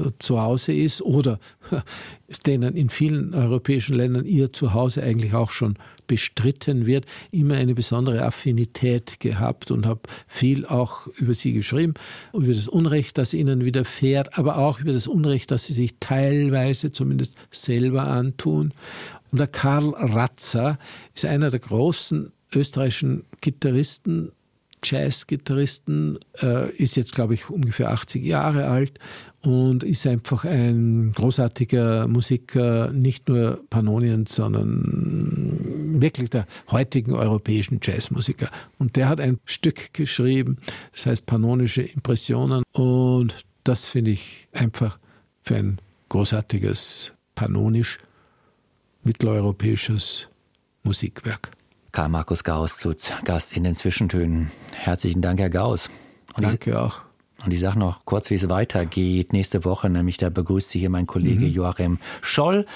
äh, 0.07 0.11
zu 0.19 0.41
Hause 0.41 0.73
ist 0.73 1.03
oder 1.03 1.39
denen 2.47 2.75
in 2.75 2.89
vielen 2.89 3.35
europäischen 3.35 3.97
Ländern 3.97 4.25
ihr 4.25 4.53
Zuhause 4.53 5.03
eigentlich 5.03 5.35
auch 5.35 5.51
schon 5.51 5.75
bestritten 6.07 6.87
wird, 6.87 7.05
immer 7.31 7.57
eine 7.57 7.75
besondere 7.75 8.25
Affinität 8.25 9.21
gehabt 9.21 9.71
und 9.71 9.85
habe 9.85 10.01
viel 10.27 10.65
auch 10.65 11.07
über 11.19 11.35
sie 11.35 11.53
geschrieben, 11.53 11.95
über 12.33 12.55
das 12.55 12.67
Unrecht, 12.67 13.19
das 13.19 13.35
ihnen 13.35 13.65
widerfährt, 13.65 14.39
aber 14.39 14.57
auch 14.57 14.81
über 14.81 14.93
das 14.93 15.07
Unrecht, 15.07 15.51
das 15.51 15.67
sie 15.67 15.75
sich 15.75 15.97
teilweise 16.01 16.93
zumindest 16.93 17.35
selber 17.51 18.05
antun. 18.07 18.73
Und 19.31 19.39
der 19.39 19.47
Karl 19.47 19.91
Ratzer 19.91 20.79
ist 21.15 21.25
einer 21.25 21.51
der 21.51 21.61
großen 21.61 22.33
österreichischen 22.55 23.25
Gitarristen, 23.41 24.33
Jazz-Gitarristen, 24.83 26.19
äh, 26.41 26.71
ist 26.77 26.97
jetzt, 26.97 27.15
glaube 27.15 27.35
ich, 27.35 27.51
ungefähr 27.51 27.91
80 27.91 28.25
Jahre 28.25 28.69
alt 28.69 28.99
und 29.43 29.83
ist 29.83 30.07
einfach 30.07 30.45
ein 30.45 31.13
großartiger 31.15 32.07
Musiker, 32.07 32.93
nicht 32.93 33.29
nur 33.29 33.65
Pannoniens, 33.71 34.35
sondern 34.35 36.01
wirklich 36.01 36.31
der 36.31 36.47
heutigen 36.71 37.13
europäischen 37.15 37.81
Jazzmusiker. 37.83 38.51
Und 38.79 38.97
der 38.97 39.09
hat 39.09 39.21
ein 39.21 39.39
Stück 39.45 39.93
geschrieben, 39.95 40.59
das 40.93 41.07
heißt 41.07 41.27
Pannonische 41.27 41.83
Impressionen 41.83 42.63
und 42.73 43.35
das 43.65 43.87
finde 43.87 44.13
ich 44.13 44.49
einfach 44.53 44.99
für 45.43 45.57
ein 45.57 45.81
großartiges 46.09 47.13
Pannonisch 47.35 47.99
mitteleuropäisches 49.09 50.29
Musikwerk. 50.83 51.51
Karl 51.93 52.11
Markus 52.11 52.45
Gauss 52.45 52.77
zu 52.77 52.95
Gast 53.25 53.57
in 53.57 53.65
den 53.65 53.75
Zwischentönen. 53.75 54.51
Herzlichen 54.73 55.23
Dank, 55.23 55.41
Herr 55.41 55.49
Gauss. 55.49 55.89
Und 56.37 56.45
Danke 56.45 56.71
ich, 56.71 56.77
auch. 56.77 57.01
Und 57.43 57.53
ich 57.53 57.61
sage 57.61 57.79
noch 57.79 58.05
kurz, 58.05 58.29
wie 58.29 58.35
es 58.35 58.49
weitergeht. 58.51 59.33
Nächste 59.33 59.65
Woche, 59.65 59.89
nämlich 59.89 60.19
da 60.19 60.29
begrüßt 60.29 60.69
Sie 60.69 60.79
hier 60.79 60.91
mein 60.91 61.07
Kollege 61.07 61.47
mhm. 61.47 61.53
Joachim 61.53 61.99
Scholl. 62.21 62.67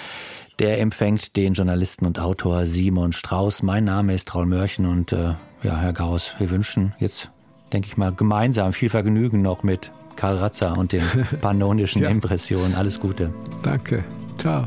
Der 0.59 0.81
empfängt 0.81 1.37
den 1.37 1.53
Journalisten 1.53 2.07
und 2.07 2.19
Autor 2.19 2.65
Simon 2.65 3.13
Strauß. 3.13 3.63
Mein 3.63 3.85
Name 3.85 4.15
ist 4.15 4.35
Raul 4.35 4.47
Mörchen 4.47 4.87
und 4.87 5.13
äh, 5.13 5.35
ja, 5.63 5.77
Herr 5.77 5.93
Gauss, 5.93 6.35
wir 6.39 6.49
wünschen 6.49 6.95
jetzt, 6.99 7.31
denke 7.75 7.89
ich 7.89 7.99
mal, 7.99 8.13
gemeinsam 8.13 8.73
viel 8.73 8.89
Vergnügen 8.89 9.43
noch 9.43 9.63
mit 9.65 9.91
Karl 10.17 10.39
Ratzer 10.39 10.79
und 10.79 10.93
den 10.93 11.05
pannonischen 11.43 12.03
ja. 12.03 12.09
Impressionen. 12.09 12.75
Alles 12.75 13.01
Gute. 13.01 13.35
Danke. 13.63 14.03
Ciao. 14.39 14.67